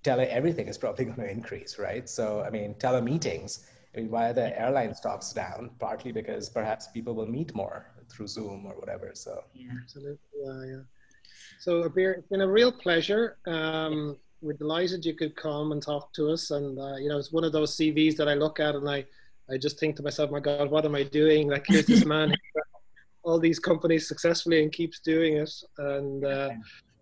tele 0.01 0.23
everything 0.27 0.69
is 0.69 0.77
probably 0.77 1.05
going 1.11 1.17
to 1.17 1.29
increase, 1.29 1.77
right? 1.77 2.07
So, 2.07 2.41
I 2.41 2.49
mean, 2.49 2.73
telemeetings 2.75 3.65
I 3.95 4.01
mean, 4.01 4.11
why 4.11 4.29
are 4.29 4.33
the 4.33 4.59
airline 4.59 4.93
stocks 4.93 5.33
down? 5.33 5.71
Partly 5.79 6.11
because 6.11 6.49
perhaps 6.49 6.87
people 6.87 7.15
will 7.15 7.27
meet 7.27 7.55
more 7.55 7.87
through 8.11 8.27
Zoom 8.27 8.65
or 8.65 8.73
whatever. 8.75 9.11
So 9.13 9.43
yeah, 9.53 9.71
absolutely, 9.81 10.19
yeah, 10.43 10.63
yeah. 10.65 10.81
So 11.59 11.83
Abir, 11.83 12.17
it's 12.17 12.27
been 12.27 12.41
a 12.41 12.47
real 12.47 12.71
pleasure. 12.71 13.37
Um, 13.47 14.17
we're 14.41 14.53
delighted 14.53 15.05
you 15.05 15.15
could 15.15 15.35
come 15.35 15.71
and 15.71 15.81
talk 15.81 16.13
to 16.13 16.29
us. 16.29 16.51
And 16.51 16.79
uh, 16.79 16.95
you 16.97 17.09
know, 17.09 17.17
it's 17.17 17.31
one 17.31 17.43
of 17.43 17.51
those 17.51 17.75
CVs 17.75 18.15
that 18.17 18.27
I 18.29 18.35
look 18.35 18.59
at 18.59 18.75
and 18.75 18.89
I, 18.89 19.05
I 19.49 19.57
just 19.57 19.79
think 19.79 19.95
to 19.97 20.03
myself, 20.03 20.31
my 20.31 20.39
God, 20.39 20.69
what 20.69 20.85
am 20.85 20.95
I 20.95 21.03
doing? 21.03 21.49
Like 21.49 21.65
here's 21.67 21.87
this 21.87 22.05
man, 22.05 22.33
all 23.23 23.39
these 23.39 23.59
companies 23.59 24.07
successfully 24.07 24.61
and 24.61 24.71
keeps 24.71 24.99
doing 24.99 25.37
it. 25.37 25.51
And 25.77 26.23
uh, 26.23 26.49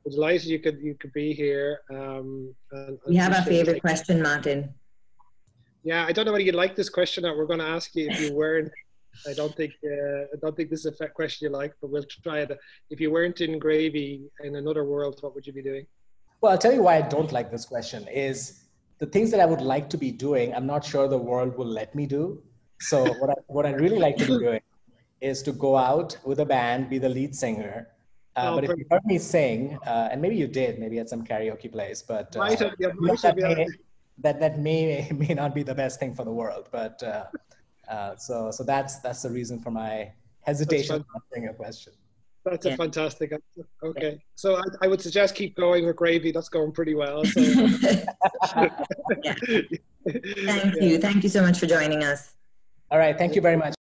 we're 0.03 0.11
delighted 0.11 0.47
you 0.47 0.59
could 0.59 0.79
you 0.81 0.95
could 0.95 1.13
be 1.13 1.33
here. 1.33 1.81
Um, 1.89 2.55
and, 2.71 2.89
and 2.89 2.99
we 3.07 3.15
have 3.17 3.33
our 3.33 3.43
favorite 3.43 3.81
question, 3.81 4.21
Martin. 4.21 4.73
Yeah, 5.87 6.05
I 6.05 6.11
don't 6.11 6.25
know 6.25 6.33
whether 6.33 6.43
you 6.43 6.51
like 6.51 6.75
this 6.75 6.89
question 6.89 7.23
that 7.23 7.33
we're 7.37 7.45
going 7.45 7.63
to 7.67 7.71
ask 7.77 7.95
you 7.95 8.09
if 8.09 8.19
you 8.19 8.33
weren't. 8.33 8.69
I 9.25 9.33
don't 9.39 9.55
think 9.55 9.71
uh, 9.85 10.23
I 10.33 10.37
don't 10.41 10.53
think 10.57 10.69
this 10.69 10.83
is 10.85 10.99
a 10.99 11.07
question 11.07 11.45
you 11.45 11.51
like, 11.61 11.73
but 11.79 11.89
we'll 11.89 12.09
try 12.23 12.39
it. 12.39 12.51
If 12.89 12.99
you 12.99 13.09
weren't 13.09 13.39
in 13.39 13.57
Gravie 13.57 14.23
in 14.43 14.57
another 14.57 14.83
world, 14.83 15.15
what 15.21 15.33
would 15.33 15.47
you 15.47 15.53
be 15.53 15.63
doing? 15.71 15.85
Well, 16.41 16.51
I'll 16.51 16.63
tell 16.65 16.73
you 16.73 16.83
why 16.83 16.97
I 16.97 17.03
don't 17.15 17.31
like 17.31 17.49
this 17.55 17.63
question. 17.63 18.05
Is 18.09 18.65
the 18.97 19.05
things 19.05 19.31
that 19.31 19.39
I 19.39 19.45
would 19.45 19.61
like 19.61 19.89
to 19.91 19.97
be 19.97 20.11
doing, 20.11 20.53
I'm 20.53 20.67
not 20.67 20.83
sure 20.83 21.07
the 21.07 21.25
world 21.31 21.57
will 21.57 21.73
let 21.81 21.95
me 21.95 22.05
do. 22.05 22.43
So 22.81 22.97
what 23.19 23.29
I, 23.29 23.35
what 23.55 23.65
I 23.65 23.71
really 23.71 23.99
like 24.07 24.17
to 24.17 24.25
be 24.25 24.37
doing 24.47 24.63
is 25.21 25.41
to 25.43 25.53
go 25.53 25.77
out 25.77 26.17
with 26.25 26.39
a 26.41 26.45
band, 26.45 26.89
be 26.89 26.97
the 26.97 27.13
lead 27.17 27.33
singer, 27.33 27.75
Uh, 28.35 28.39
oh, 28.39 28.55
but 28.55 28.63
if 28.65 28.77
you 28.77 28.85
heard 28.91 29.05
me 29.13 29.17
sing, 29.17 29.59
uh, 29.91 30.09
and 30.11 30.21
maybe 30.21 30.35
you 30.43 30.49
did, 30.61 30.71
maybe 30.83 30.99
at 31.03 31.07
some 31.13 31.23
karaoke 31.29 31.69
place, 31.77 31.99
but 32.13 32.27
uh, 32.35 32.39
might 32.39 32.59
have, 32.59 32.73
yeah, 32.77 32.91
might 33.07 33.21
that, 33.21 33.35
may, 33.37 33.65
that, 34.19 34.39
that 34.39 34.59
may 34.59 35.07
may 35.15 35.33
not 35.33 35.53
be 35.55 35.63
the 35.63 35.75
best 35.75 35.99
thing 35.99 36.15
for 36.15 36.23
the 36.25 36.33
world. 36.33 36.69
But 36.71 37.01
uh, 37.03 37.25
uh, 37.89 38.15
so 38.15 38.51
so 38.51 38.63
that's 38.63 38.99
that's 38.99 39.21
the 39.21 39.29
reason 39.29 39.59
for 39.59 39.71
my 39.71 40.11
hesitation 40.41 41.05
answering 41.15 41.43
your 41.43 41.53
question. 41.53 41.93
That's 42.45 42.65
yeah. 42.65 42.73
a 42.73 42.77
fantastic 42.77 43.33
answer. 43.33 43.67
Okay, 43.83 44.11
yeah. 44.11 44.17
so 44.35 44.55
I, 44.55 44.61
I, 44.83 44.87
would 44.87 45.01
suggest 45.01 45.35
keep 45.35 45.57
going 45.57 45.85
with 45.85 45.97
Gravie. 45.97 46.33
That's 46.33 46.47
going 46.47 46.71
pretty 46.71 46.95
well. 46.95 47.25
So. 47.25 47.41
Thank 50.07 50.75
you. 50.81 50.97
Thank 50.97 51.23
you 51.23 51.29
so 51.29 51.41
much 51.41 51.59
for 51.59 51.65
joining 51.65 52.05
us. 52.05 52.35
All 52.89 52.99
right. 52.99 53.17
Thank 53.17 53.35
you 53.35 53.41
very 53.41 53.57
much. 53.57 53.76